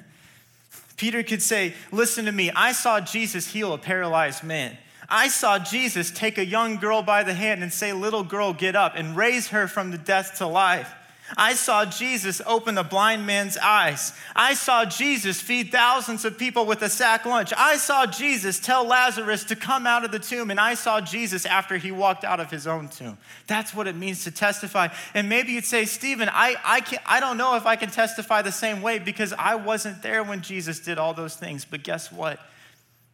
Peter 0.96 1.24
could 1.24 1.42
say, 1.42 1.74
Listen 1.92 2.26
to 2.26 2.32
me, 2.32 2.52
I 2.52 2.72
saw 2.72 3.02
Jesus 3.02 3.48
heal 3.48 3.74
a 3.74 3.80
paralyzed 3.80 4.44
man. 4.44 4.78
I 5.10 5.28
saw 5.28 5.58
Jesus 5.58 6.12
take 6.12 6.38
a 6.38 6.46
young 6.46 6.78
girl 6.78 7.02
by 7.02 7.24
the 7.24 7.34
hand 7.34 7.64
and 7.64 7.74
say, 7.74 7.94
Little 7.94 8.24
girl, 8.24 8.54
get 8.54 8.76
up, 8.76 8.94
and 8.96 9.18
raise 9.18 9.48
her 9.48 9.68
from 9.68 9.90
the 9.90 9.98
death 9.98 10.38
to 10.38 10.46
life. 10.46 10.94
I 11.38 11.54
saw 11.54 11.86
Jesus 11.86 12.42
open 12.46 12.76
the 12.76 12.84
blind 12.84 13.26
man's 13.26 13.58
eyes. 13.58 14.14
I 14.36 14.54
saw 14.54 14.86
Jesus 14.86 15.42
feed 15.42 15.72
thousands 15.72 16.26
of 16.26 16.38
people 16.38 16.66
with 16.66 16.82
a 16.82 16.90
sack 16.90 17.26
lunch. 17.26 17.54
I 17.58 17.78
saw 17.78 18.06
Jesus 18.06 18.60
tell 18.60 18.86
Lazarus 18.86 19.44
to 19.46 19.56
come 19.56 19.88
out 19.88 20.04
of 20.04 20.12
the 20.12 20.20
tomb, 20.20 20.52
and 20.52 20.60
I 20.60 20.74
saw 20.74 21.02
Jesus 21.02 21.46
after 21.46 21.78
he 21.78 21.92
walked 21.92 22.24
out 22.24 22.40
of 22.40 22.52
his 22.52 22.68
own 22.68 22.90
tomb. 22.90 23.18
That's 23.48 23.74
what 23.74 23.88
it 23.88 23.96
means 23.96 24.26
to 24.26 24.32
testify. 24.32 24.90
And 25.14 25.30
maybe 25.30 25.54
you'd 25.54 25.66
say, 25.66 25.86
Stephen, 25.86 26.30
I, 26.32 26.56
I, 26.64 26.82
can, 26.82 27.00
I 27.06 27.20
don't 27.20 27.38
know 27.38 27.56
if 27.56 27.66
I 27.66 27.78
can 27.78 27.90
testify 27.90 28.42
the 28.42 28.52
same 28.52 28.82
way 28.82 29.00
because 29.00 29.34
I 29.34 29.56
wasn't 29.56 30.02
there 30.02 30.24
when 30.24 30.42
Jesus 30.42 30.80
did 30.80 30.98
all 30.98 31.14
those 31.14 31.36
things. 31.36 31.66
But 31.66 31.84
guess 31.84 32.12
what? 32.12 32.40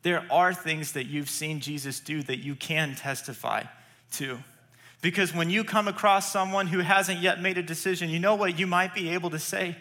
There 0.02 0.26
are 0.32 0.54
things 0.54 0.94
that 0.94 1.06
you've 1.06 1.30
seen 1.30 1.60
Jesus 1.60 2.00
do 2.00 2.24
that 2.24 2.40
you 2.40 2.56
can 2.56 2.96
testify 2.96 3.64
to. 4.14 4.40
Because 5.02 5.34
when 5.34 5.50
you 5.50 5.64
come 5.64 5.88
across 5.88 6.32
someone 6.32 6.68
who 6.68 6.80
hasn't 6.80 7.20
yet 7.20 7.42
made 7.42 7.58
a 7.58 7.64
decision, 7.64 8.10
you 8.10 8.20
know 8.20 8.36
what 8.36 8.60
you 8.60 8.68
might 8.68 8.94
be 8.94 9.10
able 9.10 9.30
to 9.30 9.40
say? 9.40 9.78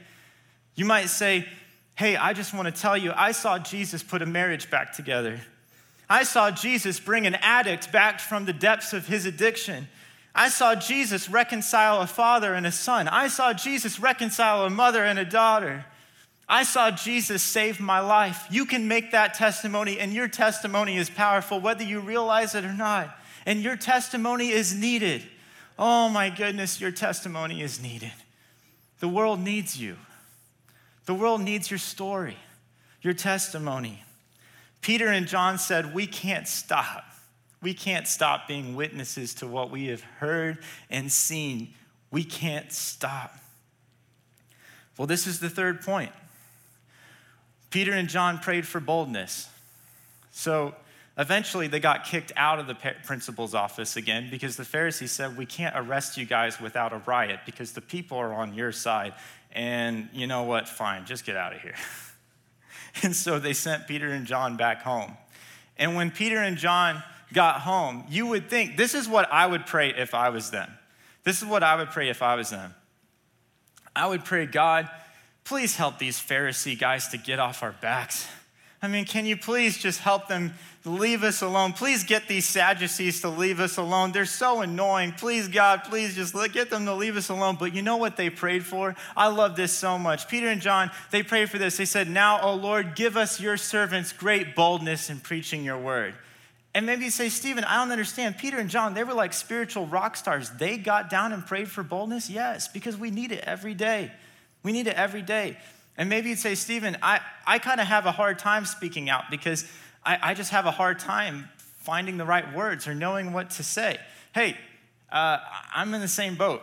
You 0.75 0.85
might 0.85 1.09
say, 1.09 1.47
Hey, 1.97 2.17
I 2.17 2.33
just 2.33 2.55
want 2.55 2.73
to 2.73 2.81
tell 2.81 2.97
you, 2.97 3.13
I 3.17 3.33
saw 3.33 3.59
Jesus 3.59 4.05
put 4.05 4.23
a 4.23 4.27
marriage 4.27 4.71
back 4.71 4.93
together. 4.93 5.41
I 6.09 6.23
saw 6.23 6.53
Jesus 6.53 7.01
bring 7.01 7.27
an 7.27 7.35
addict 7.35 7.91
back 7.91 8.21
from 8.21 8.45
the 8.45 8.53
depths 8.53 8.93
of 8.93 9.09
his 9.09 9.27
addiction. 9.27 9.89
I 10.33 10.49
saw 10.49 10.77
Jesus 10.77 11.29
reconcile 11.29 12.01
a 12.01 12.07
father 12.07 12.55
and 12.55 12.65
a 12.65 12.71
son. 12.71 13.09
I 13.09 13.27
saw 13.27 13.53
Jesus 13.53 13.99
reconcile 13.99 14.65
a 14.65 14.71
mother 14.71 15.05
and 15.05 15.19
a 15.19 15.25
daughter. 15.25 15.87
I 16.49 16.63
saw 16.63 16.93
Jesus 16.93 17.43
save 17.43 17.81
my 17.81 17.99
life. 17.99 18.47
You 18.49 18.65
can 18.65 18.87
make 18.87 19.11
that 19.11 19.35
testimony, 19.35 19.99
and 19.99 20.13
your 20.13 20.29
testimony 20.29 20.97
is 20.97 21.11
powerful, 21.11 21.59
whether 21.59 21.83
you 21.83 21.99
realize 21.99 22.55
it 22.55 22.65
or 22.65 22.73
not 22.73 23.19
and 23.47 23.63
your 23.63 23.77
testimony 23.77 24.51
is 24.51 24.75
needed. 24.75 25.23
Oh 25.79 26.09
my 26.09 26.31
goodness, 26.31 26.81
your 26.81 26.91
testimony 26.91 27.63
is 27.63 27.81
needed. 27.81 28.13
The 29.01 29.09
world 29.09 29.41
needs 29.41 29.81
you. 29.81 29.97
The 31.07 31.15
world 31.15 31.41
needs 31.41 31.71
your 31.71 31.79
story, 31.79 32.37
your 33.01 33.15
testimony. 33.15 34.03
Peter 34.81 35.09
and 35.09 35.27
John 35.27 35.59
said, 35.59 35.95
We 35.95 36.07
can't 36.07 36.47
stop. 36.47 37.05
We 37.61 37.75
can't 37.75 38.07
stop 38.07 38.47
being 38.47 38.77
witnesses 38.77 39.35
to 39.35 39.47
what 39.47 39.71
we 39.71 39.87
have 39.87 40.03
heard 40.03 40.59
and 40.91 41.11
seen. 41.11 41.75
We 42.11 42.25
can't 42.25 42.73
stop. 42.73 43.37
Well, 44.97 45.07
this 45.07 45.27
is 45.27 45.41
the 45.41 45.51
third 45.51 45.83
point. 45.83 46.13
Peter 47.71 47.93
and 47.93 48.09
John 48.09 48.39
prayed 48.39 48.67
for 48.67 48.81
boldness. 48.81 49.49
So, 50.31 50.75
Eventually, 51.19 51.67
they 51.67 51.81
got 51.81 52.05
kicked 52.05 52.31
out 52.37 52.61
of 52.61 52.69
the 52.69 52.77
principal's 53.05 53.53
office 53.53 53.97
again 53.97 54.29
because 54.31 54.57
the 54.57 54.65
Pharisees 54.65 55.11
said, 55.11 55.37
We 55.37 55.47
can't 55.47 55.75
arrest 55.77 56.17
you 56.17 56.25
guys 56.25 56.61
without 56.61 56.93
a 56.93 57.03
riot 57.07 57.41
because 57.45 57.73
the 57.73 57.81
people 57.81 58.19
are 58.19 58.33
on 58.33 58.55
your 58.55 58.71
side. 58.71 59.15
And 59.51 60.09
you 60.13 60.29
know 60.29 60.45
what? 60.45 60.69
Fine, 60.69 61.07
just 61.07 61.25
get 61.25 61.37
out 61.37 61.53
of 61.55 61.61
here. 61.61 61.75
and 63.03 63.17
so 63.17 63.41
they 63.41 63.53
sent 63.53 63.89
Peter 63.89 64.09
and 64.09 64.27
John 64.27 64.57
back 64.57 64.83
home. 64.83 65.17
And 65.77 65.97
when 65.97 66.13
Peter 66.13 66.39
and 66.39 66.57
John 66.57 67.03
got 67.33 67.63
home, 67.63 68.05
you 68.09 68.29
would 68.29 68.49
think, 68.49 68.77
This 68.77 68.95
is 68.95 69.09
what 69.09 69.29
I 69.33 69.45
would 69.45 69.67
pray 69.67 69.89
if 69.91 70.15
I 70.15 70.29
was 70.29 70.53
them. 70.53 70.71
This 71.25 71.43
is 71.43 71.49
what 71.49 71.65
I 71.65 71.75
would 71.75 71.91
pray 71.91 72.11
if 72.11 72.23
I 72.23 72.37
was 72.37 72.51
them. 72.51 72.75
I 73.97 74.07
would 74.07 74.25
pray, 74.25 74.47
God, 74.47 74.89
please 75.43 75.75
help 75.75 75.99
these 75.99 76.21
Pharisee 76.21 76.79
guys 76.79 77.09
to 77.09 77.19
get 77.19 77.41
off 77.41 77.65
our 77.65 77.73
backs. 77.73 78.29
I 78.81 78.87
mean, 78.87 79.05
can 79.07 79.27
you 79.27 79.37
please 79.37 79.77
just 79.77 80.01
help 80.01 80.29
them 80.29 80.55
leave 80.89 81.23
us 81.23 81.43
alone? 81.43 81.73
Please 81.73 82.03
get 82.03 82.27
these 82.27 82.47
Sadducees 82.47 83.21
to 83.21 83.29
leave 83.29 83.61
us 83.61 83.77
alone. 83.77 84.13
They're 84.13 84.25
so 84.25 84.63
annoying. 84.63 85.13
Please, 85.13 85.47
God, 85.47 85.85
please 85.85 86.15
just 86.15 86.35
get 86.53 86.71
them 86.71 86.87
to 86.87 86.95
leave 86.95 87.17
us 87.17 87.29
alone. 87.29 87.57
But 87.59 87.75
you 87.75 87.83
know 87.83 87.97
what 87.97 88.17
they 88.17 88.31
prayed 88.31 88.65
for? 88.65 88.97
I 89.17 89.29
love 89.29 89.55
this 89.55 89.73
so 89.73 89.99
much. 89.99 90.29
Peter 90.29 90.49
and 90.49 90.61
John, 90.61 90.91
they 91.11 91.23
prayed 91.23 91.51
for 91.51 91.59
this. 91.59 91.77
They 91.77 91.85
said, 91.85 92.09
Now, 92.09 92.41
O 92.41 92.55
Lord, 92.55 92.97
give 92.97 93.17
us 93.17 93.41
your 93.41 93.57
servants 93.57 94.13
great 94.13 94.57
boldness 94.57 95.11
in 95.11 95.21
preaching 95.21 95.63
your 95.63 95.79
word. 95.79 96.15
And 96.75 96.87
maybe 96.87 97.05
you 97.05 97.11
say, 97.11 97.29
Stephen, 97.29 97.65
I 97.65 97.77
don't 97.77 97.91
understand. 97.91 98.39
Peter 98.39 98.59
and 98.59 98.71
John, 98.71 98.95
they 98.95 99.05
were 99.05 99.15
like 99.15 99.33
spiritual 99.33 99.87
rock 99.87 100.17
stars. 100.17 100.51
They 100.51 100.77
got 100.77 101.11
down 101.11 101.33
and 101.33 101.45
prayed 101.45 101.71
for 101.71 101.83
boldness? 101.83 102.31
Yes, 102.31 102.69
because 102.69 102.97
we 102.97 103.11
need 103.11 103.33
it 103.33 103.43
every 103.45 103.75
day. 103.75 104.13
We 104.63 104.73
need 104.73 104.87
it 104.87 104.95
every 104.95 105.23
day. 105.23 105.57
And 105.97 106.09
maybe 106.09 106.29
you'd 106.29 106.39
say, 106.39 106.55
Stephen, 106.55 106.97
I, 107.03 107.21
I 107.47 107.59
kind 107.59 107.81
of 107.81 107.89
have 107.89 108.07
a 108.07 108.13
hard 108.13 108.39
time 108.39 108.65
speaking 108.65 109.11
out 109.11 109.25
because 109.31 109.65
I, 110.05 110.31
I 110.31 110.35
just 110.35 110.51
have 110.51 110.67
a 110.67 110.71
hard 110.71 110.99
time 110.99 111.49
finding 111.79 112.17
the 112.17 112.25
right 112.25 112.55
words 112.55 112.87
or 112.87 112.95
knowing 112.95 113.33
what 113.33 113.51
to 113.51 113.63
say. 113.63 113.99
Hey, 114.35 114.57
uh, 115.11 115.39
I'm 115.75 115.95
in 115.95 116.01
the 116.01 116.09
same 116.09 116.35
boat. 116.37 116.63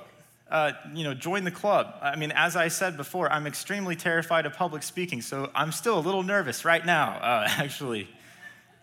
uh, 0.50 0.74
you 0.94 1.04
know, 1.04 1.14
join 1.14 1.44
the 1.44 1.52
club. 1.52 1.96
I 2.02 2.16
mean, 2.16 2.32
as 2.32 2.56
I 2.56 2.68
said 2.68 2.98
before, 2.98 3.32
I'm 3.32 3.48
extremely 3.48 3.96
terrified 3.96 4.46
of 4.46 4.54
public 4.54 4.84
speaking, 4.84 5.22
so 5.22 5.50
I'm 5.56 5.72
still 5.72 5.98
a 5.98 6.02
little 6.02 6.24
nervous 6.24 6.64
right 6.64 6.86
now, 6.86 7.18
uh, 7.18 7.48
actually. 7.58 8.08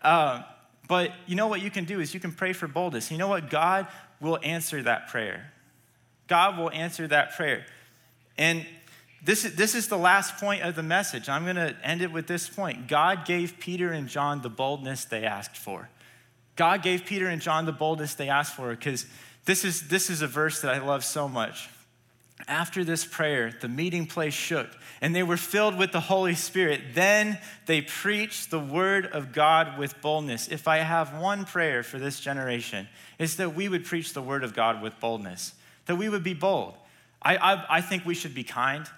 Uh, 0.02 0.42
but 0.88 1.12
you 1.26 1.36
know 1.36 1.46
what 1.46 1.62
you 1.62 1.70
can 1.70 1.84
do 1.84 2.00
is 2.00 2.12
you 2.14 2.20
can 2.20 2.32
pray 2.32 2.52
for 2.52 2.66
boldness. 2.66 3.10
You 3.10 3.18
know 3.18 3.28
what? 3.28 3.48
God 3.48 3.86
will 4.20 4.38
answer 4.42 4.82
that 4.82 5.08
prayer. 5.08 5.52
God 6.26 6.58
will 6.58 6.70
answer 6.70 7.06
that 7.08 7.36
prayer. 7.36 7.64
And 8.36 8.66
this 9.24 9.44
is, 9.44 9.54
this 9.54 9.74
is 9.74 9.88
the 9.88 9.98
last 9.98 10.36
point 10.38 10.62
of 10.62 10.74
the 10.74 10.82
message. 10.82 11.28
I'm 11.28 11.44
going 11.44 11.56
to 11.56 11.76
end 11.84 12.02
it 12.02 12.10
with 12.10 12.26
this 12.26 12.48
point. 12.48 12.88
God 12.88 13.24
gave 13.24 13.60
Peter 13.60 13.92
and 13.92 14.08
John 14.08 14.42
the 14.42 14.50
boldness 14.50 15.04
they 15.04 15.24
asked 15.24 15.56
for. 15.56 15.88
God 16.56 16.82
gave 16.82 17.04
Peter 17.04 17.28
and 17.28 17.40
John 17.40 17.64
the 17.64 17.72
boldness 17.72 18.14
they 18.14 18.28
asked 18.28 18.56
for 18.56 18.70
because 18.70 19.06
this 19.44 19.64
is, 19.64 19.88
this 19.88 20.10
is 20.10 20.22
a 20.22 20.26
verse 20.26 20.60
that 20.62 20.74
I 20.74 20.84
love 20.84 21.04
so 21.04 21.28
much. 21.28 21.68
After 22.48 22.82
this 22.82 23.04
prayer, 23.04 23.52
the 23.60 23.68
meeting 23.68 24.06
place 24.06 24.34
shook 24.34 24.68
and 25.00 25.14
they 25.14 25.22
were 25.22 25.36
filled 25.36 25.78
with 25.78 25.92
the 25.92 26.00
Holy 26.00 26.34
Spirit. 26.34 26.80
Then 26.94 27.38
they 27.66 27.80
preached 27.80 28.50
the 28.50 28.58
word 28.58 29.06
of 29.06 29.32
God 29.32 29.78
with 29.78 30.00
boldness. 30.02 30.48
If 30.48 30.66
I 30.66 30.78
have 30.78 31.16
one 31.20 31.44
prayer 31.44 31.84
for 31.84 32.00
this 32.00 32.18
generation, 32.18 32.88
it's 33.20 33.36
that 33.36 33.54
we 33.54 33.68
would 33.68 33.84
preach 33.84 34.12
the 34.12 34.22
word 34.22 34.42
of 34.42 34.54
God 34.54 34.82
with 34.82 34.98
boldness, 34.98 35.54
that 35.86 35.94
we 35.94 36.08
would 36.08 36.24
be 36.24 36.34
bold. 36.34 36.74
I, 37.22 37.36
I, 37.36 37.76
I 37.76 37.80
think 37.80 38.04
we 38.04 38.14
should 38.14 38.34
be 38.34 38.42
kind. 38.42 38.88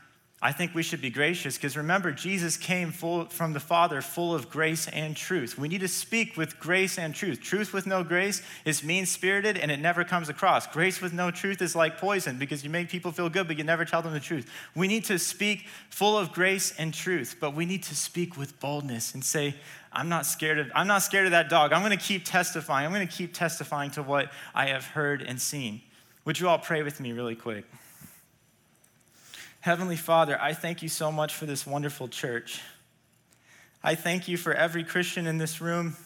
I 0.44 0.52
think 0.52 0.74
we 0.74 0.82
should 0.82 1.00
be 1.00 1.08
gracious 1.08 1.56
because 1.56 1.74
remember, 1.74 2.12
Jesus 2.12 2.58
came 2.58 2.92
full, 2.92 3.24
from 3.24 3.54
the 3.54 3.60
Father 3.60 4.02
full 4.02 4.34
of 4.34 4.50
grace 4.50 4.86
and 4.88 5.16
truth. 5.16 5.56
We 5.56 5.68
need 5.68 5.80
to 5.80 5.88
speak 5.88 6.36
with 6.36 6.60
grace 6.60 6.98
and 6.98 7.14
truth. 7.14 7.40
Truth 7.40 7.72
with 7.72 7.86
no 7.86 8.04
grace 8.04 8.42
is 8.66 8.84
mean 8.84 9.06
spirited 9.06 9.56
and 9.56 9.70
it 9.70 9.80
never 9.80 10.04
comes 10.04 10.28
across. 10.28 10.66
Grace 10.66 11.00
with 11.00 11.14
no 11.14 11.30
truth 11.30 11.62
is 11.62 11.74
like 11.74 11.96
poison 11.96 12.38
because 12.38 12.62
you 12.62 12.68
make 12.68 12.90
people 12.90 13.10
feel 13.10 13.30
good, 13.30 13.46
but 13.46 13.56
you 13.56 13.64
never 13.64 13.86
tell 13.86 14.02
them 14.02 14.12
the 14.12 14.20
truth. 14.20 14.46
We 14.76 14.86
need 14.86 15.06
to 15.06 15.18
speak 15.18 15.64
full 15.88 16.18
of 16.18 16.30
grace 16.30 16.74
and 16.76 16.92
truth, 16.92 17.36
but 17.40 17.54
we 17.54 17.64
need 17.64 17.82
to 17.84 17.96
speak 17.96 18.36
with 18.36 18.60
boldness 18.60 19.14
and 19.14 19.24
say, 19.24 19.54
I'm 19.94 20.10
not 20.10 20.26
scared 20.26 20.58
of, 20.58 20.70
I'm 20.74 20.86
not 20.86 21.02
scared 21.02 21.24
of 21.24 21.30
that 21.30 21.48
dog. 21.48 21.72
I'm 21.72 21.80
going 21.80 21.98
to 21.98 22.04
keep 22.04 22.26
testifying. 22.26 22.84
I'm 22.84 22.92
going 22.92 23.08
to 23.08 23.16
keep 23.16 23.32
testifying 23.32 23.92
to 23.92 24.02
what 24.02 24.30
I 24.54 24.66
have 24.66 24.84
heard 24.84 25.22
and 25.22 25.40
seen. 25.40 25.80
Would 26.26 26.38
you 26.38 26.50
all 26.50 26.58
pray 26.58 26.82
with 26.82 27.00
me 27.00 27.12
really 27.12 27.34
quick? 27.34 27.64
Heavenly 29.64 29.96
Father, 29.96 30.38
I 30.38 30.52
thank 30.52 30.82
you 30.82 30.90
so 30.90 31.10
much 31.10 31.34
for 31.34 31.46
this 31.46 31.66
wonderful 31.66 32.06
church. 32.06 32.60
I 33.82 33.94
thank 33.94 34.28
you 34.28 34.36
for 34.36 34.52
every 34.52 34.84
Christian 34.84 35.26
in 35.26 35.38
this 35.38 35.58
room, 35.58 35.96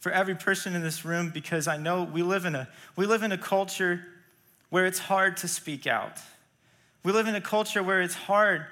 for 0.00 0.10
every 0.10 0.34
person 0.34 0.74
in 0.74 0.80
this 0.80 1.04
room, 1.04 1.28
because 1.28 1.68
I 1.68 1.76
know 1.76 2.04
we 2.04 2.22
live 2.22 2.46
in 2.46 2.54
a, 2.54 2.70
we 2.96 3.04
live 3.04 3.22
in 3.22 3.30
a 3.30 3.36
culture 3.36 4.02
where 4.70 4.86
it's 4.86 4.98
hard 4.98 5.36
to 5.36 5.48
speak 5.48 5.86
out. 5.86 6.20
We 7.04 7.12
live 7.12 7.26
in 7.26 7.34
a 7.34 7.40
culture 7.42 7.82
where 7.82 8.00
it's 8.00 8.14
hard 8.14 8.64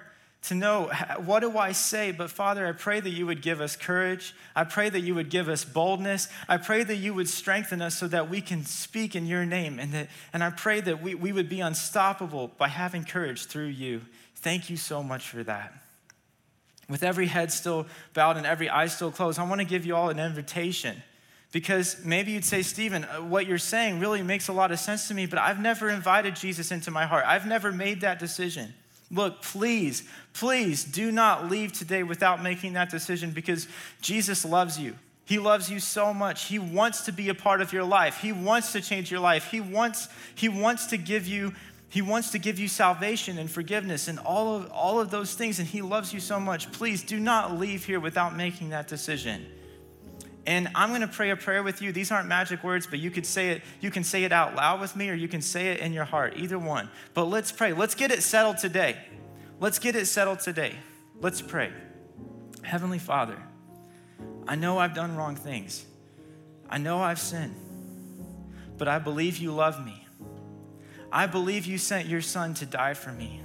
to 0.45 0.55
know 0.55 0.91
what 1.22 1.41
do 1.41 1.59
I 1.59 1.72
say? 1.72 2.11
But 2.11 2.30
Father, 2.30 2.66
I 2.66 2.72
pray 2.72 2.99
that 2.99 3.11
you 3.11 3.26
would 3.26 3.43
give 3.43 3.61
us 3.61 3.76
courage. 3.76 4.34
I 4.57 4.64
pray 4.64 4.88
that 4.88 5.01
you 5.01 5.14
would 5.16 5.28
give 5.28 5.51
us 5.51 5.66
boldness. 5.66 6.28
I 6.49 6.57
pray 6.57 6.82
that 6.82 6.97
you 6.97 7.12
would 7.12 7.28
strengthen 7.28 7.82
us 7.82 7.99
so 7.99 8.09
that 8.09 8.30
we 8.30 8.41
can 8.41 8.64
speak 8.64 9.14
in 9.14 9.26
your 9.26 9.45
name. 9.45 9.78
And, 9.78 9.93
that, 9.93 10.09
and 10.32 10.43
I 10.43 10.49
pray 10.49 10.80
that 10.80 11.03
we, 11.03 11.14
we 11.14 11.30
would 11.30 11.51
be 11.51 11.61
unstoppable 11.61 12.53
by 12.57 12.68
having 12.68 13.05
courage 13.05 13.45
through 13.45 13.66
you. 13.66 14.01
Thank 14.43 14.70
you 14.70 14.76
so 14.76 15.03
much 15.03 15.28
for 15.28 15.43
that. 15.45 15.72
With 16.88 17.03
every 17.03 17.26
head 17.26 17.53
still 17.53 17.86
bowed 18.14 18.36
and 18.36 18.47
every 18.47 18.68
eye 18.68 18.86
still 18.86 19.12
closed, 19.12 19.38
I 19.38 19.45
want 19.45 19.61
to 19.61 19.66
give 19.66 19.86
you 19.86 19.95
all 19.95 20.11
an 20.11 20.18
invitation. 20.18 21.03
Because 21.53 22.05
maybe 22.05 22.32
you'd 22.32 22.45
say, 22.45 22.62
Stephen, 22.62 23.05
uh, 23.05 23.18
what 23.18 23.47
you're 23.47 23.59
saying 23.59 23.99
really 23.99 24.22
makes 24.22 24.49
a 24.49 24.53
lot 24.53 24.70
of 24.70 24.78
sense 24.78 25.09
to 25.09 25.14
me, 25.14 25.26
but 25.26 25.38
I've 25.38 25.61
never 25.61 25.91
invited 25.91 26.36
Jesus 26.36 26.70
into 26.70 26.91
my 26.91 27.07
heart. 27.07 27.24
I've 27.26 27.47
never 27.47 27.72
made 27.72 28.03
that 28.03 28.18
decision. 28.18 28.72
Look, 29.11 29.43
please, 29.43 30.05
please 30.32 30.84
do 30.84 31.11
not 31.11 31.51
leave 31.51 31.72
today 31.72 32.05
without 32.05 32.43
making 32.43 32.74
that 32.74 32.91
decision 32.91 33.32
because 33.32 33.66
Jesus 34.01 34.45
loves 34.45 34.78
you. 34.78 34.95
He 35.24 35.38
loves 35.38 35.70
you 35.70 35.80
so 35.80 36.14
much. 36.14 36.47
He 36.47 36.59
wants 36.59 37.03
to 37.03 37.12
be 37.12 37.28
a 37.28 37.34
part 37.34 37.61
of 37.61 37.72
your 37.72 37.84
life. 37.84 38.18
He 38.18 38.32
wants 38.32 38.72
to 38.72 38.80
change 38.80 39.11
your 39.11 39.20
life. 39.20 39.51
He 39.51 39.61
wants, 39.61 40.09
he 40.34 40.49
wants 40.49 40.86
to 40.86 40.97
give 40.97 41.26
you 41.26 41.53
he 41.91 42.03
wants 42.03 42.30
to 42.30 42.38
give 42.38 42.61
you 42.61 42.68
salvation 42.68 43.36
and 43.36 43.51
forgiveness 43.51 44.07
and 44.07 44.20
all 44.20 44.55
of, 44.55 44.70
all 44.70 45.01
of 45.01 45.11
those 45.11 45.34
things, 45.34 45.59
and 45.59 45.66
He 45.66 45.82
loves 45.82 46.14
you 46.14 46.20
so 46.20 46.38
much. 46.38 46.70
Please 46.70 47.03
do 47.03 47.18
not 47.18 47.59
leave 47.59 47.84
here 47.84 47.99
without 47.99 48.36
making 48.36 48.70
that 48.70 48.86
decision. 48.86 49.45
And 50.47 50.68
I'm 50.76 50.91
going 50.91 51.01
to 51.01 51.09
pray 51.09 51.30
a 51.30 51.36
prayer 51.36 51.64
with 51.64 51.82
you. 51.82 51.91
These 51.91 52.12
aren't 52.12 52.28
magic 52.28 52.62
words, 52.62 52.86
but 52.86 53.01
you 53.01 53.11
could 53.11 53.26
say 53.26 53.51
it, 53.51 53.62
you 53.80 53.91
can 53.91 54.05
say 54.05 54.22
it 54.22 54.30
out 54.30 54.55
loud 54.55 54.80
with 54.80 54.95
me 54.95 55.11
or 55.11 55.14
you 55.14 55.26
can 55.26 55.43
say 55.43 55.72
it 55.72 55.80
in 55.80 55.93
your 55.93 56.05
heart, 56.05 56.34
either 56.36 56.61
one. 56.61 56.88
But 57.12 57.24
let's 57.24 57.51
pray. 57.51 57.72
Let's 57.72 57.97
get 57.97 58.12
it 58.12 58.22
settled 58.22 58.59
today. 58.59 58.97
Let's 59.59 59.80
get 59.80 59.97
it 59.97 60.07
settled 60.07 60.38
today. 60.38 60.76
Let's 61.20 61.43
pray. 61.43 61.72
Heavenly 62.62 63.01
Father, 63.01 63.36
I 64.47 64.55
know 64.55 64.78
I've 64.78 64.95
done 64.95 65.16
wrong 65.16 65.34
things. 65.34 65.84
I 66.68 66.78
know 66.78 67.01
I've 67.01 67.20
sinned. 67.20 67.57
But 68.78 68.86
I 68.86 69.01
believe 69.01 69.38
you 69.38 69.53
love 69.53 69.84
me. 69.84 69.99
I 71.12 71.26
believe 71.26 71.66
you 71.66 71.78
sent 71.78 72.08
your 72.08 72.20
son 72.20 72.54
to 72.54 72.66
die 72.66 72.94
for 72.94 73.12
me, 73.12 73.40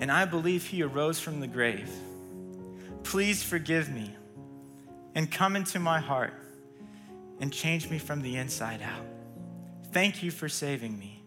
and 0.00 0.10
I 0.10 0.24
believe 0.24 0.66
he 0.66 0.82
arose 0.82 1.20
from 1.20 1.40
the 1.40 1.46
grave. 1.46 1.90
Please 3.04 3.42
forgive 3.42 3.88
me 3.88 4.14
and 5.14 5.30
come 5.30 5.56
into 5.56 5.78
my 5.78 6.00
heart 6.00 6.34
and 7.40 7.52
change 7.52 7.90
me 7.90 7.98
from 7.98 8.22
the 8.22 8.36
inside 8.36 8.80
out. 8.82 9.04
Thank 9.92 10.22
you 10.22 10.30
for 10.30 10.48
saving 10.48 10.98
me. 10.98 11.22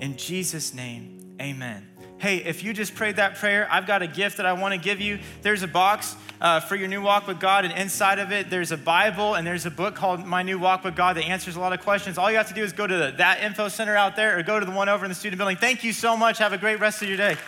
In 0.00 0.16
Jesus' 0.16 0.72
name, 0.72 1.36
amen. 1.40 1.89
Hey, 2.20 2.36
if 2.44 2.62
you 2.62 2.74
just 2.74 2.94
prayed 2.94 3.16
that 3.16 3.36
prayer, 3.36 3.66
I've 3.70 3.86
got 3.86 4.02
a 4.02 4.06
gift 4.06 4.36
that 4.36 4.44
I 4.44 4.52
want 4.52 4.74
to 4.74 4.78
give 4.78 5.00
you. 5.00 5.20
There's 5.40 5.62
a 5.62 5.66
box 5.66 6.14
uh, 6.38 6.60
for 6.60 6.76
your 6.76 6.86
new 6.86 7.00
walk 7.00 7.26
with 7.26 7.40
God, 7.40 7.64
and 7.64 7.72
inside 7.72 8.18
of 8.18 8.30
it, 8.30 8.50
there's 8.50 8.72
a 8.72 8.76
Bible 8.76 9.36
and 9.36 9.46
there's 9.46 9.64
a 9.64 9.70
book 9.70 9.94
called 9.94 10.26
My 10.26 10.42
New 10.42 10.58
Walk 10.58 10.84
with 10.84 10.94
God 10.94 11.16
that 11.16 11.24
answers 11.24 11.56
a 11.56 11.60
lot 11.60 11.72
of 11.72 11.80
questions. 11.80 12.18
All 12.18 12.30
you 12.30 12.36
have 12.36 12.48
to 12.48 12.54
do 12.54 12.62
is 12.62 12.74
go 12.74 12.86
to 12.86 12.94
the, 12.94 13.14
that 13.16 13.42
info 13.42 13.68
center 13.68 13.96
out 13.96 14.16
there 14.16 14.38
or 14.38 14.42
go 14.42 14.60
to 14.60 14.66
the 14.66 14.72
one 14.72 14.90
over 14.90 15.06
in 15.06 15.08
the 15.08 15.14
student 15.14 15.38
building. 15.38 15.56
Thank 15.56 15.82
you 15.82 15.94
so 15.94 16.14
much. 16.14 16.36
Have 16.36 16.52
a 16.52 16.58
great 16.58 16.78
rest 16.78 17.00
of 17.00 17.08
your 17.08 17.16
day. 17.16 17.38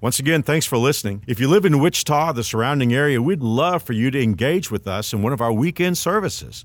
Once 0.00 0.18
again, 0.18 0.42
thanks 0.42 0.64
for 0.64 0.78
listening. 0.78 1.22
If 1.26 1.38
you 1.38 1.46
live 1.46 1.66
in 1.66 1.78
Wichita, 1.78 2.32
the 2.32 2.44
surrounding 2.44 2.94
area, 2.94 3.20
we'd 3.20 3.42
love 3.42 3.82
for 3.82 3.92
you 3.92 4.10
to 4.10 4.22
engage 4.22 4.70
with 4.70 4.86
us 4.86 5.12
in 5.12 5.20
one 5.20 5.34
of 5.34 5.42
our 5.42 5.52
weekend 5.52 5.98
services. 5.98 6.64